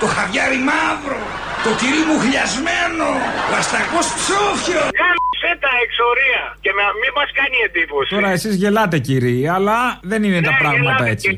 το 0.00 0.06
χαβιάρι 0.14 0.60
μαύρο, 0.70 1.20
το 1.64 1.70
τυρί 1.78 2.02
μου 2.08 2.16
χλιασμένο, 2.22 3.08
ο 3.50 3.54
αστακός 3.60 4.06
ψόφιος. 4.18 4.88
Κάμψε 5.02 5.50
τα 5.64 5.72
εξορία 5.84 6.42
και 6.64 6.70
με, 6.76 6.82
μην 7.02 7.12
μας 7.18 7.30
κάνει 7.38 7.56
εντύπωση. 7.68 8.10
Τώρα 8.16 8.30
εσείς 8.36 8.54
γελάτε 8.62 8.98
κύριοι, 9.06 9.38
αλλά 9.56 9.78
δεν 10.12 10.20
είναι 10.26 10.40
τα 10.48 10.54
πράγματα 10.62 11.04
έτσι. 11.14 11.28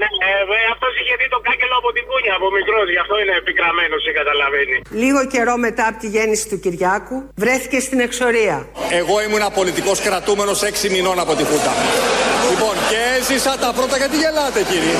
Ναι, 0.00 0.08
ε, 0.28 0.32
ε, 0.56 0.58
αυτός 0.74 0.92
είχε 1.00 1.14
δει 1.20 1.26
το 1.34 1.40
κάκελο 1.46 1.76
από 1.82 1.90
την 1.96 2.04
κούνια 2.10 2.34
από 2.38 2.46
μικρός, 2.58 2.86
γι' 2.94 3.02
αυτό 3.04 3.14
είναι 3.22 3.34
επικραμένος 3.42 4.00
ή 4.08 4.12
καταλαβαίνει. 4.20 4.76
Λίγο 5.04 5.20
καιρό 5.34 5.54
μετά 5.66 5.84
από 5.90 5.98
τη 6.02 6.08
γέννηση 6.14 6.44
του 6.50 6.58
Κυριάκου, 6.64 7.16
βρέθηκε 7.44 7.78
στην 7.86 7.98
εξορία. 8.06 8.56
Εγώ 9.00 9.14
ήμουν 9.26 9.44
πολιτικός 9.60 9.98
κρατούμενος 10.06 10.58
6 10.62 10.88
μηνών 10.94 11.16
από 11.24 11.32
τη 11.38 11.42
Χούτα. 11.48 11.74
Λοιπόν, 12.50 12.74
και 12.90 13.00
έζησα 13.16 13.52
τα 13.64 13.70
πρώτα. 13.76 13.96
Γιατί 14.02 14.16
γελάτε, 14.22 14.60
κύριε. 14.70 14.96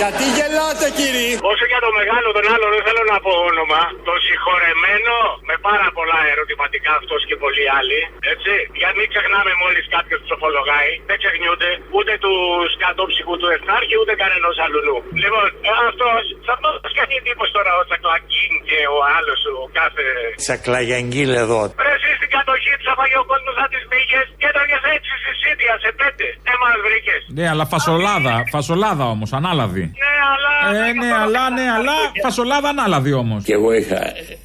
Γιατί 0.00 0.24
γελάτε, 0.38 0.86
κύριε. 0.98 1.32
Όσο 1.52 1.64
για 1.72 1.80
το 1.84 1.90
μεγάλο 2.00 2.28
τον 2.36 2.46
άλλο 2.54 2.66
δεν 2.74 2.82
θέλω 2.86 3.02
να 3.12 3.18
πω 3.24 3.32
όνομα, 3.50 3.82
το 4.08 4.14
συγχωρεμένο 4.26 5.16
με 5.48 5.54
πάρα 5.68 5.88
πολλά 5.96 6.20
ερωτηματικά 6.32 6.92
αυτός 7.00 7.20
και 7.28 7.36
πολλοί 7.42 7.64
άλλοι, 7.78 8.00
έτσι. 8.32 8.54
Για 8.80 8.90
μην 8.96 9.06
ξεχνάμε 9.12 9.52
μόλις 9.62 9.84
κάποιος 9.96 10.20
ψοφολογάει, 10.26 10.90
δεν 11.08 11.16
ξεχνιούνται 11.22 11.70
ούτε 11.96 12.12
τους 12.24 12.66
σκατόψυχου 12.76 13.34
του 13.40 13.48
Εθνάρχη 13.54 13.94
ούτε 14.02 14.12
κανένας 14.22 14.56
αλλού. 14.64 14.96
Λοιπόν, 15.22 15.46
ε, 15.68 15.70
αυτός, 15.88 16.22
σε 16.46 16.50
αυτό 16.56 16.68
μας 16.84 16.94
κάνει 16.98 17.14
εντύπωση 17.20 17.52
τώρα 17.58 17.72
ο 17.80 17.82
Τσακλακίν 17.88 18.52
και 18.68 18.78
ο 18.96 18.98
άλλος 19.16 19.40
ο 19.60 19.62
κάθε... 19.78 20.04
Τσακλαγιαγγίλ 20.42 21.32
εδώ. 21.44 21.60
Ρε 21.86 21.92
εσύ 21.96 22.10
στην 22.18 22.30
κατοχή 22.36 22.72
του 22.78 22.86
έφαγε 22.92 23.16
ο 23.22 23.26
κόσμος 23.30 23.54
σαν 23.58 23.68
τις 23.72 23.84
μύχες 23.92 24.26
και 24.40 24.46
έτρωγες 24.50 24.67
έτσι 24.94 25.10
στη 25.20 25.32
Σίδια 25.40 25.74
σε 25.84 25.90
πέντε. 26.00 26.26
Δεν 26.46 26.56
μας 26.62 26.76
βρήκες. 26.86 27.20
Ναι, 27.36 27.48
αλλά 27.52 27.64
φασολάδα, 27.72 28.34
φασολάδα 28.54 29.04
όμως, 29.14 29.32
ανάλαδη. 29.32 29.84
Ναι, 30.02 30.12
αλλά... 30.34 30.52
Ε, 30.86 30.92
ναι, 30.92 31.10
αλλά, 31.22 31.50
ναι, 31.50 31.66
αλλά 31.76 31.92
φασολάδα 32.22 32.68
ανάλαδη 32.68 33.12
όμως. 33.12 33.44
Και 33.44 33.52
εγώ 33.52 33.72
είχα 33.72 34.00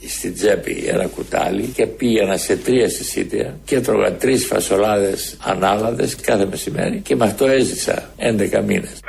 στην 0.08 0.34
τσέπη 0.34 0.84
ένα 0.88 1.06
κουτάλι 1.08 1.66
και 1.78 1.86
πήγαινα 1.86 2.38
σε 2.38 2.58
τρία 2.58 2.90
συσίτια 2.90 3.58
και 3.66 3.76
έτρωγα 3.76 4.14
τρεις 4.14 4.46
φασολάδες 4.46 5.38
ανάλαδες 5.44 6.16
κάθε 6.16 6.46
μεσημέρι 6.46 7.00
και 7.00 7.16
με 7.16 7.26
αυτό 7.26 7.46
έζησα 7.46 8.10
11 8.18 8.62
μήνες. 8.66 9.00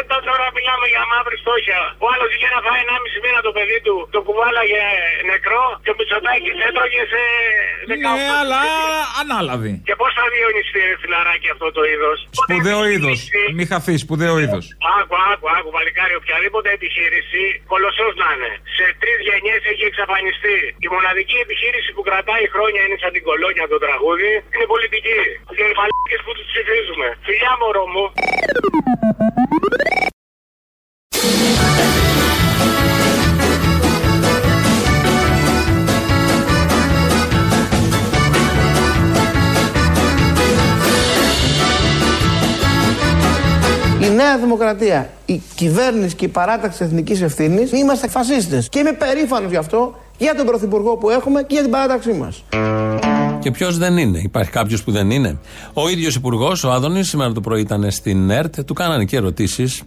Γάμισε 0.00 0.12
το 0.12 0.18
τώρα 0.30 0.46
μιλάμε 0.58 0.86
για 0.94 1.02
μαύρη 1.12 1.36
φτώχεια. 1.42 1.80
Ο 2.04 2.06
άλλος 2.12 2.28
είχε 2.34 2.48
να 2.54 2.60
φάει 2.66 2.80
1,5 2.86 3.24
μήνα 3.24 3.40
το 3.46 3.52
παιδί 3.56 3.78
του, 3.86 3.96
το 4.14 4.20
κουβάλαγε 4.26 4.82
νεκρό 5.30 5.64
και 5.84 5.90
ο 5.92 5.96
Μητσοτάκης 5.98 6.56
έτρωγε 6.68 7.02
σε 7.12 7.22
18 7.90 7.90
Ναι, 7.90 8.24
αλλά 8.40 8.60
ανάλαδη. 9.22 9.72
Και 9.88 9.94
πώς 10.00 10.10
θα 10.18 10.24
διονυστεί 10.34 10.82
φιλαράκι 11.02 11.48
αυτό 11.54 11.66
το 11.76 11.82
είδος; 11.92 12.18
Σπουδαίο 12.40 12.80
είδος. 12.92 13.18
Μη 13.56 13.64
χαθεί, 13.70 13.94
σπουδαίο 14.04 14.34
είδος. 14.44 14.64
Άκου, 14.98 15.16
άκου, 15.30 15.46
άκου, 15.56 15.70
παλικάρι, 15.76 16.14
οποιαδήποτε 16.22 16.68
επιχείρηση, 16.78 17.42
κολοσσός 17.72 18.12
να 18.22 18.28
είναι, 18.34 18.50
σε 18.76 18.84
τρεις 19.02 19.18
γενιές 19.28 19.62
έχει 19.72 19.84
εξαφανιστεί. 19.90 20.58
Η 20.86 20.88
μοναδική 20.94 21.36
επιχείρηση 21.46 21.90
που 21.96 22.02
κρατάει 22.08 22.44
χρόνια 22.54 22.80
είναι 22.86 22.98
σαν 23.02 23.12
την 23.16 23.22
κολόνια 23.28 23.64
το 23.72 23.78
τραγούδι, 23.84 24.32
είναι 24.54 24.66
πολιτική. 24.74 25.20
Και 25.56 25.64
οι 25.70 25.74
φαλάκε 25.78 26.16
που 26.24 26.32
τους 26.36 26.46
ψηφίζουμε. 26.50 27.06
Φιλιά 27.26 27.52
μωρό 27.60 27.84
μου. 27.94 28.04
Νέα 44.22 44.38
Δημοκρατία, 44.38 45.10
η 45.26 45.42
κυβέρνηση 45.54 46.14
και 46.14 46.24
η 46.24 46.28
παράταξη 46.28 46.84
εθνικής 46.84 47.22
ευθύνης 47.22 47.72
είμαστε 47.72 48.08
φασίστες. 48.08 48.68
Και 48.68 48.78
είμαι 48.78 48.92
περήφανος 48.92 49.50
γι' 49.50 49.56
αυτό 49.56 49.94
για 50.18 50.34
τον 50.34 50.46
Πρωθυπουργό 50.46 50.96
που 50.96 51.10
έχουμε 51.10 51.42
και 51.42 51.54
για 51.54 51.62
την 51.62 51.70
παράταξή 51.70 52.12
μας. 52.12 52.44
Και 53.38 53.50
ποιος 53.50 53.78
δεν 53.78 53.96
είναι, 53.96 54.18
υπάρχει 54.18 54.50
κάποιος 54.50 54.82
που 54.82 54.90
δεν 54.90 55.10
είναι; 55.10 55.38
Ο 55.72 55.88
ίδιος 55.88 56.14
Υπουργός, 56.14 56.64
ο 56.64 56.70
Άδωνης, 56.70 57.08
σήμερα 57.08 57.32
το 57.32 57.40
πρωί 57.40 57.60
ήταν 57.60 57.90
στην 57.90 58.30
ΕΡΤ, 58.30 58.60
του 58.60 58.74
κάνανε 58.74 59.04
και 59.04 59.16
ερωτήσεις 59.16 59.82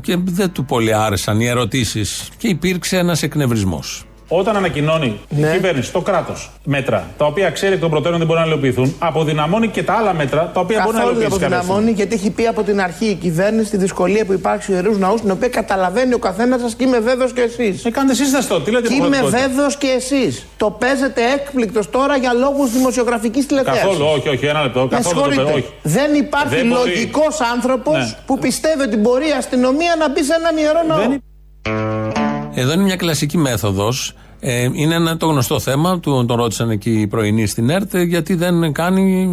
και 0.00 0.16
δεν 0.24 0.52
του 0.52 0.64
πολύ 0.64 0.94
άρεσαν 0.94 1.40
οι 1.40 1.46
ερωτήσεις 1.46 2.28
και 2.36 2.48
υπήρξε 2.48 2.98
ένας 2.98 3.22
εκνευρισμός. 3.22 4.04
Όταν 4.32 4.56
ανακοινώνει 4.56 5.20
η 5.28 5.42
κυβέρνηση, 5.52 5.92
το 5.92 6.00
κράτος, 6.00 6.50
μέτρα 6.64 7.06
τα 7.18 7.24
οποία 7.24 7.50
ξέρει 7.50 7.74
εκ 7.74 7.80
των 7.80 7.90
προτέρων 7.90 8.18
δεν 8.18 8.26
μπορούν 8.26 8.42
να 8.42 8.48
υλοποιηθούν, 8.48 8.94
αποδυναμώνει 8.98 9.68
και 9.68 9.82
τα 9.82 9.92
άλλα 9.92 10.12
μέτρα 10.14 10.50
τα 10.54 10.60
οποία 10.60 10.80
μπορεί 10.84 10.96
να 10.96 11.02
Καθόλου 11.02 11.18
δεν 11.18 11.26
υλοποιήσει. 11.26 11.40
κάποια 11.40 11.56
αποδυναμώνει 11.58 11.90
γιατί 11.90 12.14
έχει 12.14 12.30
πει 12.30 12.46
από 12.46 12.62
την 12.62 12.80
αρχή 12.80 13.04
η 13.06 13.14
κυβέρνηση 13.14 13.70
τη 13.70 13.76
δυσκολία 13.76 14.24
που 14.24 14.32
υπάρχει 14.32 14.62
στους 14.62 14.74
ιερούς 14.74 14.98
ναούς, 14.98 15.20
την 15.20 15.30
οποία 15.30 15.48
καταλαβαίνει 15.48 16.14
ο 16.14 16.18
καθένας 16.18 16.60
σας 16.60 16.74
και 16.74 16.84
είμαι 16.84 16.98
βέβαιος 16.98 17.32
και 17.32 17.40
εσείς. 17.40 17.84
Ε, 17.84 17.90
κάντε 17.90 18.12
εσείς 18.12 18.34
αυτό, 18.34 18.60
τι 18.60 18.70
λέτε 18.70 18.88
Και 18.88 18.94
είμαι 18.94 19.06
υποχρεωτικότητα; 19.06 19.48
βέβαιος 19.48 19.76
και 19.76 19.86
εσείς. 19.86 20.46
Το 20.56 20.70
παίζετε 20.70 21.20
έκπληκτος 21.34 21.90
τώρα 21.90 22.16
για 22.16 22.32
λόγους 22.32 22.72
δημοσιογραφικής 22.72 23.46
τηλεθέασης. 23.46 23.82
Καθόλου, 23.82 24.04
όχι, 24.16 24.28
όχι, 24.28 24.46
ένα 24.46 24.62
λεπτό. 24.62 24.80
Με 24.80 24.88
Καθόλου 24.96 25.22
το 25.24 25.30
συγχωρείτε. 25.30 25.58
όχι. 25.58 25.72
Δεν 25.82 26.14
υπάρχει 26.14 26.54
Δεν 26.56 26.66
μπορεί. 26.66 26.80
λογικός 26.88 27.40
άνθρωπος 27.54 27.96
Ναι. 27.96 28.14
που 28.26 28.38
πιστεύει 28.38 28.82
ότι 28.82 28.96
μπορεί 28.96 29.28
η 29.28 29.32
αστυνομία 29.38 29.94
να 29.98 30.10
μπει 30.10 30.22
σε 30.24 30.34
έναν 30.38 30.56
ιερό 30.56 30.82
ναό. 30.88 32.29
Εδώ 32.54 32.72
είναι 32.72 32.82
μια 32.82 32.96
κλασική 32.96 33.36
μέθοδος. 33.38 34.14
Ε, 34.40 34.62
είναι 34.72 34.94
ένα, 34.94 35.16
το 35.16 35.26
γνωστό 35.26 35.60
θέμα, 35.60 36.00
του, 36.00 36.24
τον 36.28 36.36
ρώτησαν 36.36 36.70
εκεί 36.70 36.90
οι 37.00 37.06
πρωινοί 37.06 37.46
στην 37.46 37.70
ΕΡΤ, 37.70 37.96
γιατί 37.96 38.34
δεν 38.34 38.72
κάνει 38.72 39.28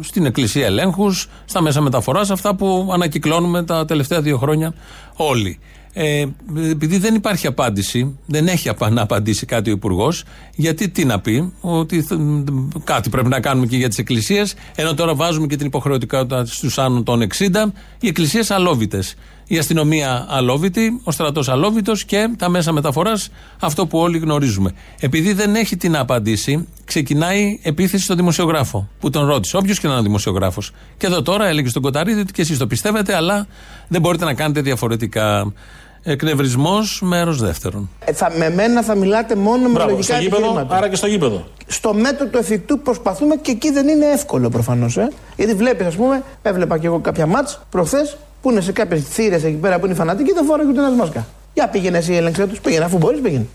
στην 0.00 0.26
Εκκλησία 0.26 0.66
ελέγχους, 0.66 1.28
στα 1.44 1.60
μέσα 1.60 1.80
μεταφοράς, 1.80 2.30
αυτά 2.30 2.54
που 2.54 2.90
ανακυκλώνουμε 2.92 3.62
τα 3.64 3.84
τελευταία 3.84 4.20
δύο 4.20 4.36
χρόνια 4.38 4.74
όλοι. 5.16 5.58
Ε, 5.92 6.24
επειδή 6.70 6.98
δεν 6.98 7.14
υπάρχει 7.14 7.46
απάντηση, 7.46 8.16
δεν 8.26 8.46
έχει 8.48 8.68
απα- 8.68 8.90
να 8.90 9.02
απαντήσει 9.02 9.46
κάτι 9.46 9.70
ο 9.70 9.72
Υπουργός, 9.72 10.24
γιατί 10.54 10.88
τι 10.88 11.04
να 11.04 11.20
πει, 11.20 11.52
ότι 11.60 12.02
θ- 12.02 12.18
κάτι 12.84 13.08
πρέπει 13.08 13.28
να 13.28 13.40
κάνουμε 13.40 13.66
και 13.66 13.76
για 13.76 13.88
τις 13.88 13.98
εκκλησίες, 13.98 14.54
ενώ 14.74 14.94
τώρα 14.94 15.14
βάζουμε 15.14 15.46
και 15.46 15.56
την 15.56 15.66
υποχρεωτικότητα 15.66 16.44
στους 16.46 16.78
άνω 16.78 17.02
των 17.02 17.22
60, 17.22 17.72
οι 18.00 18.08
εκκλησίες 18.08 18.50
αλόβητες. 18.50 19.14
Η 19.48 19.58
αστυνομία 19.58 20.26
αλόβητη, 20.28 21.00
ο 21.04 21.10
στρατός 21.10 21.48
αλόβητος 21.48 22.04
και 22.04 22.30
τα 22.38 22.48
μέσα 22.48 22.72
μεταφοράς 22.72 23.28
αυτό 23.60 23.86
που 23.86 23.98
όλοι 23.98 24.18
γνωρίζουμε. 24.18 24.72
Επειδή 25.00 25.32
δεν 25.32 25.54
έχει 25.54 25.76
τι 25.76 25.88
να 25.88 26.00
απαντήσει, 26.00 26.68
ξεκινάει 26.84 27.60
επίθεση 27.62 28.04
στον 28.04 28.16
δημοσιογράφο 28.16 28.88
που 29.00 29.10
τον 29.10 29.26
ρώτησε. 29.26 29.56
Όποιος 29.56 29.80
και 29.80 29.86
να 29.86 29.92
είναι 29.92 30.00
ο 30.00 30.04
δημοσιογράφος. 30.04 30.70
Και 30.96 31.06
εδώ 31.06 31.22
τώρα 31.22 31.46
έλεγε 31.46 31.68
στον 31.68 31.82
Κοταρίδη 31.82 32.20
ότι 32.20 32.32
και 32.32 32.42
εσείς 32.42 32.58
το 32.58 32.66
πιστεύετε, 32.66 33.16
αλλά 33.16 33.46
δεν 33.88 34.00
μπορείτε 34.00 34.24
να 34.24 34.34
κάνετε 34.34 34.60
διαφορετικά. 34.60 35.52
Εκνευρισμός, 36.08 37.00
μέρος 37.02 37.40
δεύτερον. 37.40 37.90
Ε, 38.04 38.12
θα, 38.12 38.32
με 38.38 38.50
μένα 38.50 38.82
θα 38.82 38.94
μιλάτε 38.94 39.34
μόνο 39.34 39.62
με 39.62 39.68
Μπράβο, 39.68 39.90
λογικά 39.90 40.14
στο 40.14 40.22
γήπεδο, 40.22 40.36
επιχειρήματα. 40.42 40.76
άρα 40.76 40.88
και 40.88 40.96
στο 40.96 41.06
γήπεδο. 41.06 41.44
Στο 41.66 41.94
μέτρο 41.94 42.26
του 42.26 42.38
εφικτού 42.38 42.78
προσπαθούμε 42.78 43.36
και 43.36 43.50
εκεί 43.50 43.70
δεν 43.72 43.88
είναι 43.88 44.06
εύκολο 44.06 44.48
προφανώς. 44.48 44.96
Ε. 44.96 45.08
Γιατί 45.36 45.54
βλέπεις, 45.54 45.86
ας 45.86 45.94
πούμε, 45.94 46.22
έβλεπα 46.42 46.78
και 46.78 46.86
εγώ 46.86 46.98
κάποια 46.98 47.26
μάτς 47.26 47.60
προχθές 47.70 48.16
που 48.42 48.50
είναι 48.50 48.60
σε 48.60 48.72
κάποιες 48.72 49.02
θύρες 49.02 49.44
εκεί 49.44 49.56
πέρα 49.56 49.78
που 49.78 49.86
είναι 49.86 49.94
φανατικοί 49.94 50.32
δεν 50.32 50.44
φοράει 50.44 50.66
ούτε 50.66 50.78
ένα 50.78 50.90
μάσκα. 50.90 51.26
Για 51.54 51.68
πήγαινε 51.68 51.98
εσύ, 51.98 52.12
έλεγξε 52.12 52.46
τους. 52.46 52.60
Πήγαινε, 52.60 52.84
αφού 52.84 52.98
μπορείς, 52.98 53.20
πήγαινε. 53.20 53.46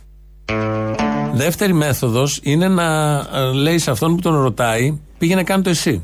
Δεύτερη 1.33 1.73
μέθοδος 1.73 2.39
είναι 2.43 2.67
να 2.67 3.17
ε, 3.33 3.51
λέει 3.53 3.77
σε 3.77 3.91
αυτόν 3.91 4.15
που 4.15 4.21
τον 4.21 4.41
ρωτάει, 4.41 4.99
πήγαινε 5.17 5.43
κάνω 5.43 5.63
το 5.63 5.69
εσύ. 5.69 6.03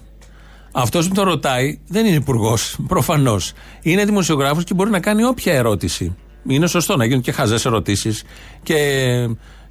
Αυτός 0.72 1.08
που 1.08 1.14
τον 1.14 1.26
ρωτάει 1.26 1.80
δεν 1.88 2.06
είναι 2.06 2.16
υπουργός, 2.16 2.78
προφανώς. 2.94 3.54
Είναι 3.82 4.06
δημοσιογράφος 4.06 4.64
και 4.64 4.74
μπορεί 4.74 4.90
να 4.90 5.00
κάνει 5.00 5.24
όποια 5.24 5.54
ερώτηση. 5.54 6.16
Είναι 6.48 6.68
σωστό 6.68 6.96
να 6.96 7.06
γίνουν 7.06 7.22
και 7.22 7.32
χαζές 7.32 7.66
ερωτήσεις 7.66 8.24
και 8.64 8.76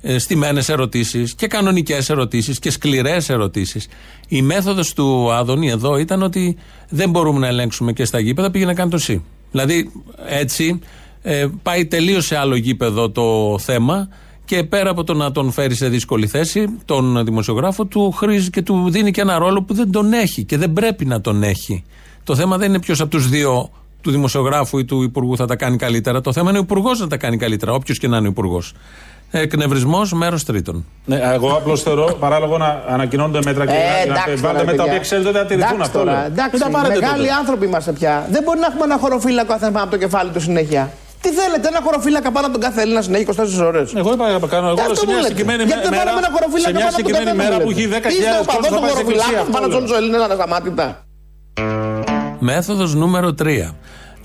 ε, 0.01 0.19
στημένε 0.19 0.63
ερωτήσεις 0.67 1.35
και 1.35 1.47
κανονικές 1.47 2.11
ερωτήσεις 2.11 2.59
και 2.59 2.71
σκληρές 2.71 3.29
ερωτήσεις. 3.29 3.89
Η 4.29 4.43
μέθοδος 4.43 4.93
του 4.93 5.33
Άδωνη 5.33 5.69
εδώ 5.69 5.97
ήταν 5.97 6.23
ότι 6.23 6.57
δεν 6.89 7.11
μπορούμε 7.11 7.39
να 7.39 7.47
ελέγξουμε 7.47 7.93
και 7.93 8.05
στα 8.05 8.19
γήπεδα, 8.19 8.51
πήγαινε 8.51 8.71
να 8.71 8.77
κάνει 8.77 8.91
το 8.91 8.97
εσύ. 8.97 9.25
Δηλαδή 9.51 9.93
έτσι 10.27 10.81
ε, 11.23 11.47
πάει 11.63 11.87
τελείως 11.87 12.27
σε 12.27 12.37
άλλο 12.37 12.57
γήπεδο 12.57 13.11
το 13.11 13.59
θέμα 13.59 14.09
και 14.45 14.65
πέρα 14.65 14.91
από 14.91 15.05
το 15.05 15.15
να 15.15 15.33
τον 15.33 15.53
φέρει 15.53 15.75
σε 15.75 15.89
δύσκολη 15.89 16.27
θέση, 16.27 16.67
τον 16.85 17.25
δημοσιογράφο, 17.25 17.85
του 17.85 18.11
χρήζει 18.11 18.51
και 18.51 18.63
του 18.63 18.91
δίνει 18.91 19.11
και 19.11 19.21
ένα 19.21 19.39
ρόλο 19.39 19.63
που 19.63 19.75
δεν 19.75 19.91
τον 19.91 20.13
έχει 20.13 20.45
και 20.45 20.57
δεν 20.57 20.73
πρέπει 20.73 21.05
να 21.05 21.21
τον 21.21 21.43
έχει. 21.43 21.85
Το 22.25 22.35
θέμα 22.35 22.57
δεν 22.57 22.69
είναι 22.69 22.81
ποιος 22.81 23.01
από 23.01 23.11
τους 23.11 23.29
δύο, 23.29 23.71
του 24.07 24.13
δημοσιογράφου 24.13 24.79
ή 24.79 24.85
του 24.85 25.03
υπουργού, 25.03 25.37
θα 25.37 25.47
τα 25.47 25.57
κάνει 25.57 25.77
καλύτερα. 25.77 26.21
Το 26.21 26.33
θέμα 26.33 26.49
είναι 26.51 26.59
ο 26.59 26.63
υπουργός 26.63 27.01
να 27.01 27.07
τα 27.07 27.17
κάνει 27.17 27.37
καλύτερα, 27.37 27.73
όποιος 27.73 27.99
και 27.99 28.09
να 28.09 28.17
είναι 28.17 28.27
ο 28.27 28.31
υπουργός. 28.31 28.73
Εκνευρισμός, 29.31 30.13
μέρος 30.13 30.45
τρίτον. 30.45 30.85
Ναι, 31.05 31.17
εγώ 31.35 31.51
απλώς 31.53 31.83
θεωρώ 31.83 32.17
παράλογο 32.21 32.59
να 32.59 32.83
ανακοινώνονται 32.89 33.41
μέτρα 33.45 33.67
και 33.67 33.73
Ε, 33.73 34.07
να 34.07 34.13
εντάξει 34.15 34.35
βάλετε 34.35 34.41
τώρα, 34.41 34.53
μέτρα 34.53 34.65
τα 34.65 34.71
παιδιά. 34.71 34.85
οποία 34.85 34.99
ξέρετε 34.99 35.31
δεν 35.31 35.41
θα 35.43 35.47
τηρηθούν 35.51 35.69
Εντάξει 35.75 35.89
αυτό. 35.91 35.99
τώρα, 35.99 36.13
λέω. 36.13 36.25
Εντάξει, 36.33 36.51
Μην 36.57 36.61
τα 36.65 36.69
πάρετε 36.79 36.99
μεγάλοι 37.01 37.27
τότε. 37.27 37.39
άνθρωποι 37.41 37.65
είμαστε 37.67 37.93
πια. 37.99 38.15
Δεν 38.35 38.43
μπορεί 38.45 38.59
να 38.65 38.67
έχουμε 38.71 38.85
ένα 38.91 38.97
χωροφύλακο 39.03 39.49
κάθε 39.55 39.67
πάνω 39.75 39.85
από 39.87 39.91
το 39.97 39.99
κεφάλι 40.05 40.31
του 40.35 40.41
συνέχεια. 40.49 40.83
Τι 41.23 41.29
θέλετε, 41.39 41.69
ένα 41.73 41.81
χωροφύλακα 41.87 42.29
πάνω 42.35 42.45
από 42.49 42.55
τον 42.59 42.63
κάθε 42.67 42.81
Έλληνα 42.85 43.03
συνέχεια 43.07 43.35
24 43.63 43.67
ώρες. 43.71 43.95
Εγώ 44.01 44.11
είπα 44.13 44.25
να 44.39 44.47
κάνω. 44.55 44.69
Εγώ 44.85 44.95
σε 44.95 45.07
μια 45.07 45.23
συγκεκριμένη 45.23 45.63
Γιατί 45.71 45.83
δεν 45.83 45.91
μέρα- 45.91 46.05
βάλαμε 46.05 46.21
ένα 46.25 46.31
χωροφύλακα 46.37 46.69
σε 46.69 46.73
μια 46.77 46.85
πάνω 46.85 46.89
από 46.89 46.97
τον 46.97 47.05
συγκεκριμένη 47.05 47.37
καθένα, 47.37 47.45
μέρα 47.45 47.57
που 47.65 47.71
λέτε. 47.71 47.81
έχει 47.81 47.89
10.000 47.95 48.11
Είστε 48.19 48.39
ο 48.43 48.45
κόσμος 48.51 48.55
παδός 48.55 48.71
να 48.71 48.77
των 48.77 48.83
πάει 48.85 48.91
στην 48.97 49.03
εκκλησία, 49.05 49.25
χωροφυλάκων 49.25 49.45
αυτό 49.47 49.53
πάνω 49.57 49.65
σε 49.67 49.71
λέω. 49.73 49.79
όλου 49.79 49.87
του 49.91 49.97
Έλληνε 50.01 50.17
ανασταμάτητα. 50.29 50.87
Μέθοδος 52.39 52.91
νούμερο 52.95 53.35
3. 53.35 53.75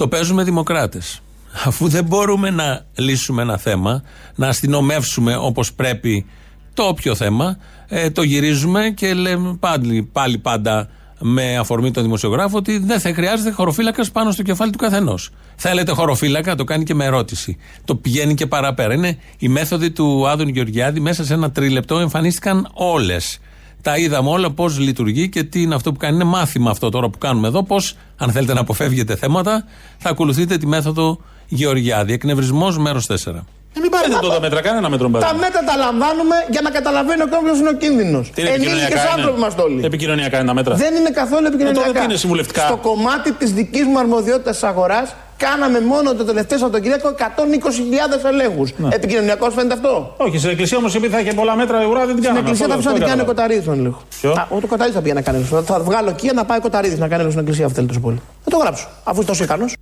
Το 0.02 0.08
παίζουμε 0.08 0.44
δημοκράτες. 0.44 1.22
Αφού 1.66 1.88
δεν 1.88 2.06
μπορούμε 2.06 2.50
να 2.50 2.86
λύσουμε 2.96 3.42
ένα 3.42 3.58
θέμα, 3.58 4.04
να 4.36 4.48
αστυνομεύσουμε 4.48 5.36
όπως 5.36 5.74
πρέπει 5.74 6.26
το 6.74 6.84
όποιο 6.84 7.16
θέμα, 7.16 7.58
ε, 7.88 8.10
το 8.10 8.22
γυρίζουμε 8.22 8.90
και 8.90 9.14
λέμε 9.14 9.58
πάλι, 9.60 10.10
πάλι 10.12 10.38
πάντα 10.38 10.90
με 11.20 11.58
αφορμή 11.58 11.92
τον 11.92 12.04
δημοσιογράφο 12.04 12.58
ότι 12.58 12.78
δεν 12.78 13.00
θα 13.00 13.14
χρειάζεται 13.14 13.52
χωροφύλακας 13.52 14.12
πάνω 14.12 14.32
στο 14.32 14.44
κεφάλι 14.44 14.72
του 14.72 14.78
καθενός. 14.78 15.30
Θέλετε 15.56 15.92
χωροφύλακα, 15.92 16.56
το 16.56 16.64
κάνει 16.64 16.84
και 16.84 16.94
με 16.94 17.06
ερώτηση. 17.06 17.58
Το 17.86 17.96
πηγαίνει 17.96 18.34
και 18.34 18.46
παραπέρα. 18.46 18.94
Είναι 18.94 19.18
η 19.38 19.48
μέθοδοι 19.48 19.92
του 19.92 20.28
Άδων 20.28 20.48
Γεωργιάδη. 20.48 21.00
Μέσα 21.00 21.26
σε 21.26 21.34
ένα 21.34 21.52
τρίλεπτο 21.52 22.00
εμφανίστηκαν 22.00 22.70
όλες. 22.74 23.40
Τα 23.82 23.98
είδαμε 23.98 24.30
όλα 24.30 24.52
πώς 24.52 24.80
λειτουργεί 24.80 25.30
και 25.30 25.44
τι 25.44 25.62
είναι 25.62 25.76
αυτό 25.76 25.92
που 25.92 25.98
κάνει. 26.00 26.16
Είναι 26.16 26.24
μάθημα 26.24 26.70
αυτό 26.72 26.90
τώρα 26.90 27.10
που 27.10 27.18
κάνουμε 27.18 27.48
εδώ. 27.48 27.64
Πώς, 27.64 27.96
αν 28.18 28.32
θέλετε 28.32 28.54
να 28.54 28.60
αποφεύγετε 28.60 29.16
θέματα, 29.16 29.66
θα 29.98 30.10
ακολουθείτε 30.10 30.58
τη 30.58 30.68
μέθοδο 30.68 31.18
Γεωργιάδη. 31.48 32.14
Εκνευρισμό 32.14 32.72
μέρος 32.72 33.08
4. 33.08 33.14
Ε, 33.76 33.80
μην 33.80 33.90
πάρετε 33.90 34.18
τότε 34.22 34.40
μέτρα, 34.40 34.62
κανένα 34.62 34.90
μέτρο 34.90 35.10
μην 35.10 35.20
Τα 35.20 35.26
πάρετε. 35.26 35.46
μέτρα 35.46 35.62
τα 35.64 35.76
λαμβάνουμε 35.76 36.36
για 36.50 36.62
να 36.62 36.70
καταλαβαίνει 36.70 37.22
ο 37.22 37.28
κόσμος 37.30 37.52
ποιο 37.52 37.60
είναι 37.60 37.70
ο 37.70 37.74
κίνδυνος. 37.74 38.32
Τι 38.32 38.42
είναι 38.42 38.50
επικοινωνιακά 38.50 38.86
Ενήλικε 38.86 39.08
είναι; 39.10 39.16
άνθρωποι 39.16 39.38
είμαστε 39.38 39.62
όλοι. 39.62 39.86
Επικοινωνιακά 39.86 40.38
είναι 40.38 40.48
τα 40.48 40.54
μέτρα. 40.54 40.76
Δεν 40.76 40.96
είναι 40.96 41.10
καθόλου 41.10 41.46
επικοινωνιακά. 41.48 41.84
Ε, 41.84 41.88
τότε 41.88 42.00
τι 42.00 42.06
είναι 42.06 42.16
συμβουλευτικά; 42.16 42.62
Στο 42.62 42.78
κομμάτι 42.78 43.32
της 43.34 43.54
δικής 43.54 43.86
μου 43.86 44.00
αρμοδιότητας 44.00 44.54
της 44.54 44.64
αγοράς, 44.64 45.16
κάναμε 45.46 45.80
μόνο 45.92 46.08
το 46.16 46.24
τελευταίο 46.24 46.58
Σαββατοκύριακο 46.58 47.10
120.000 47.18 47.24
ελέγχους. 48.32 48.70
Ναι. 48.78 48.88
Επικοινωνιακό 48.92 49.50
φαίνεται 49.50 49.74
αυτό; 49.74 50.14
Όχι, 50.18 50.38
στην 50.38 50.50
εκκλησία 50.50 50.78
όμως 50.78 50.96
επειδή 50.96 51.14
θα 51.14 51.20
είχε 51.20 51.34
πολλά 51.34 51.56
μέτρα 51.56 51.78
ουρά 51.88 52.06
δεν 52.06 52.16
την 52.16 52.24
Στην 52.24 52.24
κάναμε. 52.24 52.40
εκκλησία 52.40 52.68
θα 52.68 52.74
Αυτό 52.74 52.90
αφήσω 52.90 52.90
να 52.90 52.96
την 52.96 53.04
λέω, 53.04 53.10
κάνει 53.10 53.22
ο 53.22 53.24
αυτό 53.24 53.34
Κοταρίδη 53.34 53.66
τον 53.66 53.80
έλεγχο. 53.80 54.02
Ποιο; 54.22 54.32
Α, 54.32 54.48
ο 54.50 54.68
Κοταρίδη 54.68 54.96
θα 54.98 55.02
πήγε 55.02 55.14
να 55.14 55.22
κάνει 55.22 55.38
έλεγχο. 55.38 55.62
Θα 55.62 55.80
βγάλω 55.80 56.10
εκεί 56.10 56.30
να 56.34 56.46
πάει 56.46 56.58
ο 56.58 56.62
Κοταρίδη 56.62 56.94
να 56.94 57.08
κάνει 57.08 57.14
έλεγχο 57.14 57.30
στην 57.32 57.42
εκκλησία, 57.42 57.66
αυτό 57.66 57.76
θέλει 57.78 57.88
τόσο 57.88 58.00
πολύ. 58.00 58.20
Θα 58.44 58.50
το 58.50 58.58
γράψω. 58.58 58.88
Αφού 59.04 59.18
είσαι 59.20 59.28
τόσο 59.28 59.44
ικανός. 59.44 59.74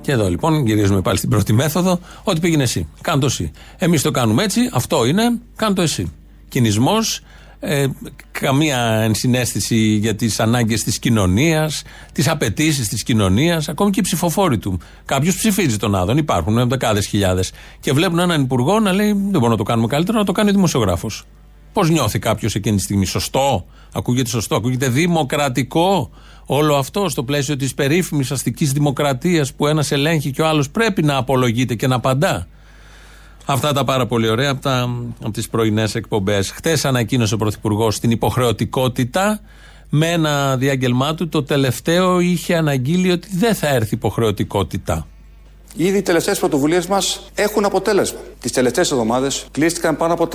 Και 0.00 0.12
εδώ 0.12 0.28
λοιπόν 0.28 0.66
γυρίζουμε 0.66 1.00
πάλι 1.00 1.18
στην 1.18 1.30
πρώτη 1.30 1.52
μέθοδο. 1.52 1.98
Ότι 2.24 2.40
πήγαινε 2.40 2.62
εσύ. 2.62 2.88
Κάνε 3.00 3.20
το 3.20 3.26
εσύ. 3.26 3.50
Εμείς 3.78 4.02
το 4.02 4.10
κάνουμε 4.10 4.42
έτσι. 4.42 4.70
Αυτό 4.72 5.04
είναι. 5.04 5.22
Κάνε 5.56 5.74
το 5.74 5.82
εσύ. 5.82 6.12
Κινησμός. 6.48 7.20
Ε, 7.64 7.86
καμία 8.30 8.78
ενσυναίσθηση 8.78 9.76
για 9.76 10.14
τις 10.14 10.40
ανάγκες 10.40 10.82
της 10.82 10.98
κοινωνίας, 10.98 11.82
τις 12.12 12.28
απαιτήσεις 12.28 12.88
της 12.88 13.02
κοινωνίας, 13.02 13.68
ακόμη 13.68 13.90
και 13.90 14.00
οι 14.00 14.02
ψηφοφόροι 14.02 14.58
του. 14.58 14.78
Κάποιος 15.04 15.36
ψηφίζει 15.36 15.76
τον 15.76 15.94
Άδων, 15.94 16.16
υπάρχουν 16.16 16.68
δεκάδες 16.68 17.06
χιλιάδες. 17.06 17.52
Και 17.80 17.92
βλέπουν 17.92 18.18
έναν 18.18 18.42
υπουργό 18.42 18.80
να 18.80 18.92
λέει: 18.92 19.06
Δεν 19.06 19.30
μπορούμε 19.30 19.48
να 19.48 19.56
το 19.56 19.62
κάνουμε 19.62 19.86
καλύτερο, 19.86 20.18
να 20.18 20.24
το 20.24 20.32
κάνει 20.32 20.50
ο 20.50 20.52
δημοσιογράφος. 20.52 21.24
Πώς 21.72 21.90
νιώθει 21.90 22.18
κάποιος 22.18 22.54
εκείνη 22.54 22.76
τη 22.76 22.82
στιγμή, 22.82 23.06
σωστό, 23.06 23.66
ακούγεται 23.92 24.28
σωστό, 24.28 24.54
ακούγεται 24.54 24.88
δημοκρατικό 24.88 26.10
όλο 26.46 26.76
αυτό 26.76 27.08
στο 27.08 27.24
πλαίσιο 27.24 27.56
της 27.56 27.74
περίφημης 27.74 28.30
αστικής 28.30 28.72
δημοκρατίας 28.72 29.52
που 29.52 29.66
ένας 29.66 29.90
ελέγχει 29.90 30.30
και 30.30 30.42
ο 30.42 30.46
άλλος 30.46 30.70
πρέπει 30.70 31.02
να 31.02 31.16
απολογείται 31.16 31.74
και 31.74 31.86
να 31.86 31.94
απαντά. 31.94 32.46
Αυτά 33.46 33.72
τα 33.72 33.84
πάρα 33.84 34.06
πολύ 34.06 34.28
ωραία 34.28 34.50
από, 34.50 34.60
τα, 34.60 34.88
από 35.20 35.30
τις 35.30 35.48
πρωινές 35.48 35.94
εκπομπές. 35.94 36.50
Χτες 36.50 36.84
ανακοίνωσε 36.84 37.34
ο 37.34 37.36
Πρωθυπουργός 37.36 37.98
την 38.00 38.10
υποχρεωτικότητα 38.10 39.40
με 39.88 40.10
ένα 40.10 40.56
διάγγελμά 40.56 41.14
του. 41.14 41.28
Το 41.28 41.42
τελευταίο 41.42 42.20
είχε 42.20 42.56
αναγγείλει 42.56 43.10
ότι 43.10 43.28
δεν 43.36 43.54
θα 43.54 43.68
έρθει 43.68 43.94
υποχρεωτικότητα. 43.94 45.06
Ήδη 45.76 45.98
οι 45.98 46.02
τελευταίες 46.02 46.38
πρωτοβουλίες 46.38 46.86
μας 46.86 47.30
έχουν 47.34 47.64
αποτέλεσμα. 47.64 48.18
Τις 48.40 48.52
τελευταίες 48.52 48.90
εβδομάδες 48.90 49.46
κλείστηκαν 49.50 49.96
πάνω 49.96 50.12
από 50.12 50.28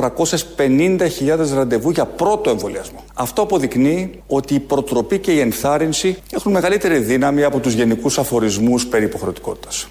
350.000 0.57 1.53
ραντεβού 1.53 1.89
για 1.89 2.05
πρώτο 2.05 2.49
εμβολιασμό. 2.49 3.03
Αυτό 3.13 3.41
αποδεικνύει 3.41 4.23
ότι 4.27 4.53
η 4.53 4.59
προτροπή 4.59 5.19
και 5.19 5.31
η 5.31 5.39
ενθάρρυνση 5.39 6.17
έχουν 6.31 6.51
μεγαλύτερη 6.51 6.97
δύναμη 6.97 7.43
από 7.43 7.59
τους 7.59 7.73
γενικούς 7.73 8.17
αφορισμούς 8.17 8.87
περί 8.87 9.05
υποχρεωτικότητας. 9.05 9.87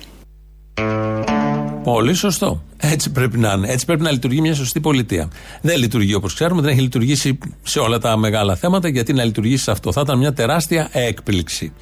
Πολύ 1.93 2.14
σωστό. 2.14 2.62
Έτσι 2.80 3.12
πρέπει 3.12 3.39
να 3.39 3.53
είναι. 3.53 3.68
Έτσι 3.68 3.87
πρέπει 3.87 4.03
να 4.03 4.11
λειτουργεί 4.11 4.41
μια 4.41 4.55
σωστή 4.55 4.80
πολιτεία. 4.80 5.28
Δεν 5.62 5.78
λειτουργεί 5.78 6.14
όπως 6.14 6.34
ξέρουμε, 6.34 6.61
δεν 6.61 6.70
έχει 6.70 6.80
λειτουργήσει 6.80 7.39
σε 7.62 7.78
όλα 7.78 7.99
τα 7.99 8.16
μεγάλα 8.16 8.57
θέματα. 8.57 8.89
Γιατί 8.89 9.12
να 9.12 9.24
λειτουργήσει 9.24 9.62
σε 9.62 9.70
αυτό, 9.70 9.93
θα 9.93 10.01
ήταν 10.01 10.18
μια 10.18 10.32
τεράστια 10.32 10.89
έκπληξη. 10.93 11.72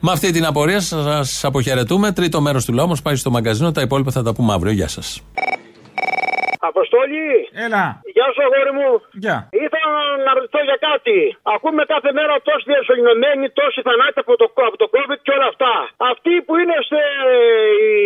Με 0.00 0.12
αυτή 0.12 0.30
την 0.32 0.44
απορία 0.44 0.80
σας 0.80 1.44
αποχαιρετούμε. 1.44 2.12
Τρίτο 2.12 2.40
μέρος 2.40 2.64
του 2.64 2.72
λαού 2.72 2.88
μας 2.88 3.02
πάει 3.02 3.16
στο 3.16 3.30
μαγκαζίνο. 3.30 3.72
Τα 3.72 3.80
υπόλοιπα 3.80 4.10
θα 4.10 4.22
τα 4.22 4.32
πούμε 4.32 4.52
αύριο. 4.52 4.72
Γεια 4.72 4.88
σας. 4.88 5.20
Αποστόλη! 6.58 7.26
Έλα. 7.64 8.00
Γεια 8.16 8.26
σου, 8.34 8.40
αγόρι 8.46 8.72
μου. 8.78 8.90
Γεια. 9.24 9.36
Ήθελα 9.64 9.90
να 10.26 10.30
ρωτήσω 10.38 10.60
για 10.70 10.78
κάτι. 10.88 11.16
Ακούμε 11.54 11.82
κάθε 11.94 12.10
μέρα 12.18 12.32
τόσοι 12.48 12.64
διασωληνωμένοι, 12.72 13.44
τόσοι 13.60 13.78
θανάτοι 13.86 14.18
από 14.24 14.32
το, 14.40 14.46
από 14.70 14.76
το 14.82 14.86
COVID 14.94 15.18
και 15.26 15.32
όλα 15.36 15.48
αυτά. 15.52 15.74
Αυτοί 16.12 16.32
που 16.46 16.52
είναι 16.60 16.76
σε. 16.90 17.00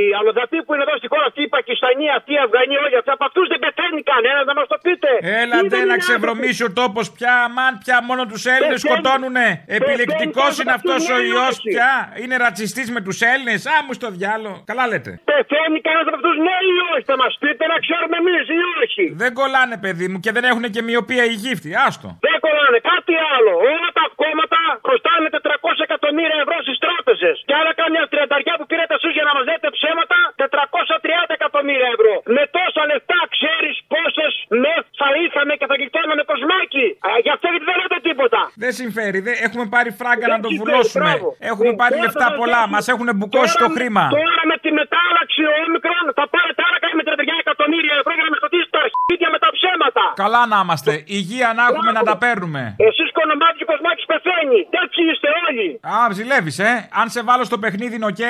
οι 0.08 0.14
αλλοδαποί 0.18 0.58
που 0.64 0.70
είναι 0.74 0.84
εδώ 0.86 0.94
στη 1.00 1.06
χώρα, 1.12 1.24
αυτή 1.30 1.40
οι 1.46 1.50
Πακιστανοί, 1.56 2.06
αυτοί 2.18 2.30
οι 2.36 2.40
Αφγανοί, 2.46 2.74
όλοι 2.84 2.96
αυτοί, 3.00 3.10
από 3.16 3.24
αυτούς 3.28 3.46
δεν 3.52 3.60
πεθαίνει 3.64 4.00
κανένας, 4.12 4.44
να 4.50 4.54
μας 4.58 4.66
το 4.72 4.76
πείτε. 4.86 5.10
Έλα 5.42 5.56
Τι 5.60 5.66
ντε 5.66 5.68
δεν 5.76 5.86
να 5.90 5.94
είναι 5.94 6.02
ξεβρωμίσει 6.04 6.62
ο 6.68 6.70
τόπο 6.80 7.00
πια. 7.16 7.32
Αμάν 7.46 7.72
πια 7.84 7.96
μόνο 8.08 8.22
τους 8.30 8.42
Έλληνες 8.54 8.80
Πεθαίνει. 8.82 8.94
σκοτώνουνε. 8.94 9.46
Επιλεκτικός 9.78 10.50
Πεθαίνει 10.50 10.62
είναι 10.62 10.74
αυτός 10.78 10.98
αυτούς, 11.00 11.14
ο 11.14 11.18
ναι 11.18 11.26
ή 11.28 11.30
ιός 11.34 11.54
όχι. 11.58 11.68
πια. 11.74 11.92
Είναι 12.22 12.34
ρατσιστής 12.44 12.88
με 12.96 13.00
τους 13.06 13.18
Έλληνες. 13.32 13.60
Α 13.74 13.76
μου 13.84 13.92
στο 13.98 14.08
διάλο. 14.16 14.50
Καλά 14.70 14.84
λέτε. 14.92 15.10
Πεθαίνει 15.30 15.78
κανένας 15.86 16.06
από 16.10 16.16
αυτούς, 16.20 16.36
ναι 16.46 16.56
ή 16.72 16.74
όχι, 16.92 17.04
θα 17.12 17.16
μας 17.22 17.32
πείτε 17.42 17.62
να 17.72 17.76
ξέρουμε 17.84 18.16
εμείς 18.22 18.42
ή 18.56 18.58
όχι. 18.82 19.04
Δεν 19.22 19.30
κολλάνε, 19.40 19.76
παιδί 19.84 19.97
μου, 20.12 20.18
και 20.24 20.32
δεν 20.36 20.44
έχουν 20.50 20.64
και 20.74 20.82
μοιοπία 20.88 21.24
οι 21.30 21.34
γύφτοι. 21.42 21.70
Άστο. 21.86 22.08
Δεν 22.26 22.36
κολλάνε. 22.44 22.78
Κάτι 22.92 23.14
άλλο. 23.34 23.52
Όλα 23.74 23.88
τα 23.98 24.04
κόμματα 24.22 24.60
χρωστάνε 24.86 25.26
400 25.36 25.86
εκατομμύρια 25.88 26.38
ευρώ 26.44 26.56
στις 26.66 26.78
τράπεζες. 26.84 27.36
Και 27.48 27.54
άλλα 27.60 27.72
κάμια 27.80 28.02
τριανταριά 28.12 28.54
που 28.58 28.66
πήρατε 28.70 28.94
εσεί 28.98 29.08
για 29.16 29.24
να 29.28 29.32
μας 29.36 29.44
λέτε 29.50 29.68
ψέματα 29.76 30.16
430 30.42 31.32
εκατομμύρια 31.38 31.88
ευρώ. 31.96 32.12
Με 32.36 32.42
τόσα 32.56 32.82
λεφτά 32.90 33.20
ξέρεις 33.36 33.74
πόσες 33.94 34.32
μεθ 34.62 34.84
θα 35.00 35.08
είχαμε 35.22 35.52
και 35.60 35.66
θα 35.70 35.74
γλιτώναμε 35.80 36.22
κοσμάκι. 36.32 36.86
Α, 37.06 37.08
Γι' 37.26 37.32
αυτό 37.36 37.46
γιατί 37.52 37.66
δεν 37.70 37.76
λέτε 37.80 37.98
τίποτα. 38.08 38.40
Δεν 38.46 38.56
Δεν 38.64 38.72
συμφέρει. 38.80 39.18
Δεν... 39.26 39.34
Έχουμε 39.46 39.64
πάρει 39.74 39.90
φράγκα 40.00 40.26
Δεν 40.28 40.34
να 40.34 40.38
το 40.44 40.48
συμφέρει, 40.50 40.60
βουλώσουμε. 40.62 41.02
μπράβο. 41.04 41.28
Έχουμε 41.50 41.70
Ε, 41.76 41.80
πάρει 41.82 41.94
τώρα 41.96 42.04
λεφτά 42.06 42.26
θα 42.32 42.38
πολλά. 42.40 42.60
δώσει. 42.62 42.72
Μας 42.74 42.84
έχουν 42.92 43.08
μπουκώσει 43.18 43.54
Τώρα 43.54 43.62
το 43.62 43.68
με- 43.70 43.76
χρήμα. 43.76 44.04
Τώρα 44.20 44.42
με 44.50 44.56
τη 44.64 44.70
μετάλλαξη 44.80 45.42
όμικρον 45.62 46.04
θα 46.18 46.24
πάρετε 46.34 46.60
άρα 46.68 46.78
κάνει 46.84 46.94
με 47.00 47.04
30 47.08 47.44
εκατομμύρια 47.46 47.94
ευρώ 48.00 48.12
για 48.18 48.24
να 48.26 48.30
με 48.34 48.36
σκοτήσει 48.40 48.68
τα 48.74 48.80
αρχίδια 48.86 49.28
με 49.34 49.38
τα 49.44 49.48
ψέματα. 49.56 50.04
Καλά 50.22 50.40
να 50.52 50.58
είμαστε. 50.64 50.92
Υγεία 51.18 51.48
να 51.58 51.62
έχουμε 51.70 51.90
να 51.98 52.02
τα 52.10 52.14
παίρνουμε. 52.24 52.62
Εσείς 52.88 53.04
κονομάτε 53.18 53.56
και 53.60 53.66
κοσμάκης 53.72 54.02
πεθαίνει. 54.12 54.60
Τέτοιοι 54.76 55.02
είστε 55.12 55.28
όλοι. 55.46 55.66
Α, 55.94 55.96
ζηλεύεις, 56.18 56.52
ε. 56.70 56.72
Αν 57.00 57.06
σε 57.14 57.20
βάλω 57.28 57.44
στο 57.50 57.58
παιχνίδι, 57.62 57.94
είναι 57.98 58.08
οκ. 58.12 58.22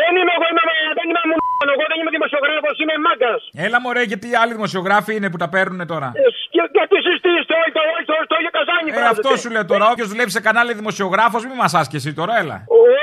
Δεν 0.00 0.12
είμαι 0.18 0.32
εγώ, 0.38 0.46
είμαι, 0.52 0.64
δεν 0.98 1.06
είμαι 1.10 1.22
μου. 1.28 1.36
Εγώ 1.74 1.84
δεν 1.92 1.98
είμαι 2.00 2.12
δημοσιογράφος, 2.18 2.68
είμαι 2.82 2.96
μάγκα. 3.06 3.32
Έλα 3.66 3.78
μωρέ, 3.84 4.02
γιατί 4.12 4.26
οι 4.32 4.36
άλλοι 4.42 4.52
δημοσιογράφοι 4.58 5.12
είναι 5.16 5.28
που 5.32 5.38
τα 5.42 5.48
παίρνουν 5.54 5.80
τώρα. 5.92 6.08
Γιατί 6.56 6.94
εσείς 7.02 7.12
τι 7.24 7.30
είστε, 7.38 7.52
όλοι 7.62 7.72
το, 7.78 7.82
όλοι 7.94 8.04
το, 8.10 8.14
το 8.32 8.36
ίδιο 8.40 8.52
καζάνι 8.58 8.88
Ε, 8.90 8.94
βράζετε. 8.96 9.14
αυτό 9.14 9.30
σου 9.42 9.48
λέω 9.54 9.64
τώρα. 9.72 9.84
Όποιος 9.92 10.06
δουλεύει 10.12 10.32
σε 10.36 10.40
κανάλι 10.46 10.72
δημοσιογράφος, 10.80 11.36
μην 11.48 11.56
μας 11.62 11.68
άσκηση 11.80 12.10
τώρα, 12.20 12.32
έλα. 12.42 12.56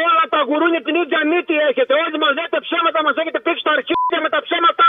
Όλα 0.09 0.23
τα 0.33 0.39
γουρούνια 0.47 0.81
την 0.87 0.95
ίδια 1.03 1.19
μύτη 1.31 1.55
έχετε. 1.69 1.91
Όλοι 2.01 2.15
μας 2.23 2.29
λέτε 2.37 2.57
ψέματα, 2.65 2.99
μας 3.07 3.11
έχετε 3.21 3.39
πήξει 3.45 3.63
τα 3.67 3.71
αρχίδια 3.77 4.19
με 4.25 4.29
τα 4.35 4.39
ψέματά 4.45 4.84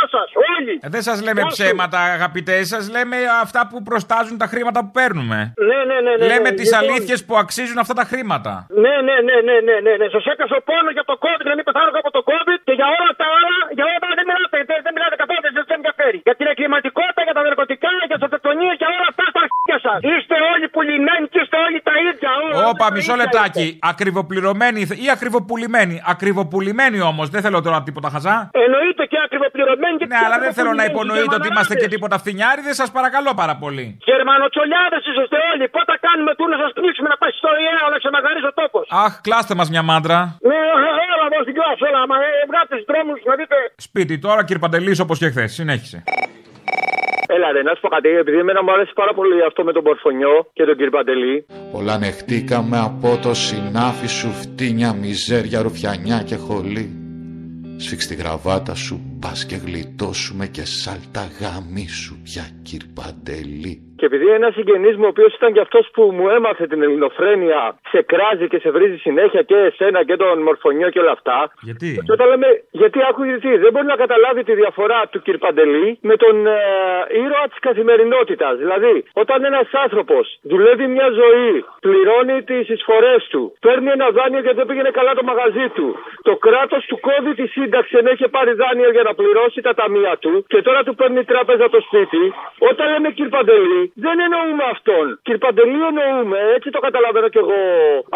σα. 0.66 0.76
Όλοι. 0.76 0.78
Ε, 0.86 0.88
δεν 0.94 1.02
σας 1.08 1.18
λέμε 1.26 1.42
Όσοι. 1.42 1.54
ψέματα, 1.56 1.98
αγαπητές, 2.18 2.62
σας 2.74 2.84
λέμε 2.96 3.16
αυτά 3.44 3.60
που 3.70 3.78
προστάζουν 3.88 4.36
τα 4.42 4.46
χρήματα 4.52 4.78
που 4.84 4.92
παίρνουμε. 4.98 5.38
Ναι, 5.70 5.80
ναι, 5.90 5.96
ναι. 6.06 6.12
ναι 6.18 6.26
λέμε 6.32 6.50
ναι, 6.50 6.58
τις 6.60 6.70
λοιπόν. 6.70 6.80
αλήθειες 6.82 7.20
που 7.26 7.34
αξίζουν 7.42 7.78
αυτά 7.84 7.94
τα 8.00 8.04
χρήματα. 8.10 8.52
Ναι, 8.84 8.94
ναι, 9.06 9.16
ναι, 9.28 9.36
ναι, 9.48 9.56
ναι, 9.68 9.76
ναι, 9.86 9.92
ναι. 10.00 10.06
Σας 10.14 10.24
έκανα 10.32 10.56
πόνο 10.70 10.90
για 10.96 11.04
το 11.10 11.14
COVID, 11.24 11.46
να 11.52 11.56
μην 11.58 11.64
πεθάνω 11.68 11.90
από 12.02 12.10
το 12.16 12.22
COVID 12.30 12.60
και 12.68 12.74
για 12.80 12.88
όλα 12.98 13.12
τα 13.22 13.26
άλλα, 13.36 13.54
για 13.76 13.84
όλα 13.88 13.98
τα 14.02 14.06
άλλα 14.06 14.16
δεν 14.20 14.26
μιλάτε, 14.28 14.58
δεν, 14.70 14.78
δεν 14.86 14.92
μιλάτε 14.96 15.16
καθόλου, 15.22 15.42
δεν 16.06 16.14
σα 16.14 16.14
ενδιαφέρει. 16.14 16.18
Για 16.26 16.34
την 16.38 16.46
εγκληματικότητα, 16.52 17.20
για 17.26 17.34
τα 17.38 17.42
ναρκωτικά, 17.46 17.90
για 18.08 18.16
τις 18.18 18.24
αυτοκτονίες, 18.28 18.74
για 18.82 18.88
όλα 18.94 19.06
αυτά 19.12 19.24
στα 19.32 19.40
αρχίδια 19.44 19.78
σας. 19.86 19.98
Είστε 20.12 20.36
όλοι 20.52 20.66
πουλημένοι 20.74 21.24
και 21.32 21.40
είστε 21.44 21.56
όλοι 21.66 21.78
τα 21.88 21.94
ίδια. 22.08 22.30
όλα 22.44 22.54
Όπα, 22.72 22.86
τα 22.88 22.94
μισό 22.94 23.14
ίδια 23.14 23.22
λεπτάκι. 23.22 23.66
Ακριβοπληρωμένοι 23.92 24.80
ή 25.06 25.06
ακριβοπουλημένοι. 25.16 25.96
Ακριβοπουλημένοι 26.14 26.98
όμως, 27.10 27.26
δεν 27.34 27.40
θέλω 27.44 27.58
τώρα 27.66 27.78
τίποτα 27.88 28.08
χαζά. 28.14 28.36
Εννοείται 28.64 29.04
και 29.12 29.18
ακριβοπληρωμένοι 29.26 29.94
και 30.00 30.06
Ναι, 30.12 30.20
αλλά 30.26 30.38
δεν 30.44 30.52
θέλω 30.58 30.72
να 30.72 30.82
ακριβοπουλημένοι, 30.82 31.24
υπονοείτε 31.24 31.34
ότι 31.38 31.48
είμαστε 31.52 31.74
και 31.74 31.78
γερμανάδες. 31.80 31.94
τίποτα 31.94 32.16
φθινιάριδε, 32.22 32.72
σας 32.80 32.88
παρακαλώ 32.96 33.30
πάρα 33.42 33.54
πολύ. 33.62 33.84
Γερμανοτσολιάδες 34.10 35.02
είσαστε 35.10 35.38
όλοι. 35.52 35.64
Πότε 35.74 35.88
θα 35.92 35.98
κάνουμε 36.06 36.32
του 36.38 36.44
να 36.52 36.56
σας 36.62 36.70
πνίξουμε 36.78 37.08
να 37.12 37.16
πάει 37.22 37.32
στο 37.40 37.50
ΙΕΑ, 37.62 37.84
να 37.94 37.98
ξεμαγαρίσει 38.02 38.46
ο 38.52 38.54
τόπος. 38.60 38.84
Αχ, 39.04 39.12
κλάστε 39.26 39.54
μας 39.58 39.68
μια 39.74 39.82
μάντρα. 39.90 40.18
Ναι, 40.50 40.60
έλα 41.12 41.24
εδώ 41.30 41.38
στην 41.46 41.54
κλάση, 41.58 41.82
έλα, 41.90 42.00
μα 42.12 42.16
ε, 42.28 42.30
βγάτε 42.50 42.72
του 42.78 42.84
δρόμους 42.90 43.18
να 43.30 43.34
δείτε. 43.40 43.56
Σπίτι 43.88 44.14
τώρα, 44.26 44.40
κύριε 44.46 44.62
Παντελής, 44.64 44.98
όπως 45.04 45.16
και 45.22 45.28
χθες. 45.32 45.50
Συνέχισε. 45.60 45.95
Έλα, 47.28 47.52
ρε, 47.52 47.62
να 47.62 47.74
σου 47.74 47.80
πω 47.80 47.88
κάτι, 47.88 48.08
επειδή 48.08 48.38
εμένα 48.38 48.62
μου 48.62 48.72
αρέσει 48.72 48.92
πάρα 48.94 49.12
πολύ 49.14 49.44
αυτό 49.48 49.64
με 49.64 49.72
τον 49.72 49.82
Πορφωνιό 49.82 50.34
και 50.52 50.64
τον 50.64 50.74
κύριο 50.76 50.90
Παντελή. 50.90 51.46
Όλα 51.72 51.92
ανεχτήκαμε 51.92 52.78
από 52.78 53.18
το 53.22 53.34
συνάφι 53.34 54.06
σου 54.06 54.28
φτύνια, 54.28 54.92
μιζέρια, 54.92 55.62
ρουφιανιά 55.62 56.22
και 56.28 56.36
χολή. 56.36 56.86
Σφίξ 57.76 58.06
τη 58.06 58.14
γραβάτα 58.14 58.74
σου, 58.74 59.15
πας 59.20 59.46
και 59.46 59.56
γλιτώσουμε 59.56 60.46
και 60.46 60.64
σάλτα 60.64 61.24
γάμι 61.40 61.86
σου 61.88 62.14
πια 62.24 62.44
κύρ 62.62 62.82
Παντελή. 62.94 63.86
Και 63.98 64.06
επειδή 64.10 64.26
ένας 64.38 64.52
συγγενής 64.54 64.96
μου, 64.96 65.06
ο 65.08 65.12
οποίος 65.14 65.32
ήταν 65.34 65.52
και 65.52 65.60
αυτός 65.66 65.84
που 65.94 66.02
μου 66.16 66.26
έμαθε 66.28 66.66
την 66.66 66.80
ελληνοφρένεια, 66.82 67.60
σε 67.92 68.00
κράζει 68.10 68.46
και 68.52 68.58
σε 68.58 68.70
βρίζει 68.70 68.96
συνέχεια 68.96 69.42
και 69.42 69.56
εσένα 69.68 70.04
και 70.04 70.16
τον 70.16 70.42
Μορφωνιό 70.48 70.88
και 70.90 71.00
όλα 71.04 71.14
αυτά. 71.18 71.38
Γιατί; 71.68 71.88
Και 72.06 72.12
όταν 72.16 72.26
λέμε, 72.32 72.48
γιατί 72.70 72.98
άκου 73.08 73.22
γιατί, 73.24 73.50
δεν 73.62 73.70
μπορεί 73.72 73.86
να 73.94 73.98
καταλάβει 74.04 74.42
τη 74.48 74.54
διαφορά 74.62 75.00
του 75.10 75.18
κ. 75.24 75.26
Παντελή 75.44 75.98
με 76.08 76.16
τον 76.16 76.46
ε, 76.46 76.58
ήρωα 77.22 77.46
της 77.50 77.58
καθημερινότητας. 77.68 78.54
Δηλαδή, 78.62 78.96
όταν 79.22 79.44
ένας 79.44 79.68
άνθρωπος 79.84 80.24
δουλεύει 80.42 80.86
μια 80.96 81.08
ζωή, 81.20 81.64
πληρώνει 81.86 82.36
τις 82.50 82.68
εισφορές 82.74 83.20
του, 83.32 83.42
παίρνει 83.60 83.90
ένα 83.98 84.08
δάνειο 84.16 84.40
γιατί 84.40 84.56
δεν 84.56 84.66
πήγαινε 84.66 84.90
καλά 84.98 85.12
το 85.18 85.24
μαγαζί 85.30 85.66
του, 85.76 85.86
το 86.28 86.34
κράτος 86.46 86.82
του 86.88 86.98
κόβει 87.06 87.32
τη 87.40 87.46
σύνταξη 87.56 87.92
ενώ 88.00 88.10
είχε 88.14 88.28
πάρει 88.36 88.52
δάνειο 88.62 88.90
για 88.96 89.04
να 89.08 89.12
πληρώσει 89.18 89.60
τα 89.66 89.72
ταμεία 89.80 90.14
του 90.22 90.32
και 90.52 90.58
τώρα 90.66 90.80
του 90.86 90.94
παίρνει 90.98 91.20
η 91.24 91.28
τράπεζα 91.32 91.66
το 91.74 91.80
σπίτι. 91.86 92.22
Όταν 92.70 92.86
λέμε 92.92 93.08
κ. 93.16 93.18
Παντελή, 93.34 93.82
δεν 94.06 94.16
εννοούμε 94.26 94.64
αυτόν. 94.74 95.06
Κ. 95.26 95.28
Παντελή 95.44 95.80
εννοούμε, 95.90 96.38
έτσι 96.56 96.68
το 96.74 96.80
καταλαβαίνω 96.86 97.28
κι 97.34 97.40
εγώ, 97.44 97.60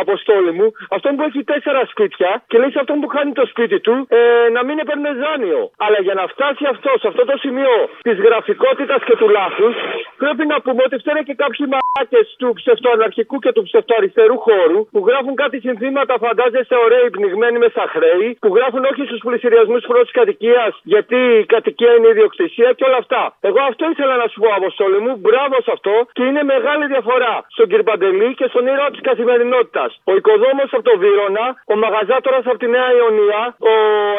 Αποστόλη 0.02 0.52
μου, 0.58 0.66
αυτόν 0.96 1.12
που 1.16 1.22
έχει 1.28 1.40
τέσσερα 1.52 1.82
σπίτια 1.92 2.30
και 2.50 2.58
λέει 2.60 2.70
σε 2.74 2.80
αυτόν 2.82 2.96
που 3.00 3.08
χάνει 3.14 3.32
το 3.40 3.44
σπίτι 3.52 3.78
του 3.86 3.94
ε, 4.18 4.20
να 4.56 4.60
μην 4.66 4.76
έπαιρνε 4.82 5.10
δάνειο. 5.22 5.62
Αλλά 5.84 5.98
για 6.06 6.14
να 6.20 6.24
φτάσει 6.32 6.64
αυτός 6.74 6.96
σε 7.02 7.06
αυτό 7.10 7.22
το 7.30 7.36
σημείο 7.44 7.74
της 8.06 8.16
γραφικότητας 8.26 9.00
και 9.08 9.14
του 9.20 9.28
λάθους, 9.36 9.74
πρέπει 10.22 10.44
να 10.52 10.56
πούμε 10.64 10.82
ότι 10.86 10.96
φταίνε 11.02 11.22
και 11.28 11.34
κάποιοι 11.42 11.64
μαλάκες 11.72 12.26
του 12.40 12.48
ψευτοαναρχικού 12.60 13.36
και 13.44 13.52
του 13.56 13.62
ψευτοαριστερού 13.68 14.36
χώρου 14.46 14.80
που 14.92 15.00
γράφουν 15.08 15.34
κάτι 15.42 15.56
συνθήματα, 15.66 16.14
φαντάζεστε 16.24 16.76
ωραίοι 16.86 17.10
πνιγμένοι 17.16 17.58
με 17.58 17.68
στα 17.74 17.84
χρέη, 17.94 18.28
που 18.42 18.50
γράφουν 18.56 18.82
όχι 18.90 19.02
στους 19.08 19.20
πλησιριασμούς 19.26 19.82
πρώτης 19.90 20.12
κατοικίας 20.18 20.72
γιατί 20.82 21.18
η 21.42 21.44
κατοικία 21.54 21.92
είναι 21.96 22.08
ιδιοκτησία 22.08 22.72
και 22.76 22.84
όλα 22.88 22.98
αυτά. 23.04 23.22
Εγώ 23.48 23.60
αυτό 23.70 23.84
ήθελα 23.94 24.16
να 24.22 24.26
σου 24.30 24.38
πω, 24.42 24.48
Αποστόλη 24.60 24.98
μου, 25.04 25.12
μπράβο 25.24 25.56
σε 25.64 25.70
αυτό 25.76 25.94
και 26.16 26.24
είναι 26.28 26.42
μεγάλη 26.42 26.84
διαφορά 26.86 27.34
στον 27.54 27.66
κ. 27.70 27.72
Παντελή 27.88 28.34
και 28.38 28.46
στον 28.52 28.66
ήρωα 28.66 28.90
της 28.94 29.02
καθημερινότητας. 29.08 29.90
Ο 30.10 30.12
οικοδόμος 30.18 30.68
από 30.76 30.84
το 30.90 30.94
Βύρονα, 31.02 31.46
ο 31.72 31.74
μαγαζάτορας 31.84 32.44
από 32.50 32.58
τη 32.62 32.68
Νέα 32.76 32.88
Ιωνία, 32.98 33.40
ο 33.70 33.74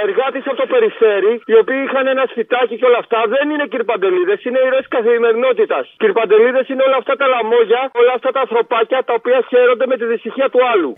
εργάτης 0.05 0.45
από 0.49 0.57
το 0.61 0.67
Περιστέρι, 0.73 1.33
οι 1.51 1.55
οποίοι 1.61 1.81
είχαν 1.85 2.05
ένα 2.07 2.23
σπιτάκι 2.31 2.75
και 2.79 2.85
όλα 2.89 2.99
αυτά, 3.03 3.19
δεν 3.33 3.45
είναι 3.51 3.65
κ. 3.71 3.75
Παντελίδες, 3.91 4.39
είναι 4.45 4.59
ήρωες 4.67 4.87
καθημερινότητας. 4.95 5.85
Κ. 6.01 6.03
Παντελίδες 6.19 6.65
είναι 6.71 6.83
όλα 6.87 6.97
αυτά 7.01 7.13
τα 7.15 7.27
λαμόγια, 7.33 7.81
όλα 8.01 8.13
αυτά 8.17 8.29
τα 8.31 8.39
ανθρωπάκια 8.39 8.99
τα 9.07 9.13
οποία 9.13 9.39
χαίρονται 9.49 9.85
με 9.91 9.95
τη 9.97 10.05
δυστυχία 10.05 10.49
του 10.49 10.59
άλλου. 10.71 10.93